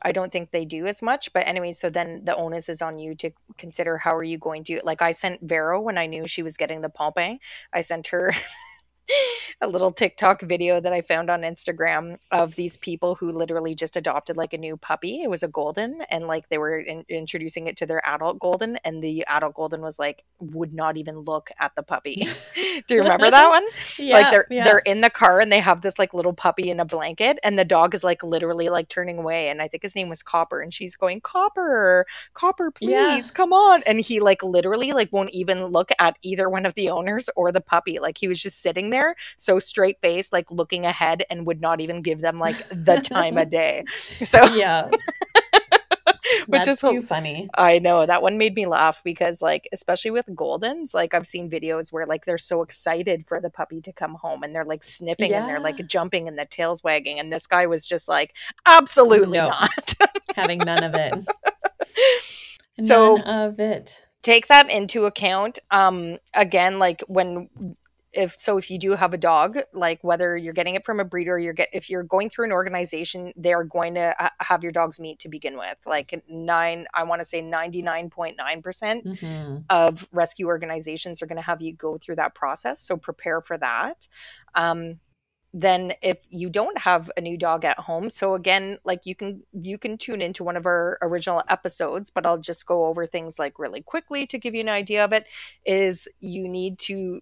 I 0.01 0.11
don't 0.11 0.33
think 0.33 0.51
they 0.51 0.65
do 0.65 0.85
as 0.85 1.01
much. 1.01 1.31
But 1.31 1.47
anyway, 1.47 1.71
so 1.71 1.89
then 1.89 2.25
the 2.25 2.35
onus 2.35 2.67
is 2.67 2.81
on 2.81 2.99
you 2.99 3.15
to 3.15 3.31
consider 3.57 3.95
how 3.97 4.13
are 4.13 4.23
you 4.23 4.37
going 4.37 4.65
to 4.65 4.81
like 4.83 5.01
I 5.01 5.13
sent 5.13 5.39
Vero 5.41 5.79
when 5.79 5.97
I 5.97 6.07
knew 6.07 6.27
she 6.27 6.43
was 6.43 6.57
getting 6.57 6.81
the 6.81 6.89
Pompey. 6.89 7.39
I 7.71 7.79
sent 7.79 8.07
her 8.07 8.33
a 9.61 9.67
little 9.67 9.91
TikTok 9.91 10.41
video 10.41 10.79
that 10.79 10.93
I 10.93 11.01
found 11.01 11.29
on 11.29 11.41
Instagram 11.41 12.17
of 12.31 12.55
these 12.55 12.77
people 12.77 13.15
who 13.15 13.29
literally 13.29 13.75
just 13.75 13.95
adopted 13.97 14.37
like 14.37 14.53
a 14.53 14.57
new 14.57 14.77
puppy. 14.77 15.21
It 15.21 15.29
was 15.29 15.43
a 15.43 15.47
golden, 15.47 16.01
and 16.09 16.27
like 16.27 16.49
they 16.49 16.57
were 16.57 16.79
in- 16.79 17.05
introducing 17.09 17.67
it 17.67 17.77
to 17.77 17.85
their 17.85 18.05
adult 18.07 18.39
golden, 18.39 18.77
and 18.83 19.03
the 19.03 19.25
adult 19.27 19.55
golden 19.55 19.81
was 19.81 19.99
like 19.99 20.23
would 20.39 20.73
not 20.73 20.97
even 20.97 21.19
look 21.19 21.49
at 21.59 21.75
the 21.75 21.83
puppy. 21.83 22.27
Do 22.87 22.95
you 22.95 23.01
remember 23.01 23.29
that 23.29 23.49
one? 23.49 23.65
yeah. 23.97 24.13
like 24.15 24.31
they're 24.31 24.47
yeah. 24.49 24.63
they're 24.63 24.79
in 24.79 25.01
the 25.01 25.09
car 25.09 25.39
and 25.39 25.51
they 25.51 25.59
have 25.59 25.81
this 25.81 25.99
like 25.99 26.13
little 26.13 26.33
puppy 26.33 26.69
in 26.69 26.79
a 26.79 26.85
blanket 26.85 27.37
and 27.43 27.57
the 27.59 27.65
dog 27.65 27.93
is 27.93 28.03
like 28.03 28.23
literally 28.23 28.69
like 28.69 28.87
turning 28.87 29.17
away 29.17 29.49
and 29.49 29.61
I 29.61 29.67
think 29.67 29.83
his 29.83 29.95
name 29.95 30.09
was 30.09 30.23
Copper 30.23 30.61
and 30.61 30.73
she's 30.73 30.95
going 30.95 31.21
Copper 31.21 32.05
Copper 32.33 32.71
please 32.71 32.89
Yeah. 32.89 33.21
come 33.33 33.53
on 33.53 33.83
and 33.85 33.99
he 33.99 34.19
like 34.19 34.43
literally 34.43 34.91
like 34.93 35.11
won't 35.11 35.31
even 35.31 35.65
look 35.65 35.91
at 35.99 36.17
either 36.23 36.49
one 36.49 36.65
of 36.65 36.73
the 36.75 36.89
owners 36.89 37.29
or 37.35 37.51
the 37.51 37.61
puppy 37.61 37.99
like 37.99 38.17
he 38.17 38.27
was 38.27 38.41
just 38.41 38.61
sitting 38.61 38.89
there 38.89 38.98
so 39.37 39.59
straight 39.59 39.97
faced 40.01 40.31
like 40.33 40.49
looking 40.51 40.85
ahead 40.85 41.23
and 41.29 41.45
would 41.45 41.61
not 41.61 41.81
even 41.81 42.01
give 42.01 42.19
them 42.21 42.39
like 42.39 42.57
the 42.69 42.99
time 43.01 43.37
of 43.37 43.49
day 43.49 43.83
so 44.23 44.43
yeah. 44.53 44.89
which 46.47 46.65
That's 46.65 46.83
is 46.83 46.89
too 46.89 47.01
funny. 47.01 47.49
I 47.55 47.79
know 47.79 48.05
that 48.05 48.21
one 48.21 48.37
made 48.37 48.55
me 48.55 48.65
laugh 48.65 49.01
because, 49.03 49.41
like, 49.41 49.67
especially 49.71 50.11
with 50.11 50.27
Goldens, 50.27 50.93
like 50.93 51.13
I've 51.13 51.27
seen 51.27 51.49
videos 51.49 51.91
where 51.91 52.05
like 52.05 52.25
they're 52.25 52.37
so 52.37 52.61
excited 52.61 53.25
for 53.27 53.39
the 53.41 53.49
puppy 53.49 53.81
to 53.81 53.91
come 53.91 54.15
home 54.15 54.43
and 54.43 54.53
they're 54.53 54.65
like 54.65 54.83
sniffing 54.83 55.33
and 55.33 55.47
they're 55.47 55.59
like 55.59 55.85
jumping 55.87 56.27
and 56.27 56.37
the 56.37 56.45
tail's 56.45 56.83
wagging, 56.83 57.19
and 57.19 57.31
this 57.31 57.47
guy 57.47 57.65
was 57.67 57.85
just 57.85 58.07
like, 58.07 58.35
absolutely 58.65 59.37
No. 59.37 59.49
not. 59.49 59.93
Having 60.35 60.59
none 60.59 60.83
of 60.83 60.93
it. 60.95 61.13
So- 62.79 63.17
none 63.17 63.49
of 63.49 63.59
it. 63.59 64.05
Take 64.21 64.47
that 64.47 64.69
into 64.69 65.05
account. 65.05 65.59
Um, 65.71 66.17
again, 66.33 66.77
like 66.77 67.01
when 67.07 67.49
if 68.13 68.35
so 68.37 68.57
if 68.57 68.71
you 68.71 68.79
do 68.79 68.93
have 68.93 69.13
a 69.13 69.17
dog 69.17 69.59
like 69.73 70.03
whether 70.03 70.35
you're 70.35 70.53
getting 70.53 70.75
it 70.75 70.83
from 70.83 70.99
a 70.99 71.05
breeder 71.05 71.37
you're 71.37 71.53
get 71.53 71.69
if 71.73 71.89
you're 71.89 72.03
going 72.03 72.29
through 72.29 72.45
an 72.45 72.51
organization 72.51 73.31
they're 73.35 73.63
going 73.63 73.93
to 73.93 74.15
ha- 74.17 74.31
have 74.39 74.63
your 74.63 74.71
dogs 74.71 74.99
meet 74.99 75.19
to 75.19 75.29
begin 75.29 75.57
with 75.57 75.77
like 75.85 76.23
nine 76.27 76.87
i 76.93 77.03
want 77.03 77.21
to 77.21 77.25
say 77.25 77.41
99.9 77.41 78.63
percent 78.63 79.05
Mhm. 79.05 79.63
of 79.69 80.07
rescue 80.11 80.47
organizations 80.47 81.21
are 81.21 81.27
going 81.27 81.35
to 81.37 81.41
have 81.43 81.61
you 81.61 81.73
go 81.73 81.97
through 81.97 82.15
that 82.15 82.35
process. 82.35 82.79
So 82.79 82.97
prepare 82.97 83.41
for 83.41 83.57
that. 83.57 84.07
Um, 84.55 84.99
then 85.53 85.93
if 86.03 86.17
you 86.29 86.49
don't 86.49 86.77
have 86.77 87.09
a 87.17 87.21
new 87.21 87.35
dog 87.35 87.65
at 87.65 87.79
home 87.79 88.07
so 88.11 88.35
again 88.35 88.77
like 88.85 88.99
you 89.05 89.15
can 89.15 89.41
you 89.51 89.79
can 89.79 89.97
tune 89.97 90.21
into 90.21 90.43
one 90.43 90.55
of 90.55 90.67
our 90.67 90.99
original 91.01 91.41
episodes 91.49 92.11
but 92.11 92.23
i'll 92.23 92.37
just 92.37 92.67
go 92.67 92.85
over 92.85 93.07
things 93.07 93.39
like 93.39 93.57
really 93.57 93.81
quickly 93.81 94.27
to 94.27 94.37
give 94.37 94.53
you 94.53 94.61
an 94.61 94.69
idea 94.69 95.03
of 95.03 95.11
it 95.11 95.25
is 95.65 96.07
you 96.19 96.47
need 96.47 96.77
to 96.77 97.19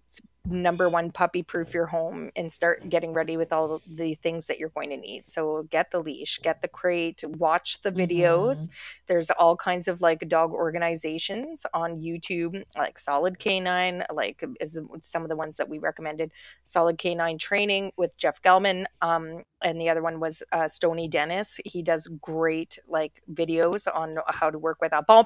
number 0.50 0.88
one 0.88 1.10
puppy 1.10 1.42
proof 1.42 1.74
your 1.74 1.86
home 1.86 2.30
and 2.36 2.50
start 2.50 2.88
getting 2.88 3.12
ready 3.12 3.36
with 3.36 3.52
all 3.52 3.80
the 3.86 4.14
things 4.16 4.46
that 4.46 4.58
you're 4.58 4.70
going 4.70 4.90
to 4.90 4.96
need. 4.96 5.28
So 5.28 5.66
get 5.70 5.90
the 5.90 6.00
leash 6.00 6.38
get 6.42 6.62
the 6.62 6.68
crate 6.68 7.22
watch 7.26 7.80
the 7.82 7.92
videos. 7.92 8.68
There's 9.06 9.30
all 9.30 9.56
kinds 9.56 9.88
of 9.88 10.00
like 10.00 10.28
dog 10.28 10.52
organizations 10.52 11.64
on 11.74 12.00
youtube 12.00 12.62
like 12.76 12.98
solid 12.98 13.38
canine 13.38 14.04
like 14.12 14.44
is 14.60 14.78
some 15.02 15.22
of 15.22 15.28
the 15.28 15.36
ones 15.36 15.56
that 15.56 15.68
we 15.68 15.78
recommended 15.78 16.30
solid 16.64 16.98
canine 16.98 17.38
training 17.38 17.92
with 17.96 18.16
jeff 18.16 18.40
gellman 18.42 18.84
um, 19.02 19.42
and 19.62 19.80
the 19.80 19.88
other 19.88 20.02
one 20.02 20.20
was 20.20 20.42
uh, 20.52 20.68
stonnie 20.68 21.08
dennis. 21.08 21.60
He 21.64 21.82
does 21.82 22.08
great 22.20 22.78
like 22.88 23.22
videos 23.32 23.86
on 23.92 24.14
how 24.28 24.50
to 24.50 24.58
work 24.58 24.78
with 24.80 24.92
a 24.92 25.02
ball 25.02 25.24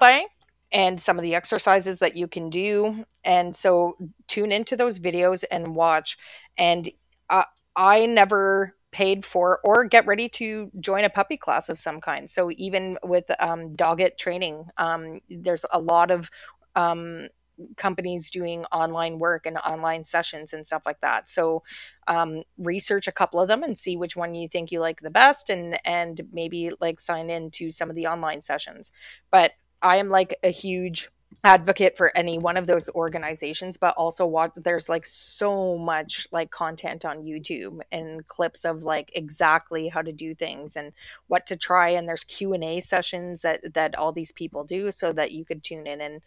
and 0.72 1.00
some 1.00 1.18
of 1.18 1.22
the 1.22 1.34
exercises 1.34 1.98
that 1.98 2.16
you 2.16 2.26
can 2.26 2.48
do. 2.50 3.04
And 3.24 3.54
so 3.54 3.96
tune 4.28 4.52
into 4.52 4.76
those 4.76 4.98
videos 4.98 5.44
and 5.50 5.74
watch. 5.74 6.16
And 6.56 6.88
uh, 7.30 7.44
i 7.76 8.04
never 8.06 8.74
paid 8.90 9.24
for 9.24 9.58
or 9.64 9.84
get 9.84 10.06
ready 10.06 10.28
to 10.28 10.70
join 10.80 11.04
a 11.04 11.08
puppy 11.10 11.36
class 11.36 11.68
of 11.70 11.78
some 11.78 12.00
kind. 12.00 12.28
So 12.28 12.50
even 12.56 12.98
with 13.02 13.24
um, 13.40 13.74
doggett 13.74 14.18
training 14.18 14.66
um, 14.76 15.20
there's 15.30 15.64
a 15.72 15.78
lot 15.78 16.10
of 16.10 16.30
um, 16.76 17.28
companies 17.76 18.30
doing 18.30 18.64
online 18.66 19.18
work 19.18 19.46
and 19.46 19.56
online 19.58 20.04
sessions 20.04 20.52
and 20.52 20.66
stuff 20.66 20.82
like 20.84 21.00
that. 21.00 21.28
So 21.28 21.62
um, 22.08 22.42
research 22.58 23.06
a 23.06 23.12
couple 23.12 23.40
of 23.40 23.48
them 23.48 23.62
and 23.62 23.78
see 23.78 23.96
which 23.96 24.16
one 24.16 24.34
you 24.34 24.48
think 24.48 24.72
you 24.72 24.80
like 24.80 25.00
the 25.00 25.10
best 25.10 25.48
and 25.50 25.78
and 25.84 26.20
maybe 26.32 26.70
like 26.80 26.98
sign 26.98 27.30
in 27.30 27.50
to 27.52 27.70
some 27.70 27.90
of 27.90 27.96
the 27.96 28.06
online 28.06 28.40
sessions. 28.40 28.90
But 29.30 29.52
i 29.82 29.96
am 29.96 30.08
like 30.08 30.36
a 30.42 30.50
huge 30.50 31.10
advocate 31.44 31.96
for 31.96 32.14
any 32.16 32.38
one 32.38 32.58
of 32.58 32.66
those 32.66 32.90
organizations 32.90 33.76
but 33.78 33.94
also 33.96 34.26
watch 34.26 34.52
there's 34.56 34.88
like 34.88 35.04
so 35.06 35.78
much 35.78 36.28
like 36.30 36.50
content 36.50 37.04
on 37.04 37.24
youtube 37.24 37.80
and 37.90 38.26
clips 38.28 38.64
of 38.64 38.84
like 38.84 39.10
exactly 39.14 39.88
how 39.88 40.02
to 40.02 40.12
do 40.12 40.34
things 40.34 40.76
and 40.76 40.92
what 41.28 41.46
to 41.46 41.56
try 41.56 41.88
and 41.88 42.06
there's 42.06 42.24
q&a 42.24 42.80
sessions 42.80 43.42
that 43.42 43.60
that 43.72 43.96
all 43.96 44.12
these 44.12 44.32
people 44.32 44.62
do 44.62 44.92
so 44.92 45.10
that 45.10 45.32
you 45.32 45.44
could 45.44 45.62
tune 45.62 45.86
in 45.86 46.02
and 46.02 46.20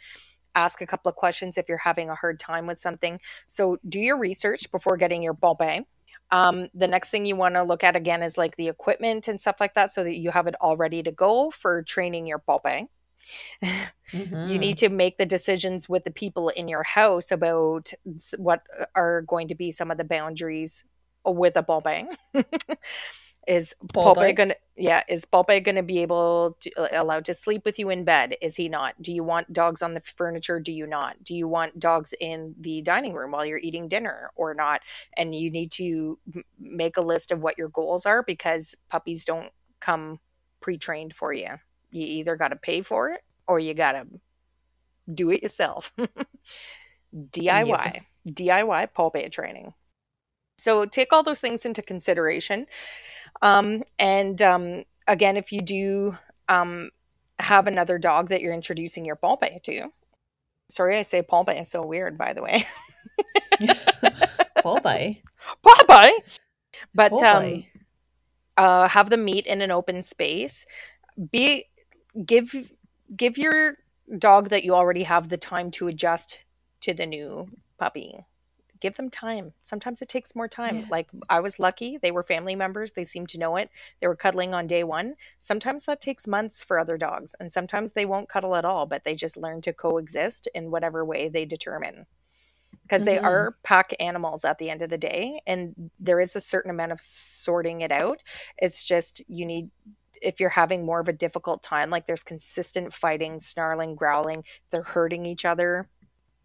ask 0.55 0.81
a 0.81 0.87
couple 0.87 1.09
of 1.09 1.15
questions 1.15 1.57
if 1.57 1.69
you're 1.69 1.77
having 1.77 2.09
a 2.09 2.15
hard 2.15 2.39
time 2.39 2.65
with 2.65 2.79
something. 2.79 3.19
So 3.47 3.77
do 3.87 3.99
your 3.99 4.17
research 4.17 4.71
before 4.71 4.97
getting 4.97 5.21
your 5.21 5.33
ball 5.33 5.55
bang. 5.55 5.85
Um, 6.31 6.69
the 6.73 6.87
next 6.87 7.11
thing 7.11 7.25
you 7.25 7.35
want 7.35 7.55
to 7.55 7.63
look 7.63 7.83
at 7.83 7.95
again 7.95 8.23
is 8.23 8.37
like 8.37 8.55
the 8.55 8.67
equipment 8.67 9.27
and 9.27 9.39
stuff 9.39 9.57
like 9.59 9.75
that 9.75 9.91
so 9.91 10.03
that 10.03 10.15
you 10.15 10.31
have 10.31 10.47
it 10.47 10.55
all 10.59 10.75
ready 10.75 11.03
to 11.03 11.11
go 11.11 11.51
for 11.51 11.83
training 11.83 12.25
your 12.25 12.39
ball 12.39 12.61
bang 13.61 13.87
you 14.43 14.59
need 14.59 14.77
to 14.77 14.89
make 14.89 15.17
the 15.17 15.25
decisions 15.25 15.89
with 15.89 16.03
the 16.03 16.11
people 16.11 16.49
in 16.49 16.67
your 16.67 16.83
house 16.83 17.31
about 17.31 17.91
what 18.37 18.61
are 18.95 19.21
going 19.23 19.47
to 19.47 19.55
be 19.55 19.71
some 19.71 19.91
of 19.91 19.97
the 19.97 20.03
boundaries 20.03 20.83
with 21.25 21.55
a 21.57 21.63
ball 21.63 21.81
bang 21.81 22.09
Is 23.47 23.75
Pulpe 23.93 24.33
gonna 24.35 24.55
yeah, 24.75 25.03
is 25.07 25.25
Pulpe 25.25 25.63
gonna 25.63 25.83
be 25.83 25.99
able 25.99 26.57
to 26.61 26.71
uh, 26.77 26.87
allowed 26.93 27.25
to 27.25 27.33
sleep 27.33 27.63
with 27.63 27.77
you 27.77 27.89
in 27.89 28.03
bed? 28.03 28.35
Is 28.41 28.55
he 28.55 28.69
not? 28.69 28.99
Do 29.01 29.11
you 29.11 29.23
want 29.23 29.53
dogs 29.53 29.81
on 29.81 29.93
the 29.93 30.01
furniture? 30.01 30.59
Do 30.59 30.71
you 30.71 30.87
not? 30.87 31.23
Do 31.23 31.35
you 31.35 31.47
want 31.47 31.79
dogs 31.79 32.13
in 32.19 32.55
the 32.59 32.81
dining 32.81 33.13
room 33.13 33.31
while 33.31 33.45
you're 33.45 33.59
eating 33.59 33.87
dinner 33.87 34.31
or 34.35 34.53
not? 34.55 34.81
And 35.15 35.35
you 35.35 35.51
need 35.51 35.71
to 35.73 36.17
m- 36.35 36.43
make 36.59 36.97
a 36.97 37.01
list 37.01 37.31
of 37.31 37.41
what 37.41 37.57
your 37.57 37.69
goals 37.69 38.05
are 38.05 38.23
because 38.23 38.75
puppies 38.89 39.25
don't 39.25 39.51
come 39.79 40.19
pre-trained 40.61 41.15
for 41.15 41.31
you. 41.31 41.49
You 41.91 42.05
either 42.05 42.35
got 42.35 42.49
to 42.49 42.55
pay 42.55 42.81
for 42.81 43.09
it 43.11 43.21
or 43.47 43.59
you 43.59 43.73
got 43.73 43.93
to 43.93 44.07
do 45.13 45.29
it 45.31 45.43
yourself. 45.43 45.91
DIY. 47.15 48.01
DIY 48.27 48.93
Pulpe 48.93 49.31
training. 49.31 49.73
So 50.57 50.85
take 50.85 51.13
all 51.13 51.23
those 51.23 51.39
things 51.39 51.65
into 51.65 51.81
consideration. 51.81 52.65
Um, 53.41 53.83
and 53.99 54.41
um, 54.41 54.83
again, 55.07 55.37
if 55.37 55.51
you 55.51 55.61
do 55.61 56.17
um, 56.49 56.89
have 57.39 57.67
another 57.67 57.97
dog 57.97 58.29
that 58.29 58.41
you're 58.41 58.53
introducing 58.53 59.05
your 59.05 59.15
Pulpe 59.15 59.61
to, 59.63 59.89
sorry, 60.69 60.97
I 60.97 61.03
say 61.03 61.21
Pulpe 61.21 61.49
is 61.49 61.69
so 61.69 61.85
weird, 61.85 62.17
by 62.17 62.33
the 62.33 62.41
way. 62.41 62.65
Boy. 64.63 65.21
Pulpe! 65.63 66.23
But 66.93 67.21
um, 67.21 67.65
uh, 68.57 68.87
have 68.87 69.09
them 69.09 69.25
meet 69.25 69.45
in 69.45 69.61
an 69.61 69.71
open 69.71 70.01
space. 70.01 70.65
Be 71.31 71.65
give 72.25 72.71
give 73.15 73.37
your 73.37 73.77
dog 74.19 74.49
that 74.49 74.63
you 74.63 74.75
already 74.75 75.03
have 75.03 75.29
the 75.29 75.37
time 75.37 75.71
to 75.71 75.87
adjust 75.87 76.45
to 76.81 76.93
the 76.93 77.05
new 77.05 77.47
puppy. 77.79 78.25
Give 78.81 78.95
them 78.95 79.09
time. 79.09 79.53
Sometimes 79.63 80.01
it 80.01 80.09
takes 80.09 80.35
more 80.35 80.47
time. 80.47 80.85
Like 80.89 81.09
I 81.29 81.39
was 81.39 81.59
lucky; 81.59 81.97
they 81.97 82.11
were 82.11 82.23
family 82.23 82.55
members. 82.55 82.91
They 82.91 83.05
seemed 83.05 83.29
to 83.29 83.39
know 83.39 83.55
it. 83.55 83.69
They 84.01 84.07
were 84.07 84.15
cuddling 84.15 84.53
on 84.53 84.67
day 84.67 84.83
one. 84.83 85.15
Sometimes 85.39 85.85
that 85.85 86.01
takes 86.01 86.27
months 86.27 86.63
for 86.63 86.77
other 86.79 86.97
dogs, 86.97 87.35
and 87.39 87.51
sometimes 87.51 87.93
they 87.93 88.05
won't 88.05 88.29
cuddle 88.29 88.55
at 88.55 88.65
all. 88.65 88.85
But 88.85 89.03
they 89.05 89.15
just 89.15 89.37
learn 89.37 89.61
to 89.61 89.73
coexist 89.73 90.47
in 90.53 90.71
whatever 90.71 91.05
way 91.05 91.29
they 91.29 91.45
determine 91.45 92.05
because 92.83 93.03
they 93.03 93.17
Mhm. 93.17 93.25
are 93.25 93.57
pack 93.63 93.93
animals 93.99 94.45
at 94.45 94.57
the 94.57 94.69
end 94.69 94.81
of 94.81 94.89
the 94.89 94.97
day 94.97 95.41
and 95.47 95.91
there 95.99 96.19
is 96.19 96.35
a 96.35 96.41
certain 96.41 96.71
amount 96.71 96.91
of 96.91 97.01
sorting 97.01 97.81
it 97.81 97.91
out 97.91 98.23
it's 98.57 98.83
just 98.83 99.21
you 99.27 99.45
need 99.45 99.69
if 100.21 100.39
you're 100.39 100.49
having 100.49 100.85
more 100.85 100.99
of 100.99 101.07
a 101.07 101.13
difficult 101.13 101.63
time 101.63 101.89
like 101.89 102.05
there's 102.05 102.23
consistent 102.23 102.93
fighting 102.93 103.39
snarling 103.39 103.95
growling 103.95 104.43
they're 104.71 104.83
hurting 104.83 105.25
each 105.25 105.45
other 105.45 105.87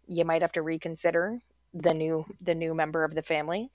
you 0.07 0.25
might 0.25 0.41
have 0.41 0.51
to 0.51 0.61
reconsider 0.61 1.39
the 1.73 1.93
new 1.93 2.25
the 2.41 2.55
new 2.55 2.73
member 2.73 3.03
of 3.03 3.15
the 3.15 3.21
family 3.21 3.69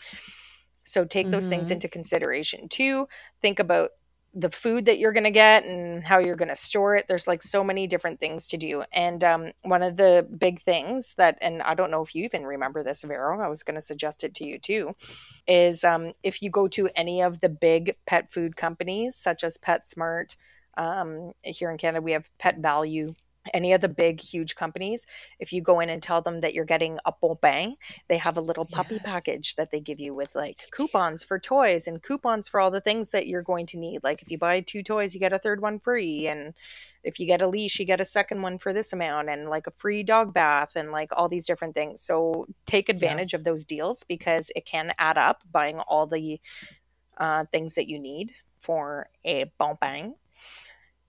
so 0.85 1.05
take 1.05 1.31
those 1.31 1.47
things 1.47 1.69
Mhm. 1.69 1.73
into 1.73 1.89
consideration 1.89 2.69
too 2.69 3.09
think 3.41 3.59
about 3.59 3.91
the 4.39 4.51
food 4.51 4.85
that 4.85 4.99
you're 4.99 5.15
going 5.15 5.25
to 5.25 5.31
get 5.31 5.65
and 5.65 6.05
how 6.05 6.19
you're 6.19 6.37
going 6.37 6.51
to 6.51 6.55
store 6.55 6.95
it 6.95 7.07
there's 7.09 7.27
like 7.27 7.43
so 7.43 7.65
many 7.65 7.87
different 7.87 8.21
things 8.21 8.47
to 8.47 8.59
do 8.59 8.85
and 8.93 9.25
um, 9.25 9.51
one 9.63 9.83
of 9.83 9.97
the 9.97 10.29
big 10.39 10.61
things 10.61 11.15
that 11.17 11.39
and 11.41 11.63
i 11.63 11.75
don't 11.75 11.91
know 11.91 12.03
if 12.03 12.15
you 12.15 12.23
even 12.23 12.45
remember 12.45 12.85
this 12.85 13.03
vero 13.03 13.41
i 13.41 13.49
was 13.49 13.63
going 13.63 13.75
to 13.75 13.81
suggest 13.81 14.23
it 14.23 14.35
to 14.35 14.45
you 14.45 14.59
too 14.59 14.95
is 15.49 15.85
um, 15.85 16.13
if 16.23 16.43
you 16.43 16.51
go 16.51 16.69
to 16.69 16.89
any 16.95 17.23
of 17.23 17.41
the 17.41 17.49
big 17.49 17.97
pet 18.07 18.31
food 18.31 18.57
companies 18.57 19.17
such 19.17 19.43
as 19.43 19.57
petsmart 19.57 20.37
um, 20.77 21.33
here 21.43 21.71
in 21.71 21.79
canada 21.79 22.03
we 22.03 22.13
have 22.13 22.29
pet 22.39 22.59
value 22.59 23.09
any 23.55 23.73
of 23.73 23.81
the 23.81 23.89
big 23.89 24.21
huge 24.21 24.55
companies 24.55 25.07
if 25.39 25.53
you 25.53 25.61
go 25.63 25.81
in 25.81 25.89
and 25.91 26.03
tell 26.03 26.23
them 26.23 26.41
that 26.41 26.55
you're 26.55 26.65
getting 26.65 26.99
a 27.05 27.13
bon 27.21 27.37
bang 27.41 27.77
they 28.09 28.19
have 28.19 28.37
a 28.37 28.41
little 28.41 28.65
puppy 28.65 28.99
Yes. 28.99 29.03
package 29.03 29.55
that 29.57 29.71
they 29.71 29.81
give 29.81 30.01
you 30.01 30.15
with 30.15 30.35
like 30.35 30.63
coupons 30.71 31.25
for 31.25 31.39
toys 31.39 31.87
and 31.87 32.03
coupons 32.03 32.49
for 32.49 32.61
all 32.61 32.71
the 32.71 32.81
things 32.81 33.11
that 33.11 33.27
you're 33.27 33.43
going 33.43 33.67
to 33.67 33.79
need 33.79 34.03
like 34.03 34.23
if 34.23 34.31
you 34.31 34.39
buy 34.39 34.61
two 34.61 34.83
toys 34.83 35.15
you 35.15 35.21
get 35.21 35.33
a 35.33 35.39
third 35.39 35.61
one 35.61 35.79
free 35.79 36.27
and 36.27 36.55
if 37.05 37.21
you 37.21 37.27
get 37.27 37.43
a 37.43 37.47
leash 37.49 37.79
you 37.79 37.85
get 37.85 38.01
a 38.01 38.05
second 38.05 38.43
one 38.43 38.59
for 38.59 38.73
this 38.73 38.93
amount 38.93 39.29
and 39.29 39.49
like 39.49 39.67
a 39.67 39.71
free 39.73 40.03
dog 40.03 40.33
bath 40.35 40.73
and 40.77 40.91
like 40.93 41.11
all 41.13 41.29
these 41.29 41.47
different 41.47 41.75
things 41.75 42.03
so 42.03 42.47
take 42.67 42.89
advantage 42.89 43.33
Yes. 43.33 43.35
of 43.35 43.45
those 43.45 43.65
deals 43.65 44.03
because 44.05 44.51
it 44.57 44.65
can 44.67 44.93
add 44.99 45.19
up 45.19 45.43
buying 45.51 45.79
all 45.81 46.07
the 46.07 46.41
uh, 47.19 47.45
things 47.53 47.75
that 47.75 47.89
you 47.89 47.99
need 47.99 48.33
for 48.61 49.09
a 49.25 49.45
bon 49.59 49.77
bang 49.81 50.15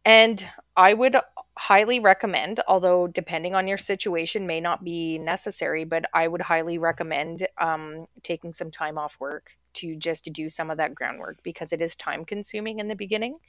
and 0.08 0.48
I 0.78 0.94
would 0.94 1.18
highly 1.58 2.00
recommend, 2.00 2.62
although 2.66 3.08
depending 3.08 3.56
on 3.56 3.68
your 3.68 3.78
situation 3.78 4.48
may 4.48 4.62
not 4.62 4.82
be 4.82 5.20
necessary, 5.20 5.84
but 5.84 6.06
I 6.14 6.30
would 6.30 6.40
highly 6.40 6.78
recommend 6.78 7.46
um, 7.58 8.06
taking 8.24 8.54
some 8.54 8.72
time 8.72 8.98
off 8.98 9.18
work 9.20 9.58
to 9.74 9.98
just 9.98 10.32
do 10.32 10.48
some 10.48 10.72
of 10.72 10.78
that 10.78 10.96
groundwork 10.96 11.44
because 11.44 11.74
it 11.74 11.82
is 11.82 11.94
time 11.98 12.24
consuming 12.24 12.80
in 12.80 12.88
the 12.88 12.96
beginning 12.96 13.40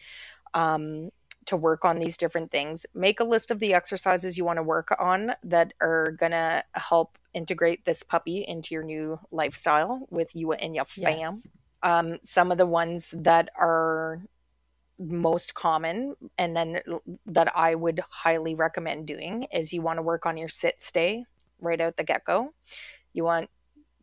um, 0.52 1.11
to 1.46 1.56
work 1.56 1.84
on 1.84 2.00
these 2.00 2.16
different 2.16 2.50
things. 2.50 2.84
Make 2.92 3.20
a 3.20 3.24
list 3.24 3.52
of 3.52 3.61
the 3.61 3.72
exercises 3.72 4.36
you 4.36 4.44
want 4.44 4.56
to 4.56 4.64
work 4.64 4.96
on 4.98 5.34
that 5.44 5.74
are 5.80 6.11
going 6.18 6.32
to 6.32 6.64
help 6.72 7.18
integrate 7.34 7.84
this 7.84 8.02
puppy 8.02 8.44
into 8.48 8.74
your 8.74 8.82
new 8.82 9.20
lifestyle 9.30 10.09
with 10.11 10.34
you 10.34 10.54
and 10.54 10.74
your 10.74 10.86
fam 10.86 11.42
Yes. 11.44 11.46
um, 11.84 12.18
some 12.22 12.50
of 12.50 12.59
the 12.59 12.66
ones 12.66 13.14
that 13.16 13.48
are 13.56 14.22
most 15.01 15.55
common 15.55 16.14
and 16.38 16.57
then 16.57 16.80
that 17.26 17.57
I 17.57 17.74
would 17.74 18.01
highly 18.11 18.55
recommend 18.55 19.07
doing 19.07 19.44
is 19.53 19.72
you 19.72 19.82
want 19.82 19.99
to 19.99 20.03
work 20.03 20.26
on 20.26 20.36
your 20.36 20.49
sit 20.49 20.82
stay 20.82 21.24
right 21.61 21.80
out 21.80 21.96
the 21.96 22.05
get 22.05 22.24
go. 22.24 22.53
You 23.12 23.24
want 23.24 23.51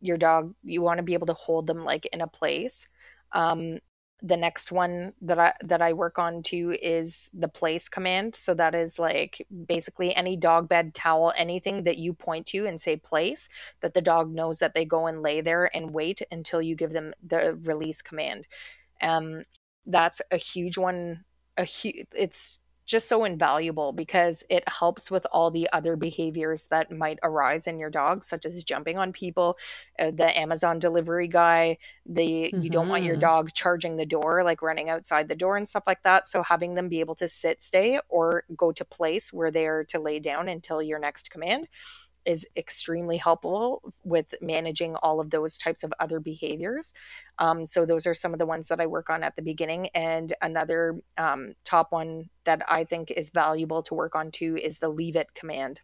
your 0.00 0.16
dog, 0.16 0.54
you 0.62 0.82
want 0.82 0.98
to 0.98 1.02
be 1.02 1.14
able 1.14 1.26
to 1.26 1.34
hold 1.34 1.66
them 1.66 1.84
like 1.84 2.06
in 2.06 2.20
a 2.20 2.26
place. 2.26 2.88
Um, 3.32 3.78
the 4.22 4.36
next 4.36 4.72
one 4.72 5.12
that 5.20 5.38
I 5.38 5.52
that 5.62 5.82
I 5.82 5.92
work 5.92 6.18
on 6.18 6.42
too 6.42 6.76
is 6.80 7.30
the 7.34 7.48
place 7.48 7.88
command. 7.88 8.34
So 8.34 8.54
that 8.54 8.74
is 8.74 8.98
like 8.98 9.46
basically 9.66 10.14
any 10.14 10.36
dog 10.36 10.68
bed, 10.68 10.94
towel, 10.94 11.34
anything 11.36 11.84
that 11.84 11.98
you 11.98 12.14
point 12.14 12.46
to 12.46 12.66
and 12.66 12.80
say 12.80 12.96
place, 12.96 13.48
that 13.80 13.92
the 13.92 14.00
dog 14.00 14.32
knows 14.32 14.58
that 14.60 14.74
they 14.74 14.86
go 14.86 15.06
and 15.06 15.22
lay 15.22 15.42
there 15.42 15.74
and 15.76 15.90
wait 15.90 16.22
until 16.30 16.62
you 16.62 16.74
give 16.74 16.92
them 16.92 17.12
the 17.22 17.58
release 17.62 18.00
command. 18.00 18.46
Um, 19.02 19.44
that's 19.86 20.20
a 20.30 20.36
huge 20.36 20.78
one. 20.78 21.24
A 21.56 21.64
hu- 21.64 22.04
it's 22.14 22.60
just 22.86 23.08
so 23.08 23.24
invaluable 23.24 23.92
because 23.92 24.44
it 24.48 24.62
helps 24.68 25.10
with 25.10 25.26
all 25.32 25.50
the 25.50 25.68
other 25.72 25.96
behaviors 25.96 26.68
that 26.68 26.92
might 26.92 27.18
arise 27.24 27.66
in 27.66 27.80
your 27.80 27.90
dog, 27.90 28.22
such 28.22 28.46
as 28.46 28.62
jumping 28.62 28.96
on 28.96 29.12
people, 29.12 29.58
uh, 29.98 30.12
the 30.12 30.38
Amazon 30.38 30.78
delivery 30.78 31.26
guy, 31.26 31.78
the 32.04 32.54
you 32.56 32.70
don't 32.70 32.88
want 32.88 33.02
your 33.02 33.16
Mhm. 33.16 33.18
dog 33.18 33.52
charging 33.54 33.96
the 33.96 34.06
door, 34.06 34.44
like 34.44 34.62
running 34.62 34.88
outside 34.88 35.28
the 35.28 35.34
door 35.34 35.56
and 35.56 35.66
stuff 35.68 35.82
like 35.86 36.02
that. 36.04 36.28
So 36.28 36.44
having 36.44 36.74
them 36.74 36.88
be 36.88 37.00
able 37.00 37.16
to 37.16 37.26
sit, 37.26 37.60
stay, 37.60 37.98
or 38.08 38.44
go 38.56 38.70
to 38.70 38.84
place 38.84 39.32
where 39.32 39.50
they 39.50 39.66
are 39.66 39.82
to 39.84 39.98
lay 40.00 40.20
down 40.20 40.48
until 40.48 40.80
your 40.80 41.00
next 41.00 41.30
command 41.30 41.66
is 42.26 42.46
extremely 42.56 43.16
helpful 43.16 43.82
with 44.04 44.34
managing 44.40 44.96
all 44.96 45.20
of 45.20 45.30
those 45.30 45.56
types 45.56 45.84
of 45.84 45.92
other 46.00 46.20
behaviors. 46.20 46.92
Um, 47.38 47.64
so 47.64 47.86
those 47.86 48.06
are 48.06 48.14
some 48.14 48.32
of 48.32 48.38
the 48.38 48.46
ones 48.46 48.68
that 48.68 48.80
I 48.80 48.86
work 48.86 49.08
on 49.08 49.22
at 49.22 49.36
the 49.36 49.42
beginning. 49.42 49.88
And 49.94 50.32
another 50.42 51.00
um, 51.16 51.54
top 51.64 51.92
one 51.92 52.28
that 52.44 52.62
I 52.68 52.84
think 52.84 53.10
is 53.10 53.30
valuable 53.30 53.82
to 53.84 53.94
work 53.94 54.14
on 54.14 54.30
too 54.30 54.58
is 54.62 54.78
the 54.78 54.88
leave 54.88 55.16
it 55.16 55.34
command. 55.34 55.80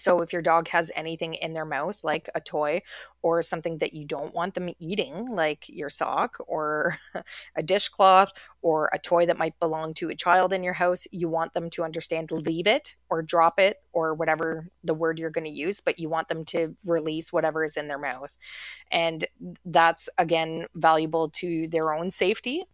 So 0.00 0.22
if 0.22 0.32
your 0.32 0.42
dog 0.42 0.68
has 0.68 0.90
anything 0.96 1.34
in 1.34 1.52
their 1.52 1.64
mouth, 1.64 2.02
like 2.02 2.28
a 2.34 2.40
toy 2.40 2.82
or 3.22 3.42
something 3.42 3.78
that 3.78 3.92
you 3.92 4.04
don't 4.04 4.34
want 4.34 4.54
them 4.54 4.70
eating, 4.78 5.26
like 5.28 5.68
your 5.68 5.90
sock 5.90 6.36
or 6.46 6.96
a 7.56 7.62
dishcloth 7.62 8.32
or 8.62 8.90
a 8.92 8.98
toy 8.98 9.26
that 9.26 9.38
might 9.38 9.58
belong 9.60 9.94
to 9.94 10.08
a 10.08 10.14
child 10.14 10.52
in 10.52 10.62
your 10.62 10.72
house, 10.74 11.06
you 11.12 11.28
want 11.28 11.52
them 11.54 11.70
to 11.70 11.84
understand 11.84 12.30
leave 12.32 12.66
it 12.66 12.94
or 13.08 13.22
drop 13.22 13.60
it 13.60 13.78
or 13.92 14.14
whatever 14.14 14.66
the 14.84 14.94
word 14.94 15.18
you're 15.18 15.30
going 15.30 15.44
to 15.44 15.50
use, 15.50 15.80
but 15.80 15.98
you 15.98 16.08
want 16.08 16.28
them 16.28 16.44
to 16.44 16.74
release 16.84 17.32
whatever 17.32 17.64
is 17.64 17.76
in 17.76 17.88
their 17.88 17.98
mouth. 17.98 18.34
And 18.90 19.24
that's 19.64 20.08
again 20.18 20.66
valuable 20.74 21.28
to 21.30 21.68
their 21.68 21.92
own 21.92 22.10
safety 22.10 22.64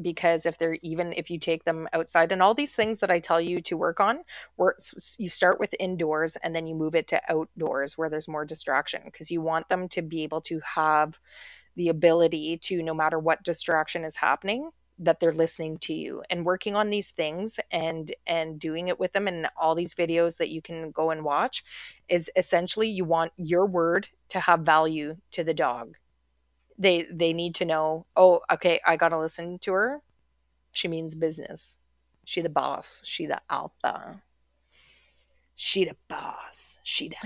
because 0.00 0.46
if 0.46 0.58
they're 0.58 0.78
even 0.82 1.12
if 1.14 1.30
you 1.30 1.38
take 1.38 1.64
them 1.64 1.88
outside 1.92 2.32
and 2.32 2.42
all 2.42 2.54
these 2.54 2.74
things 2.74 3.00
that 3.00 3.10
I 3.10 3.18
tell 3.18 3.40
you 3.40 3.60
to 3.62 3.76
work 3.76 4.00
on, 4.00 4.20
work 4.56 4.78
you 5.18 5.28
start 5.28 5.58
with 5.58 5.74
indoors 5.80 6.36
and 6.42 6.54
then 6.54 6.66
you 6.66 6.74
move 6.74 6.94
it 6.94 7.08
to 7.08 7.20
outdoors 7.32 7.96
where 7.96 8.10
there's 8.10 8.28
more 8.28 8.44
distraction 8.44 9.02
because 9.04 9.30
you 9.30 9.40
want 9.40 9.68
them 9.68 9.88
to 9.88 10.02
be 10.02 10.22
able 10.22 10.40
to 10.42 10.60
have 10.60 11.18
the 11.76 11.88
ability 11.88 12.58
to 12.58 12.82
no 12.82 12.94
matter 12.94 13.18
what 13.18 13.42
distraction 13.42 14.04
is 14.04 14.16
happening 14.16 14.70
that 14.98 15.20
they're 15.20 15.32
listening 15.32 15.76
to 15.78 15.92
you 15.92 16.22
and 16.30 16.46
working 16.46 16.74
on 16.74 16.90
these 16.90 17.10
things 17.10 17.60
and 17.70 18.12
and 18.26 18.58
doing 18.58 18.88
it 18.88 18.98
with 18.98 19.12
them 19.12 19.28
and 19.28 19.48
all 19.56 19.74
these 19.74 19.94
videos 19.94 20.38
that 20.38 20.50
you 20.50 20.62
can 20.62 20.90
go 20.90 21.10
and 21.10 21.22
watch 21.22 21.62
is 22.08 22.30
essentially 22.36 22.88
you 22.88 23.04
want 23.04 23.32
your 23.36 23.66
word 23.66 24.08
to 24.28 24.40
have 24.40 24.60
value 24.60 25.16
to 25.30 25.44
the 25.44 25.54
dog 25.54 25.96
they 26.78 27.06
they 27.10 27.32
need 27.32 27.54
to 27.54 27.64
know 27.64 28.06
oh 28.16 28.40
okay 28.52 28.80
i 28.86 28.96
gotta 28.96 29.18
listen 29.18 29.58
to 29.58 29.72
her 29.72 30.02
she 30.72 30.88
means 30.88 31.14
business 31.14 31.76
she 32.24 32.40
the 32.40 32.48
boss 32.48 33.00
she 33.04 33.26
the 33.26 33.40
alpha 33.48 34.22
she 35.58 35.86
the 35.86 35.96
boss 36.08 36.78
she 36.82 37.08
the 37.08 37.16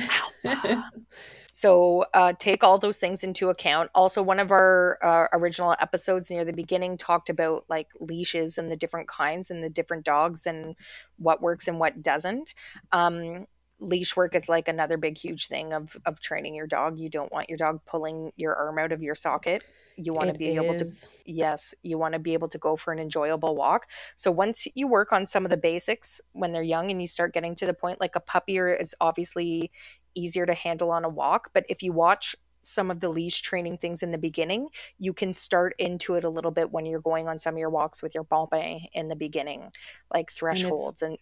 alpha. 0.54 0.90
so 1.52 2.04
uh, 2.14 2.32
take 2.38 2.62
all 2.62 2.78
those 2.78 2.96
things 2.96 3.24
into 3.24 3.50
account. 3.50 3.90
Also, 3.92 4.22
one 4.22 4.38
of 4.38 4.52
our 4.52 4.98
uh, 5.02 5.26
original 5.36 5.74
episodes 5.80 6.30
near 6.30 6.44
the 6.44 6.52
beginning 6.52 6.96
talked 6.96 7.28
about 7.28 7.64
like 7.68 7.88
leashes 7.98 8.56
and 8.56 8.70
the 8.70 8.76
different 8.76 9.08
kinds 9.08 9.50
and 9.50 9.64
the 9.64 9.68
different 9.68 10.04
dogs 10.04 10.46
and 10.46 10.76
what 11.18 11.42
works 11.42 11.66
and 11.66 11.80
what 11.80 12.02
doesn't. 12.02 12.54
Um, 12.92 13.46
leash 13.80 14.16
work 14.16 14.34
is 14.34 14.48
like 14.48 14.68
another 14.68 14.96
big 14.96 15.18
huge 15.18 15.48
thing 15.48 15.72
of 15.72 15.96
of 16.06 16.20
training 16.20 16.54
your 16.54 16.66
dog. 16.66 16.98
You 16.98 17.08
don't 17.08 17.32
want 17.32 17.48
your 17.48 17.58
dog 17.58 17.80
pulling 17.86 18.32
your 18.36 18.54
arm 18.54 18.78
out 18.78 18.92
of 18.92 19.02
your 19.02 19.14
socket. 19.14 19.64
You 19.96 20.14
want 20.14 20.32
to 20.32 20.38
be 20.38 20.54
able 20.56 20.76
to 20.76 20.86
yes 21.26 21.74
you 21.82 21.98
want 21.98 22.14
to 22.14 22.20
be 22.20 22.32
able 22.34 22.48
to 22.48 22.58
go 22.58 22.76
for 22.76 22.92
an 22.92 22.98
enjoyable 22.98 23.56
walk. 23.56 23.86
So 24.16 24.30
once 24.30 24.66
you 24.74 24.86
work 24.86 25.12
on 25.12 25.26
some 25.26 25.44
of 25.44 25.50
the 25.50 25.56
basics 25.56 26.20
when 26.32 26.52
they're 26.52 26.62
young 26.62 26.90
and 26.90 27.00
you 27.00 27.08
start 27.08 27.34
getting 27.34 27.56
to 27.56 27.66
the 27.66 27.74
point 27.74 28.00
like 28.00 28.16
a 28.16 28.20
puppy 28.20 28.58
is 28.58 28.94
obviously 29.00 29.70
easier 30.14 30.44
to 30.44 30.54
handle 30.54 30.90
on 30.90 31.04
a 31.04 31.08
walk 31.08 31.50
but 31.52 31.64
if 31.68 31.84
you 31.84 31.92
watch 31.92 32.34
some 32.62 32.90
of 32.90 33.00
the 33.00 33.08
leash 33.08 33.40
training 33.42 33.78
things 33.78 34.02
in 34.02 34.10
the 34.10 34.18
beginning, 34.18 34.68
you 34.98 35.12
can 35.12 35.34
start 35.34 35.74
into 35.78 36.14
it 36.14 36.24
a 36.24 36.28
little 36.28 36.50
bit 36.50 36.70
when 36.70 36.86
you're 36.86 37.00
going 37.00 37.28
on 37.28 37.38
some 37.38 37.54
of 37.54 37.58
your 37.58 37.70
walks 37.70 38.02
with 38.02 38.14
your 38.14 38.24
Bombay 38.24 38.88
in 38.92 39.08
the 39.08 39.16
beginning, 39.16 39.70
like 40.12 40.30
thresholds 40.30 41.02
and 41.02 41.16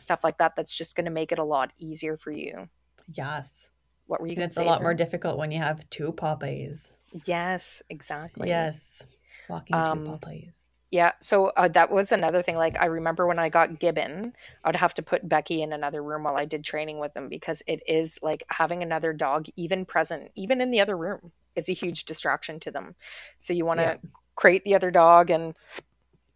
stuff 0.00 0.24
like 0.24 0.38
that. 0.38 0.56
That's 0.56 0.74
just 0.74 0.96
going 0.96 1.06
to 1.06 1.10
make 1.10 1.32
it 1.32 1.38
a 1.38 1.44
lot 1.44 1.72
easier 1.78 2.16
for 2.16 2.32
you. 2.32 2.68
Yes. 3.12 3.70
What 4.06 4.20
were 4.20 4.26
you? 4.26 4.40
It's 4.40 4.56
a 4.56 4.64
lot 4.64 4.82
more 4.82 4.94
difficult 4.94 5.38
when 5.38 5.52
you 5.52 5.58
have 5.58 5.88
two 5.90 6.12
puppies. 6.12 6.92
Yes, 7.26 7.82
exactly. 7.90 8.48
Yes. 8.48 9.02
Walking 9.48 9.76
um, 9.76 10.04
two 10.04 10.10
puppies. 10.10 10.70
Yeah, 10.90 11.12
so 11.20 11.52
uh, 11.56 11.68
that 11.68 11.92
was 11.92 12.10
another 12.10 12.42
thing. 12.42 12.56
Like 12.56 12.76
I 12.80 12.86
remember 12.86 13.26
when 13.28 13.38
I 13.38 13.48
got 13.48 13.78
Gibbon, 13.78 14.32
I'd 14.64 14.74
have 14.74 14.94
to 14.94 15.02
put 15.02 15.28
Becky 15.28 15.62
in 15.62 15.72
another 15.72 16.02
room 16.02 16.24
while 16.24 16.36
I 16.36 16.44
did 16.44 16.64
training 16.64 16.98
with 16.98 17.14
them 17.14 17.28
because 17.28 17.62
it 17.68 17.80
is 17.86 18.18
like 18.22 18.42
having 18.48 18.82
another 18.82 19.12
dog, 19.12 19.46
even 19.54 19.84
present, 19.84 20.32
even 20.34 20.60
in 20.60 20.72
the 20.72 20.80
other 20.80 20.96
room, 20.96 21.30
is 21.54 21.68
a 21.68 21.72
huge 21.72 22.06
distraction 22.06 22.58
to 22.60 22.72
them. 22.72 22.96
So 23.38 23.52
you 23.52 23.64
want 23.64 23.78
to 23.78 23.84
yeah. 23.84 23.96
crate 24.34 24.64
the 24.64 24.74
other 24.74 24.90
dog 24.90 25.30
and, 25.30 25.56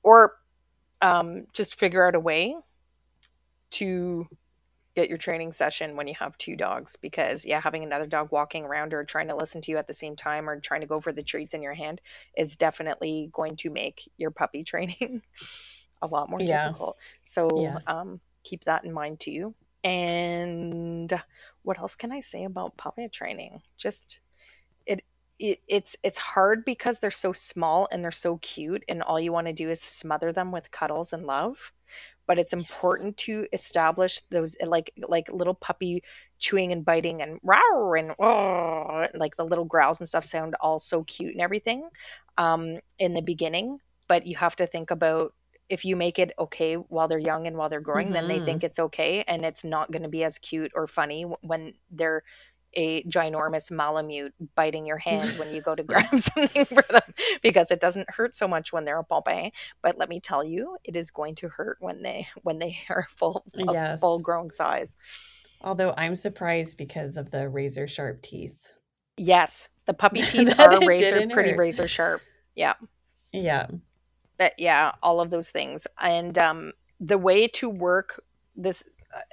or, 0.04 0.34
um, 1.02 1.48
just 1.52 1.76
figure 1.76 2.06
out 2.06 2.14
a 2.14 2.20
way 2.20 2.54
to 3.74 4.26
get 4.94 5.08
your 5.08 5.18
training 5.18 5.52
session 5.52 5.96
when 5.96 6.06
you 6.06 6.14
have 6.14 6.38
two 6.38 6.56
dogs 6.56 6.96
because 6.96 7.44
yeah 7.44 7.60
having 7.60 7.82
another 7.82 8.06
dog 8.06 8.28
walking 8.30 8.64
around 8.64 8.94
or 8.94 9.04
trying 9.04 9.28
to 9.28 9.34
listen 9.34 9.60
to 9.60 9.72
you 9.72 9.76
at 9.76 9.86
the 9.86 9.92
same 9.92 10.14
time 10.14 10.48
or 10.48 10.60
trying 10.60 10.80
to 10.80 10.86
go 10.86 11.00
for 11.00 11.12
the 11.12 11.22
treats 11.22 11.54
in 11.54 11.62
your 11.62 11.74
hand 11.74 12.00
is 12.36 12.56
definitely 12.56 13.28
going 13.32 13.56
to 13.56 13.70
make 13.70 14.08
your 14.16 14.30
puppy 14.30 14.62
training 14.64 15.22
a 16.02 16.06
lot 16.06 16.30
more 16.30 16.40
yeah. 16.40 16.68
difficult 16.68 16.96
so 17.22 17.48
yes. 17.60 17.82
um, 17.86 18.20
keep 18.42 18.64
that 18.64 18.84
in 18.84 18.92
mind 18.92 19.18
too 19.18 19.54
and 19.82 21.12
what 21.62 21.78
else 21.78 21.96
can 21.96 22.12
i 22.12 22.20
say 22.20 22.44
about 22.44 22.76
puppy 22.76 23.08
training 23.08 23.60
just 23.76 24.20
it, 24.86 25.02
it 25.38 25.60
it's 25.66 25.96
it's 26.02 26.18
hard 26.18 26.64
because 26.64 26.98
they're 26.98 27.10
so 27.10 27.32
small 27.32 27.88
and 27.90 28.04
they're 28.04 28.10
so 28.10 28.38
cute 28.38 28.84
and 28.88 29.02
all 29.02 29.18
you 29.18 29.32
want 29.32 29.46
to 29.46 29.52
do 29.52 29.70
is 29.70 29.80
smother 29.80 30.32
them 30.32 30.52
with 30.52 30.70
cuddles 30.70 31.12
and 31.12 31.26
love 31.26 31.72
but 32.26 32.38
it's 32.38 32.52
important 32.52 33.14
yes. 33.18 33.26
to 33.26 33.46
establish 33.52 34.20
those 34.30 34.56
eh, 34.60 34.66
like 34.66 34.92
like 35.08 35.30
little 35.32 35.54
puppy 35.54 36.02
chewing 36.38 36.72
and 36.72 36.84
biting 36.84 37.22
and 37.22 37.38
row 37.42 37.94
and 37.94 38.12
oh, 38.18 39.06
like 39.14 39.36
the 39.36 39.44
little 39.44 39.64
growls 39.64 40.00
and 40.00 40.08
stuff 40.08 40.24
sound 40.24 40.54
all 40.60 40.78
so 40.78 41.04
cute 41.04 41.32
and 41.32 41.40
everything 41.40 41.88
um, 42.36 42.78
in 42.98 43.14
the 43.14 43.22
beginning 43.22 43.78
but 44.08 44.26
you 44.26 44.36
have 44.36 44.56
to 44.56 44.66
think 44.66 44.90
about 44.90 45.32
if 45.70 45.84
you 45.84 45.96
make 45.96 46.18
it 46.18 46.32
okay 46.38 46.74
while 46.74 47.08
they're 47.08 47.18
young 47.18 47.46
and 47.46 47.56
while 47.56 47.68
they're 47.68 47.80
growing 47.80 48.06
mm-hmm. 48.06 48.14
then 48.14 48.28
they 48.28 48.38
think 48.38 48.58
mm-hmm. 48.58 48.66
it's 48.66 48.78
okay 48.78 49.24
and 49.26 49.44
it's 49.44 49.64
not 49.64 49.90
going 49.90 50.02
to 50.02 50.08
be 50.08 50.24
as 50.24 50.38
cute 50.38 50.72
or 50.74 50.86
funny 50.86 51.22
when 51.40 51.72
they're 51.90 52.22
a 52.76 53.02
ginormous 53.04 53.70
malamute 53.70 54.34
biting 54.54 54.86
your 54.86 54.96
hand 54.96 55.38
when 55.38 55.52
you 55.54 55.60
go 55.60 55.74
to 55.74 55.82
grab 55.84 56.06
something 56.20 56.64
for 56.64 56.84
them 56.90 57.14
because 57.42 57.70
it 57.70 57.80
doesn't 57.80 58.08
hurt 58.10 58.34
so 58.34 58.46
much 58.48 58.72
when 58.72 58.84
they're 58.84 58.98
a 58.98 59.04
pompey 59.04 59.52
but 59.82 59.98
let 59.98 60.08
me 60.08 60.20
tell 60.20 60.44
you 60.44 60.76
it 60.84 60.96
is 60.96 61.10
going 61.10 61.34
to 61.34 61.48
hurt 61.48 61.76
when 61.80 62.02
they 62.02 62.26
when 62.42 62.58
they 62.58 62.76
are 62.88 63.06
full 63.10 63.44
yes. 63.54 64.00
full 64.00 64.20
grown 64.20 64.50
size. 64.50 64.96
Although 65.62 65.94
i'm 65.96 66.14
surprised 66.14 66.76
because 66.76 67.16
of 67.16 67.30
the 67.30 67.48
razor 67.48 67.88
sharp 67.88 68.22
teeth. 68.22 68.56
Yes 69.16 69.68
the 69.86 69.94
puppy 69.94 70.22
teeth 70.22 70.58
are 70.58 70.86
razor 70.86 71.26
pretty 71.28 71.50
hurt. 71.50 71.58
razor 71.58 71.88
sharp. 71.88 72.22
Yeah. 72.54 72.74
Yeah. 73.32 73.66
But 74.38 74.52
yeah 74.58 74.92
all 75.02 75.20
of 75.20 75.30
those 75.30 75.50
things. 75.50 75.86
And 76.00 76.36
um 76.38 76.72
the 77.00 77.18
way 77.18 77.48
to 77.48 77.68
work 77.68 78.22
this 78.56 78.84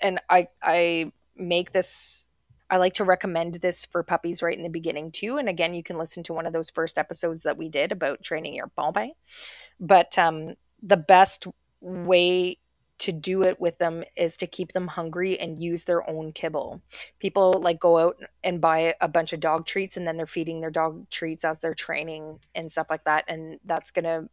and 0.02 0.20
i 0.30 0.48
i 0.64 1.12
make 1.36 1.72
this 1.72 2.28
I 2.72 2.78
like 2.78 2.93
to 2.93 3.03
recommend 3.03 3.55
this 3.55 3.86
for 3.86 4.01
puppies 4.01 4.41
right 4.41 4.55
in 4.55 4.63
the 4.63 4.69
beginning 4.69 5.11
too. 5.11 5.38
And 5.38 5.49
again, 5.49 5.74
you 5.74 5.84
can 5.84 5.97
listen 5.97 6.24
to 6.24 6.34
one 6.34 6.45
of 6.45 6.53
those 6.53 6.69
first 6.69 6.97
episodes 6.97 7.43
that 7.43 7.57
we 7.57 7.67
did 7.67 7.91
about 7.91 8.24
training 8.24 8.55
your 8.55 8.72
Bombay. 8.78 9.13
But 9.80 10.17
um, 10.17 10.55
the 10.82 10.97
best 10.97 11.47
way 11.82 12.57
to 12.99 13.11
do 13.11 13.41
it 13.41 13.59
with 13.59 13.78
them 13.80 14.03
is 14.15 14.38
to 14.38 14.45
keep 14.45 14.72
them 14.72 14.88
hungry 14.88 15.38
and 15.39 15.59
use 15.59 15.84
their 15.84 16.07
own 16.09 16.32
kibble. 16.32 16.82
People 17.19 17.59
like 17.59 17.80
go 17.80 17.97
out 17.97 18.17
and 18.43 18.61
buy 18.61 18.93
a 19.01 19.07
bunch 19.07 19.34
of 19.34 19.39
dog 19.39 19.65
treats 19.65 19.97
and 19.97 20.07
then 20.07 20.17
they're 20.17 20.28
feeding 20.28 20.61
their 20.61 20.69
dog 20.69 21.09
treats 21.09 21.43
as 21.43 21.59
they're 21.59 21.74
training 21.74 22.39
and 22.53 22.72
stuff 22.72 22.88
like 22.89 23.03
that. 23.05 23.26
And 23.28 23.59
that's 23.65 23.89
going 23.89 24.05
to, 24.05 24.30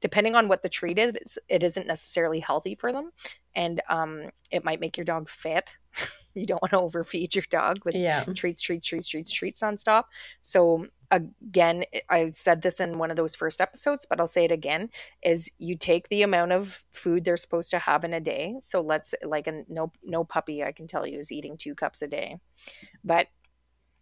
depending 0.00 0.34
on 0.34 0.48
what 0.48 0.62
the 0.62 0.70
treat 0.70 0.98
is, 0.98 1.38
it 1.48 1.62
isn't 1.62 1.86
necessarily 1.86 2.40
healthy 2.40 2.74
for 2.74 2.92
them. 2.92 3.12
And 3.54 3.82
um, 3.90 4.30
it 4.50 4.64
might 4.64 4.80
make 4.80 4.96
your 4.96 5.04
dog 5.04 5.28
fat 5.28 5.74
you 6.34 6.46
don't 6.46 6.62
want 6.62 6.72
to 6.72 6.80
overfeed 6.80 7.34
your 7.34 7.44
dog 7.50 7.80
with 7.84 7.94
yeah. 7.94 8.24
treats, 8.34 8.62
treats, 8.62 8.86
treats, 8.86 9.08
treats, 9.08 9.32
treats 9.32 9.60
nonstop. 9.60 10.04
So 10.42 10.86
again, 11.10 11.84
I 12.08 12.30
said 12.32 12.62
this 12.62 12.80
in 12.80 12.98
one 12.98 13.10
of 13.10 13.16
those 13.16 13.34
first 13.34 13.60
episodes, 13.60 14.06
but 14.08 14.20
I'll 14.20 14.26
say 14.26 14.44
it 14.44 14.52
again: 14.52 14.90
is 15.22 15.50
you 15.58 15.76
take 15.76 16.08
the 16.08 16.22
amount 16.22 16.52
of 16.52 16.82
food 16.92 17.24
they're 17.24 17.36
supposed 17.36 17.70
to 17.70 17.78
have 17.78 18.04
in 18.04 18.14
a 18.14 18.20
day. 18.20 18.56
So 18.60 18.80
let's 18.80 19.14
like 19.24 19.46
a 19.46 19.64
no 19.68 19.92
no 20.02 20.24
puppy, 20.24 20.62
I 20.62 20.72
can 20.72 20.86
tell 20.86 21.06
you, 21.06 21.18
is 21.18 21.32
eating 21.32 21.56
two 21.56 21.74
cups 21.74 22.02
a 22.02 22.08
day, 22.08 22.38
but 23.04 23.28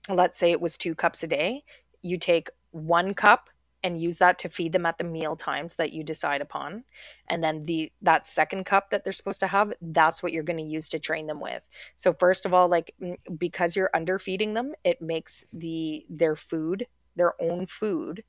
let's 0.09 0.39
say 0.39 0.51
it 0.51 0.61
was 0.61 0.77
two 0.77 0.95
cups 0.95 1.23
a 1.23 1.27
day. 1.27 1.65
You 2.03 2.19
take 2.19 2.51
one 2.71 3.15
cup 3.15 3.51
and 3.87 4.03
use 4.03 4.19
that 4.19 4.37
to 4.41 4.49
feed 4.49 4.73
them 4.73 4.85
at 4.85 4.99
the 4.99 5.05
meal 5.05 5.37
times 5.37 5.77
that 5.77 5.93
you 5.93 6.03
decide 6.03 6.41
upon. 6.41 6.83
And 7.29 7.43
then 7.43 7.67
the 7.67 7.93
that 8.03 8.27
second 8.27 8.67
cup 8.67 8.91
that 8.91 9.05
they're 9.05 9.13
supposed 9.13 9.39
to 9.41 9.47
have 9.47 9.73
that's 9.81 10.25
what 10.25 10.33
you're 10.33 10.43
going 10.43 10.59
to 10.59 10.65
use 10.65 10.89
to 10.89 10.99
train 10.99 11.29
them 11.29 11.41
with. 11.41 11.69
So 11.95 12.13
first 12.13 12.45
of 12.45 12.53
all 12.53 12.69
like 12.69 12.95
because 13.39 13.77
you're 13.77 13.91
underfeeding 13.95 14.55
them 14.55 14.75
it 14.83 15.01
makes 15.01 15.45
the 15.53 16.05
their 16.11 16.35
food 16.35 16.89
their 17.15 17.41
own 17.41 17.67
food 17.67 18.25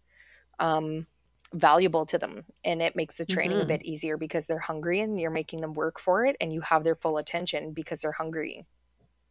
um 0.59 1.07
valuable 1.53 2.05
to 2.05 2.19
them. 2.19 2.45
And 2.63 2.79
it 2.81 2.95
makes 2.95 3.15
the 3.15 3.25
training 3.25 3.57
mm-hmm. 3.57 3.65
a 3.65 3.77
bit 3.77 3.83
easier 3.83 4.15
because 4.15 4.45
they're 4.45 4.59
hungry 4.59 4.99
and 4.99 5.19
you're 5.19 5.31
making 5.31 5.61
them 5.61 5.73
work 5.73 5.99
for 5.99 6.25
it 6.25 6.35
and 6.39 6.53
you 6.53 6.61
have 6.61 6.83
their 6.83 6.95
full 6.95 7.17
attention 7.17 7.71
because 7.71 8.01
they're 8.01 8.11
hungry. 8.11 8.67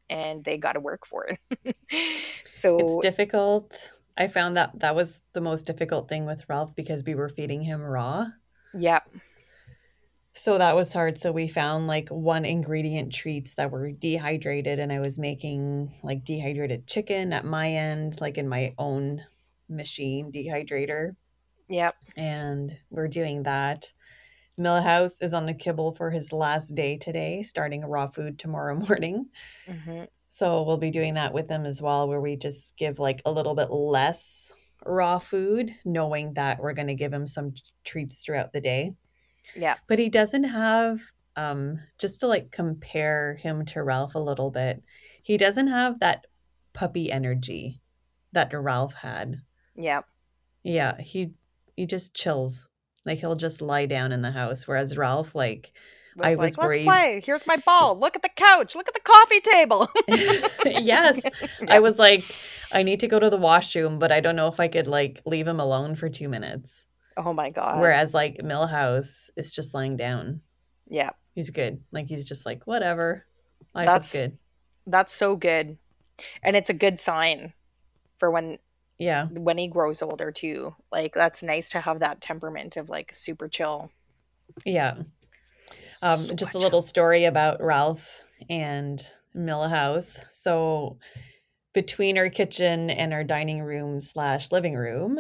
And 0.09 0.43
they 0.43 0.57
got 0.57 0.73
to 0.75 0.81
work 0.81 1.07
for 1.07 1.29
it. 1.29 1.77
So 2.49 2.79
it's 2.79 3.03
difficult 3.03 3.93
I 4.17 4.29
found 4.29 4.57
that 4.57 4.79
that 4.81 4.95
was 4.95 5.21
the 5.33 5.41
most 5.41 5.67
difficult 5.67 6.09
thing 6.09 6.25
with 6.25 6.45
Ralph 6.49 6.75
because 6.75 7.05
we 7.05 7.15
were 7.15 7.29
feeding 7.29 7.63
him 7.63 7.83
raw. 7.83 8.27
Yeah. 8.73 9.01
So 10.33 10.59
that 10.59 10.77
was 10.77 10.93
hard. 10.93 11.19
So 11.19 11.33
we 11.33 11.49
found 11.49 11.87
like 11.87 12.09
one 12.11 12.45
ingredient 12.45 13.13
treats 13.13 13.55
that 13.55 13.71
were 13.71 13.91
dehydrated, 13.91 14.79
and 14.79 14.93
I 14.93 15.01
was 15.01 15.19
making 15.19 15.93
like 16.03 16.25
dehydrated 16.25 16.87
chicken 16.87 17.33
at 17.33 17.45
my 17.45 17.71
end, 17.71 18.21
like 18.21 18.39
in 18.39 18.49
my 18.49 18.75
own 18.79 19.23
machine 19.69 20.31
dehydrator. 20.33 21.17
Yep. 21.69 21.97
And 22.17 22.77
we're 22.91 23.09
doing 23.09 23.43
that. 23.45 23.93
Milhouse 24.59 25.23
is 25.23 25.35
on 25.35 25.47
the 25.47 25.55
kibble 25.55 25.93
for 25.93 26.11
his 26.11 26.33
last 26.33 26.75
day 26.75 26.97
today, 26.97 27.43
starting 27.43 27.85
raw 27.85 28.07
food 28.07 28.39
tomorrow 28.39 28.75
morning. 28.89 29.27
Mm-hmm. 29.67 30.05
So 30.37 30.65
we'll 30.65 30.77
be 30.77 30.91
doing 30.91 31.15
that 31.15 31.33
with 31.33 31.49
them 31.49 31.65
as 31.65 31.81
well, 31.81 32.07
where 32.07 32.21
we 32.21 32.37
just 32.37 32.77
give 32.77 32.99
like 32.99 33.23
a 33.25 33.33
little 33.33 33.55
bit 33.55 33.71
less 33.71 34.53
raw 34.85 35.19
food, 35.19 35.71
knowing 35.87 36.35
that 36.35 36.61
we're 36.61 36.75
going 36.75 36.89
to 36.89 36.95
give 36.95 37.11
him 37.11 37.27
some 37.27 37.55
treats 37.85 38.23
throughout 38.23 38.53
the 38.53 38.61
day. 38.61 38.93
Yeah. 39.55 39.77
But 39.89 39.99
he 39.99 40.11
doesn't 40.11 40.45
have, 40.45 41.01
um, 41.37 41.79
just 41.99 42.21
to 42.21 42.27
like 42.27 42.51
compare 42.51 43.37
him 43.37 43.65
to 43.65 43.83
Ralph 43.83 44.15
a 44.15 44.19
little 44.19 44.51
bit, 44.51 44.83
he 45.23 45.39
doesn't 45.39 45.69
have 45.69 46.01
that 46.01 46.27
puppy 46.75 47.11
energy 47.11 47.81
that 48.33 48.53
Ralph 48.53 48.93
had. 48.93 49.37
Yeah. 49.75 50.03
Yeah. 50.63 51.01
He, 51.01 51.33
he 51.77 51.87
just 51.87 52.15
chills. 52.15 52.69
Like 53.07 53.21
he'll 53.21 53.37
just 53.37 53.63
lie 53.63 53.87
down 53.87 54.13
in 54.13 54.21
the 54.21 54.33
house. 54.33 54.69
Whereas 54.69 54.99
Ralph, 54.99 55.35
like, 55.35 55.73
was 56.17 56.25
I 56.27 56.29
like, 56.31 56.39
was 56.39 56.59
let's 56.59 56.69
worried. 56.69 56.85
play. 56.85 57.23
Here's 57.25 57.47
my 57.47 57.57
ball. 57.59 57.99
Look 57.99 58.17
at 58.17 58.23
the 58.23 58.31
couch. 58.31 58.75
Look 58.75 58.89
at 58.89 58.95
the 58.95 59.01
coffee 59.01 59.41
table. 59.41 59.89
yes. 60.85 61.23
I 61.69 61.79
was 61.81 61.99
like, 61.99 62.25
I 62.73 62.83
need 62.83 63.01
to 63.01 63.07
go 63.09 63.19
to 63.19 63.29
the 63.31 63.37
washroom, 63.37 63.99
but 63.99 64.11
I 64.11 64.21
don't 64.21 64.37
know 64.37 64.49
if 64.49 64.59
I 64.59 64.69
could 64.69 64.87
like 64.87 65.21
leave 65.27 65.47
him 65.47 65.61
alone 65.61 65.95
for 65.95 66.09
two 66.09 66.29
minutes. 66.29 66.85
Oh 67.17 67.33
my 67.33 67.51
god. 67.51 67.81
Whereas 67.81 68.15
like 68.15 68.39
Milhouse 68.39 69.31
is 69.37 69.55
just 69.55 69.75
lying 69.75 69.97
down. 69.97 70.41
Yeah. 70.89 71.11
He's 71.35 71.51
good. 71.51 71.81
Like 71.93 72.07
he's 72.07 72.25
just 72.25 72.47
like, 72.47 72.67
whatever. 72.67 73.27
Life 73.75 73.87
That's, 73.87 74.13
good. 74.13 74.39
That's 74.87 75.13
so 75.13 75.37
good. 75.37 75.77
And 76.43 76.57
it's 76.57 76.71
a 76.71 76.75
good 76.75 76.99
sign 76.99 77.53
for 78.19 78.31
when 78.31 78.57
Yeah. 78.99 79.27
when 79.27 79.59
he 79.59 79.69
grows 79.69 80.01
older 80.01 80.33
too. 80.33 80.75
Like 80.91 81.13
that's 81.13 81.43
nice 81.43 81.69
to 81.71 81.81
have 81.81 82.01
that 82.01 82.23
temperament 82.23 82.79
of 82.79 82.89
like 82.89 83.13
super 83.13 83.49
chill. 83.49 83.91
Yeah. 84.65 84.95
Um, 86.03 86.37
just 86.37 86.55
a 86.55 86.59
little 86.59 86.83
story 86.83 87.25
about 87.25 87.63
Ralph 87.63 88.23
and 88.49 89.05
Milhouse. 89.37 90.19
So, 90.31 90.99
between 91.73 92.17
our 92.19 92.31
kitchen 92.31 92.91
and 92.91 93.13
our 93.13 93.25
dining 93.25 93.63
room 93.63 94.01
slash 94.01 94.51
living 94.53 94.75
room, 94.75 95.19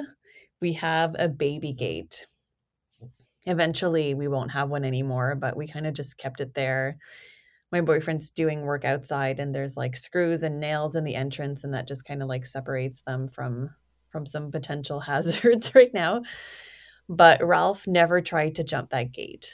we 0.61 0.73
have 0.75 1.15
a 1.19 1.29
baby 1.29 1.73
gate. 1.73 2.27
Eventually, 3.45 4.15
we 4.15 4.29
won't 4.29 4.51
have 4.51 4.71
one 4.71 4.85
anymore, 4.85 5.35
but 5.35 5.57
we 5.57 5.69
kind 5.69 5.87
of 5.87 5.95
just 5.95 6.19
kept 6.19 6.41
it 6.41 6.55
there. 6.55 6.99
My 7.73 7.81
boyfriend's 7.81 8.31
doing 8.31 8.63
work 8.63 8.85
outside, 8.85 9.39
and 9.41 9.55
there's 9.55 9.77
like 9.77 9.97
screws 9.97 10.43
and 10.43 10.61
nails 10.61 10.97
in 10.97 11.05
the 11.05 11.15
entrance, 11.15 11.65
and 11.65 11.75
that 11.75 11.89
just 11.89 12.05
kind 12.05 12.23
of 12.23 12.29
like 12.29 12.47
separates 12.47 13.03
them 13.03 13.29
from 13.29 13.71
from 14.09 14.27
some 14.27 14.51
potential 14.51 15.01
hazards 15.11 15.75
right 15.75 15.93
now. 15.95 16.23
But 17.09 17.45
Ralph 17.47 17.87
never 17.87 18.21
tried 18.21 18.57
to 18.57 18.65
jump 18.65 18.91
that 18.91 19.13
gate. 19.13 19.51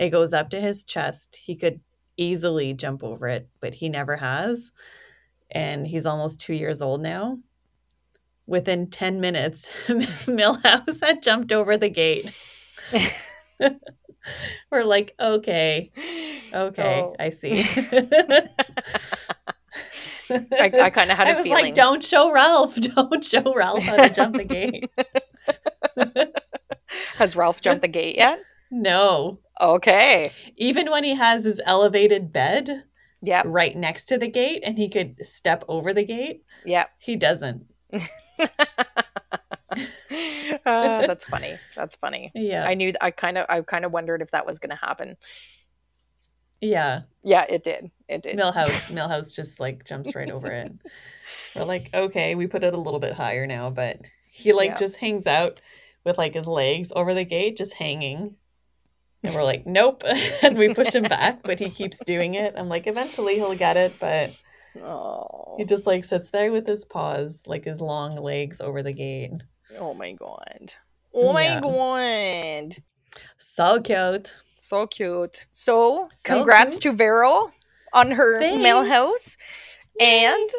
It 0.00 0.08
goes 0.10 0.32
up 0.32 0.48
to 0.50 0.60
his 0.60 0.82
chest. 0.82 1.36
He 1.40 1.54
could 1.54 1.78
easily 2.16 2.72
jump 2.74 3.04
over 3.04 3.28
it, 3.28 3.48
but 3.60 3.74
he 3.74 3.88
never 3.90 4.16
has. 4.16 4.72
And 5.50 5.86
he's 5.86 6.06
almost 6.06 6.40
two 6.40 6.54
years 6.54 6.80
old 6.80 7.02
now. 7.02 7.38
Within 8.46 8.88
10 8.90 9.20
minutes, 9.20 9.68
Milhouse 9.86 11.04
had 11.04 11.22
jumped 11.22 11.52
over 11.52 11.76
the 11.76 11.90
gate. 11.90 12.34
We're 14.70 14.84
like, 14.84 15.14
okay, 15.20 15.92
okay, 16.52 17.00
Oh. 17.02 17.14
I 17.18 17.30
see. 17.30 17.62
I, 20.30 20.70
I 20.82 20.90
kind 20.90 21.10
of 21.10 21.16
had 21.18 21.26
I 21.28 21.30
a 21.32 21.36
was 21.36 21.44
feeling. 21.44 21.64
like, 21.66 21.74
don't 21.74 22.02
show 22.02 22.32
Ralph. 22.32 22.74
Don't 22.76 23.22
show 23.24 23.52
Ralph 23.54 23.82
how 23.82 23.96
to 23.96 24.08
jump 24.10 24.36
the 24.36 24.44
gate. 24.44 24.90
Has 27.16 27.36
Ralph 27.36 27.60
jumped 27.60 27.82
the 27.82 27.88
gate 27.88 28.16
yet? 28.16 28.40
No. 28.70 29.40
Okay. 29.60 30.32
Even 30.56 30.90
when 30.90 31.04
he 31.04 31.14
has 31.14 31.44
his 31.44 31.60
elevated 31.64 32.32
bed 32.32 32.84
yeah, 33.22 33.42
right 33.44 33.76
next 33.76 34.06
to 34.06 34.16
the 34.18 34.28
gate 34.28 34.62
and 34.64 34.78
he 34.78 34.88
could 34.88 35.16
step 35.26 35.64
over 35.68 35.92
the 35.92 36.04
gate, 36.04 36.44
yeah, 36.64 36.86
he 36.98 37.16
doesn't. 37.16 37.64
Ah, 40.66 41.02
that's 41.06 41.24
funny. 41.24 41.56
That's 41.76 41.94
funny. 41.94 42.32
Yeah. 42.34 42.64
I 42.66 42.74
knew. 42.74 42.92
I 43.00 43.10
kind 43.12 43.38
of. 43.38 43.46
I 43.48 43.60
kind 43.62 43.84
of 43.84 43.92
wondered 43.92 44.20
if 44.22 44.30
that 44.32 44.46
was 44.46 44.58
going 44.58 44.70
to 44.70 44.76
happen. 44.76 45.16
yeah. 46.60 47.02
Yeah, 47.22 47.44
it 47.48 47.62
did. 47.62 47.90
It 48.08 48.22
did. 48.22 48.36
Milhouse 48.38 48.90
Milhouse 48.92 49.34
just 49.34 49.60
like 49.60 49.84
jumps 49.84 50.14
right 50.14 50.30
over 50.30 50.48
it. 50.48 50.72
We're 51.54 51.64
like, 51.64 51.90
okay, 51.94 52.34
we 52.34 52.46
put 52.46 52.64
it 52.64 52.74
a 52.74 52.78
little 52.80 53.00
bit 53.00 53.12
higher 53.14 53.46
now, 53.46 53.70
but 53.70 54.00
he 54.30 54.52
like 54.52 54.70
Yeah. 54.70 54.76
just 54.76 54.96
hangs 54.96 55.26
out 55.26 55.60
with 56.04 56.18
like 56.18 56.34
his 56.34 56.48
legs 56.48 56.92
over 56.96 57.14
the 57.14 57.24
gate, 57.24 57.56
just 57.56 57.74
hanging. 57.74 58.36
And 59.22 59.34
we're 59.34 59.42
like, 59.44 59.66
nope. 59.66 60.02
and 60.42 60.56
we 60.56 60.72
pushed 60.74 60.94
him 60.94 61.04
back, 61.04 61.42
but 61.42 61.58
he 61.58 61.68
keeps 61.70 61.98
doing 62.04 62.34
it. 62.34 62.54
I'm 62.56 62.68
like, 62.68 62.86
eventually 62.86 63.34
he'll 63.34 63.54
get 63.54 63.76
it, 63.76 63.92
but 64.00 64.30
Oh. 64.80 65.56
he 65.58 65.64
just 65.64 65.86
like 65.86 66.04
sits 66.04 66.30
there 66.30 66.52
with 66.52 66.66
his 66.66 66.84
paws, 66.84 67.42
like 67.46 67.64
his 67.64 67.80
long 67.80 68.14
legs 68.16 68.60
over 68.60 68.82
the 68.82 68.92
gate. 68.92 69.32
Oh 69.78 69.94
my 69.94 70.12
god. 70.12 70.72
Oh 71.12 71.32
my 71.32 71.42
Yeah. 71.44 71.60
god. 71.60 72.76
So 73.38 73.80
cute. 73.80 74.32
So 74.58 74.86
cute. 74.86 75.46
So, 75.52 76.08
So 76.12 76.34
congrats 76.34 76.74
cute. 76.74 76.82
to 76.82 76.92
Vero 76.92 77.50
on 77.92 78.12
her 78.12 78.38
Thanks. 78.40 78.64
Milhouse. 78.64 79.36
Yay. 79.98 80.24
And 80.26 80.50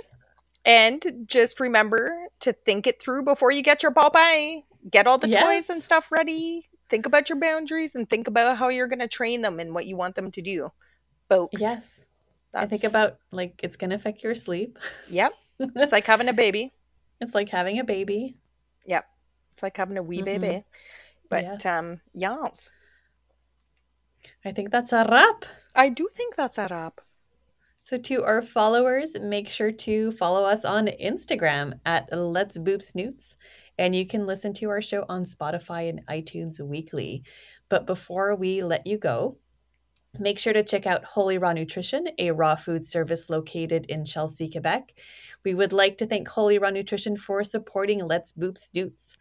and 0.65 1.23
just 1.25 1.59
remember 1.59 2.13
to 2.41 2.53
think 2.53 2.85
it 2.87 3.01
through 3.01 3.23
before 3.23 3.51
you 3.51 3.63
get 3.63 3.81
your 3.81 3.91
ball 3.91 4.09
Popeye. 4.11 4.63
Get 4.89 5.07
all 5.07 5.17
the 5.17 5.27
toys 5.31 5.69
and 5.69 5.81
stuff 5.81 6.11
ready. 6.11 6.67
Think 6.91 7.07
about 7.07 7.29
your 7.29 7.39
boundaries 7.39 7.95
and 7.95 8.07
think 8.07 8.27
about 8.27 8.57
how 8.57 8.69
you're 8.69 8.87
going 8.87 8.99
to 8.99 9.07
train 9.07 9.41
them 9.41 9.59
and 9.59 9.73
what 9.73 9.87
you 9.87 9.97
want 9.97 10.13
them 10.13 10.29
to 10.29 10.41
do. 10.41 10.71
Folks. 11.29 11.59
Yes. 11.59 12.03
I 12.53 12.67
think 12.67 12.83
about 12.83 13.17
like 13.31 13.61
it's 13.63 13.77
gonna 13.77 13.95
affect 13.95 14.21
your 14.23 14.35
sleep. 14.35 14.77
Yep. 15.09 15.33
It's 15.75 15.91
like 15.93 16.05
having 16.05 16.27
a 16.27 16.33
baby. 16.33 16.73
It's 17.21 17.33
like 17.33 17.47
having 17.49 17.79
a 17.79 17.83
baby. 17.85 18.35
Yep 18.85 19.05
it's 19.51 19.63
like 19.63 19.77
having 19.77 19.97
a 19.97 20.03
wee 20.03 20.21
Mhm. 20.21 20.25
baby. 20.25 20.63
But 21.29 21.43
Yes. 21.43 21.65
um 21.65 22.01
yes. 22.13 22.71
I 24.43 24.51
think 24.51 24.71
that's 24.71 24.91
a 24.91 25.05
wrap. 25.09 25.45
I 25.75 25.89
do 25.89 26.09
think 26.13 26.35
that's 26.35 26.57
a 26.57 26.67
wrap. 26.69 26.99
So, 27.83 27.97
to 27.97 28.23
our 28.23 28.41
followers, 28.41 29.15
make 29.19 29.49
sure 29.49 29.71
to 29.71 30.11
follow 30.11 30.43
us 30.45 30.63
on 30.65 30.87
Instagram 30.87 31.79
at 31.85 32.11
Let's 32.15 32.57
Boop 32.59 32.81
Snoots, 32.83 33.37
and 33.81 33.95
you 33.95 34.05
can 34.05 34.27
listen 34.27 34.53
to 34.53 34.69
our 34.69 34.79
show 34.79 35.05
on 35.09 35.23
Spotify 35.23 35.89
and 35.89 36.05
iTunes 36.05 36.59
weekly. 36.59 37.23
But 37.67 37.87
before 37.87 38.35
we 38.35 38.61
let 38.61 38.85
you 38.85 38.99
go, 38.99 39.39
make 40.19 40.37
sure 40.37 40.53
to 40.53 40.63
check 40.63 40.85
out 40.85 41.03
Holi 41.03 41.39
Raw 41.39 41.51
Nutrition, 41.51 42.07
a 42.19 42.29
raw 42.29 42.55
food 42.55 42.85
service 42.85 43.27
located 43.27 43.87
in 43.87 44.05
Chelsea, 44.05 44.51
Quebec. 44.51 44.93
We 45.43 45.55
would 45.55 45.73
like 45.73 45.97
to 45.97 46.05
thank 46.05 46.27
Holi 46.27 46.59
Raw 46.59 46.69
Nutrition 46.69 47.17
for 47.17 47.43
supporting 47.43 48.05
Let's 48.05 48.33
Boop 48.33 48.59
Snoots. 48.59 49.17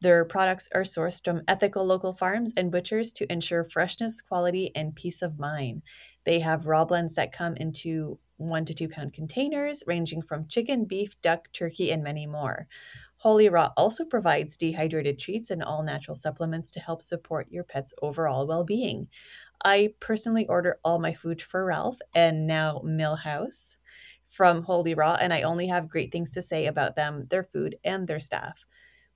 Their 0.00 0.24
products 0.24 0.68
are 0.74 0.82
sourced 0.82 1.24
from 1.24 1.42
ethical 1.46 1.86
local 1.86 2.12
farms 2.12 2.52
and 2.56 2.72
butchers 2.72 3.12
to 3.12 3.32
ensure 3.32 3.68
freshness, 3.70 4.20
quality, 4.20 4.72
and 4.74 4.92
peace 4.92 5.22
of 5.22 5.38
mind. 5.38 5.82
They 6.24 6.40
have 6.40 6.66
raw 6.66 6.84
blends 6.84 7.14
that 7.14 7.30
come 7.30 7.56
into 7.58 8.18
one 8.38 8.64
to 8.64 8.74
two 8.74 8.88
pound 8.88 9.12
containers, 9.12 9.84
ranging 9.86 10.22
from 10.22 10.48
chicken, 10.48 10.84
beef, 10.84 11.20
duck, 11.20 11.48
turkey, 11.52 11.92
and 11.92 12.02
many 12.02 12.26
more. 12.26 12.66
Holi 13.20 13.50
Raw 13.50 13.70
also 13.76 14.06
provides 14.06 14.56
dehydrated 14.56 15.18
treats 15.18 15.50
and 15.50 15.62
all 15.62 15.82
natural 15.82 16.14
supplements 16.14 16.70
to 16.70 16.80
help 16.80 17.02
support 17.02 17.52
your 17.52 17.64
pet's 17.64 17.92
overall 18.00 18.46
well 18.46 18.64
being. 18.64 19.08
I 19.62 19.92
personally 20.00 20.46
order 20.46 20.78
all 20.84 20.98
my 20.98 21.12
food 21.12 21.42
for 21.42 21.66
Ralph 21.66 21.98
and 22.14 22.46
now 22.46 22.80
Milhouse 22.82 23.76
from 24.26 24.62
Holi 24.62 24.94
Raw, 24.94 25.18
and 25.20 25.34
I 25.34 25.42
only 25.42 25.66
have 25.66 25.90
great 25.90 26.10
things 26.10 26.30
to 26.30 26.40
say 26.40 26.64
about 26.64 26.96
them, 26.96 27.26
their 27.28 27.44
food, 27.44 27.76
and 27.84 28.08
their 28.08 28.20
staff. 28.20 28.64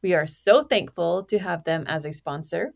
We 0.02 0.12
are 0.12 0.26
so 0.26 0.64
thankful 0.64 1.24
to 1.24 1.38
have 1.38 1.64
them 1.64 1.84
as 1.86 2.04
a 2.04 2.12
sponsor. 2.12 2.74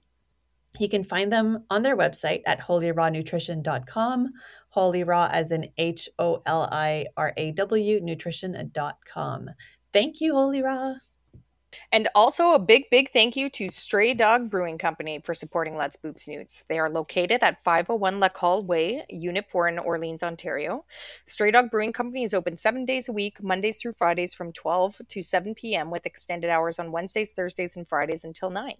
You 0.79 0.89
can 0.89 1.05
find 1.05 1.31
them 1.31 1.64
on 1.68 1.83
their 1.83 1.97
website 1.99 2.41
at 2.47 2.59
holirawnutrition.com, 2.59 4.33
holi 4.70 5.05
raw 5.05 5.29
as 5.31 5.51
in 5.51 5.68
H 5.76 6.09
O 6.18 6.41
L 6.47 6.70
I 6.72 7.05
R 7.18 7.35
A 7.37 7.53
W 7.53 8.01
nutrition.com. 8.01 9.51
Thank 9.93 10.22
you, 10.22 10.33
Holi 10.33 10.62
Raw. 10.62 10.95
And 11.93 12.09
also 12.14 12.53
a 12.53 12.59
big, 12.59 12.85
big 12.91 13.11
thank 13.12 13.37
you 13.37 13.49
to 13.51 13.71
Stray 13.71 14.14
Dog 14.14 14.51
Brewing 14.51 14.79
Company 14.79 15.21
for 15.23 15.35
supporting 15.35 15.77
Let's 15.77 15.97
Boop 15.97 16.19
Snoots. 16.19 16.64
They 16.69 16.79
are 16.79 16.91
located 16.91 17.43
at 17.43 17.62
501 17.62 18.21
Lacolle 18.21 18.64
Way, 18.64 19.05
Unit 19.09 19.49
4 19.51 19.69
in 19.69 19.79
Orleans, 19.79 20.23
Ontario. 20.23 20.85
Stray 21.27 21.51
Dog 21.51 21.71
Brewing 21.71 21.93
Company 21.93 22.25
is 22.25 22.35
open 22.35 22.57
seven 22.57 22.85
days 22.85 23.09
a 23.09 23.12
week, 23.12 23.43
Mondays 23.43 23.81
through 23.81 23.95
Fridays 23.95 24.35
from 24.35 24.53
12 24.53 25.01
to 25.09 25.23
7 25.23 25.55
p.m., 25.55 25.91
with 25.91 26.07
extended 26.07 26.51
hours 26.51 26.79
on 26.79 26.93
Wednesdays, 26.93 27.31
Thursdays, 27.31 27.77
and 27.77 27.89
Fridays 27.89 28.25
until 28.25 28.51
9. 28.51 28.75